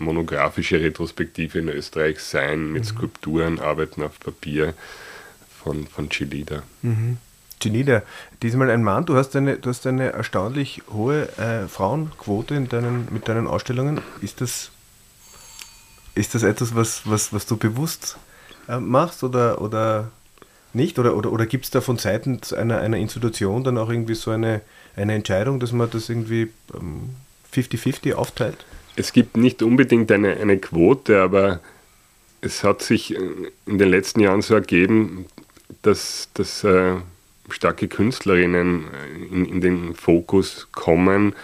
monografische 0.01 0.80
Retrospektive 0.80 1.59
in 1.59 1.68
Österreich 1.68 2.20
sein 2.20 2.72
mit 2.72 2.84
mhm. 2.84 2.88
Skulpturen, 2.88 3.61
Arbeiten 3.61 4.03
auf 4.03 4.18
Papier 4.18 4.74
von, 5.62 5.86
von 5.86 6.09
Chilida. 6.09 6.62
Mhm. 6.82 7.18
Genida, 7.61 8.03
diesmal 8.42 8.70
ein 8.70 8.82
Mann. 8.82 9.05
Du 9.05 9.16
hast 9.16 9.36
eine, 9.36 9.59
du 9.59 9.68
hast 9.68 9.86
eine 9.86 10.12
erstaunlich 10.12 10.82
hohe 10.90 11.28
äh, 11.38 11.68
Frauenquote 11.68 12.55
in 12.55 12.68
deinen, 12.68 13.09
mit 13.11 13.28
deinen 13.28 13.46
Ausstellungen. 13.46 14.01
Ist 14.22 14.40
das, 14.40 14.70
ist 16.14 16.34
das 16.34 16.42
etwas, 16.42 16.74
was, 16.74 17.03
was, 17.05 17.32
was 17.34 17.44
du 17.44 17.59
bewusst 17.59 18.16
äh, 18.66 18.80
machst 18.80 19.22
oder, 19.22 19.61
oder 19.61 20.11
nicht? 20.72 20.98
Oder, 20.98 21.14
oder, 21.14 21.30
oder 21.30 21.44
gibt 21.44 21.66
es 21.66 21.70
da 21.70 21.82
von 21.82 21.98
Seiten 21.98 22.40
einer, 22.57 22.78
einer 22.78 22.96
Institution 22.96 23.62
dann 23.62 23.76
auch 23.76 23.90
irgendwie 23.90 24.14
so 24.14 24.30
eine, 24.30 24.62
eine 24.96 25.12
Entscheidung, 25.14 25.61
dass 25.61 25.72
man 25.72 25.90
das 25.90 26.09
irgendwie 26.09 26.51
50-50 27.53 28.07
ähm, 28.07 28.16
aufteilt? 28.16 28.64
Es 28.97 29.12
gibt 29.12 29.36
nicht 29.36 29.62
unbedingt 29.62 30.11
eine, 30.12 30.36
eine 30.36 30.59
Quote, 30.59 31.20
aber 31.20 31.61
es 32.41 32.64
hat 32.64 32.82
sich 32.82 33.14
in 33.14 33.78
den 33.78 33.88
letzten 33.88 34.20
Jahren 34.20 34.43
so 34.43 34.55
ergeben, 34.55 35.26
dass, 35.82 36.28
dass 36.34 36.64
äh, 36.64 36.97
starke 37.49 37.88
Künstlerinnen 37.88 38.84
in, 39.30 39.45
in, 39.47 39.61
den 39.61 39.95
Fokus 39.95 40.68
kommen. 40.72 41.34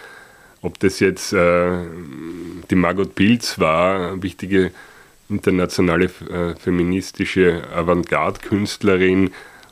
Ob 0.61 0.79
das 0.79 0.99
jetzt 0.99 1.33
äh, 1.33 1.85
die 2.69 2.75
Margot 2.75 3.15
Pilz 3.15 3.59
war, 3.59 4.21
wichtige 4.21 4.71
internationale 5.29 6.05
äh, 6.05 6.55
feministische 6.55 7.63
Avantgarde-Künstlerin 7.73 9.31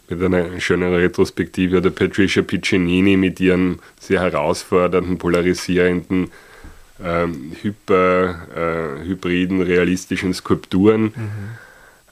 mit 0.09 0.21
einer 0.21 0.59
schönen 0.59 0.93
Retrospektive, 0.93 1.77
oder 1.77 1.89
Patricia 1.89 2.43
Piccinini 2.43 3.17
mit 3.17 3.39
ihren 3.39 3.79
sehr 3.99 4.21
herausfordernden, 4.21 5.17
polarisierenden 5.17 6.29
hyper, 7.61 8.47
äh, 8.55 9.05
hybriden, 9.05 9.61
realistischen 9.61 10.33
Skulpturen. 10.33 11.03
Mhm. 11.03 11.13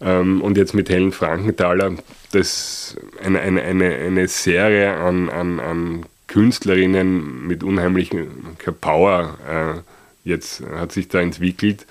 Ähm, 0.01 0.41
und 0.41 0.57
jetzt 0.57 0.73
mit 0.73 0.89
Helen 0.89 1.11
Frankenthaler, 1.11 1.93
das 2.31 2.97
eine, 3.23 3.39
eine, 3.39 3.61
eine, 3.61 3.95
eine 3.95 4.27
Serie 4.27 4.93
an, 4.95 5.29
an, 5.29 5.59
an 5.59 6.05
Künstlerinnen 6.27 7.47
mit 7.47 7.63
unheimlicher 7.63 8.71
Power 8.79 9.37
äh, 9.47 9.79
jetzt 10.23 10.63
hat 10.75 10.91
sich 10.91 11.07
da 11.07 11.21
entwickelt. 11.21 11.85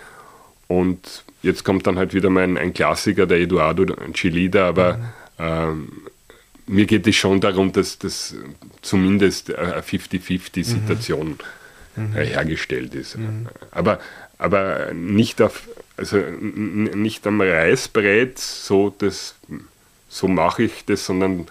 Und 0.68 1.24
jetzt 1.42 1.64
kommt 1.64 1.86
dann 1.86 1.98
halt 1.98 2.14
wieder 2.14 2.30
mal 2.30 2.44
ein, 2.44 2.56
ein 2.56 2.74
Klassiker, 2.74 3.26
der 3.26 3.38
Eduardo 3.38 3.86
Chilida, 4.12 4.68
aber 4.68 4.96
mhm. 4.96 5.02
ähm, 5.38 5.88
mir 6.66 6.86
geht 6.86 7.06
es 7.06 7.16
schon 7.16 7.40
darum, 7.40 7.72
dass 7.72 7.98
das 7.98 8.34
zumindest 8.80 9.54
eine 9.54 9.80
50-50-Situation 9.80 11.28
mhm 11.28 11.38
mhm. 11.96 12.16
Äh, 12.16 12.26
hergestellt 12.26 12.94
ist. 12.94 13.16
Mhm. 13.16 13.48
Aber, 13.70 14.00
aber 14.38 14.92
nicht, 14.92 15.40
auf, 15.42 15.68
also 15.96 16.18
nicht 16.18 17.26
am 17.26 17.40
Reißbrett, 17.40 18.38
so, 18.38 18.94
so 20.08 20.28
mache 20.28 20.64
ich 20.64 20.84
das, 20.84 21.06
sondern 21.06 21.46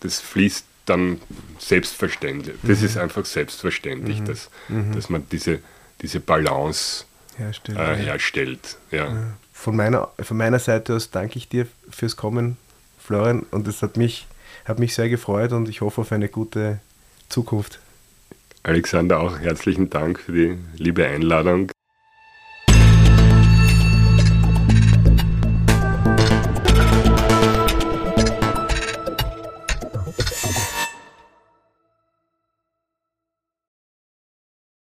das 0.00 0.20
fließt 0.20 0.66
dann 0.86 1.20
selbstverständlich. 1.58 2.56
Das 2.62 2.80
mhm. 2.80 2.86
ist 2.86 2.96
einfach 2.98 3.24
selbstverständlich, 3.24 4.20
mhm. 4.20 4.24
Dass, 4.26 4.50
mhm. 4.68 4.92
dass 4.92 5.08
man 5.08 5.26
diese, 5.30 5.60
diese 6.02 6.20
Balance 6.20 7.04
herstellt. 7.36 7.78
Äh, 7.78 7.96
herstellt. 7.96 8.76
Ja. 8.90 9.34
Von, 9.52 9.76
meiner, 9.76 10.10
von 10.20 10.36
meiner 10.36 10.58
Seite 10.58 10.94
aus 10.94 11.10
danke 11.10 11.38
ich 11.38 11.48
dir 11.48 11.66
fürs 11.90 12.16
Kommen, 12.16 12.56
Florian, 12.98 13.40
und 13.50 13.66
es 13.66 13.82
hat 13.82 13.96
mich, 13.96 14.26
hat 14.64 14.78
mich 14.78 14.94
sehr 14.94 15.08
gefreut 15.08 15.52
und 15.52 15.68
ich 15.68 15.80
hoffe 15.80 16.02
auf 16.02 16.12
eine 16.12 16.28
gute 16.28 16.80
Zukunft. 17.28 17.80
Alexander, 18.66 19.20
auch 19.20 19.40
herzlichen 19.40 19.90
Dank 19.90 20.18
für 20.18 20.32
die 20.32 20.58
liebe 20.78 21.06
Einladung 21.06 21.70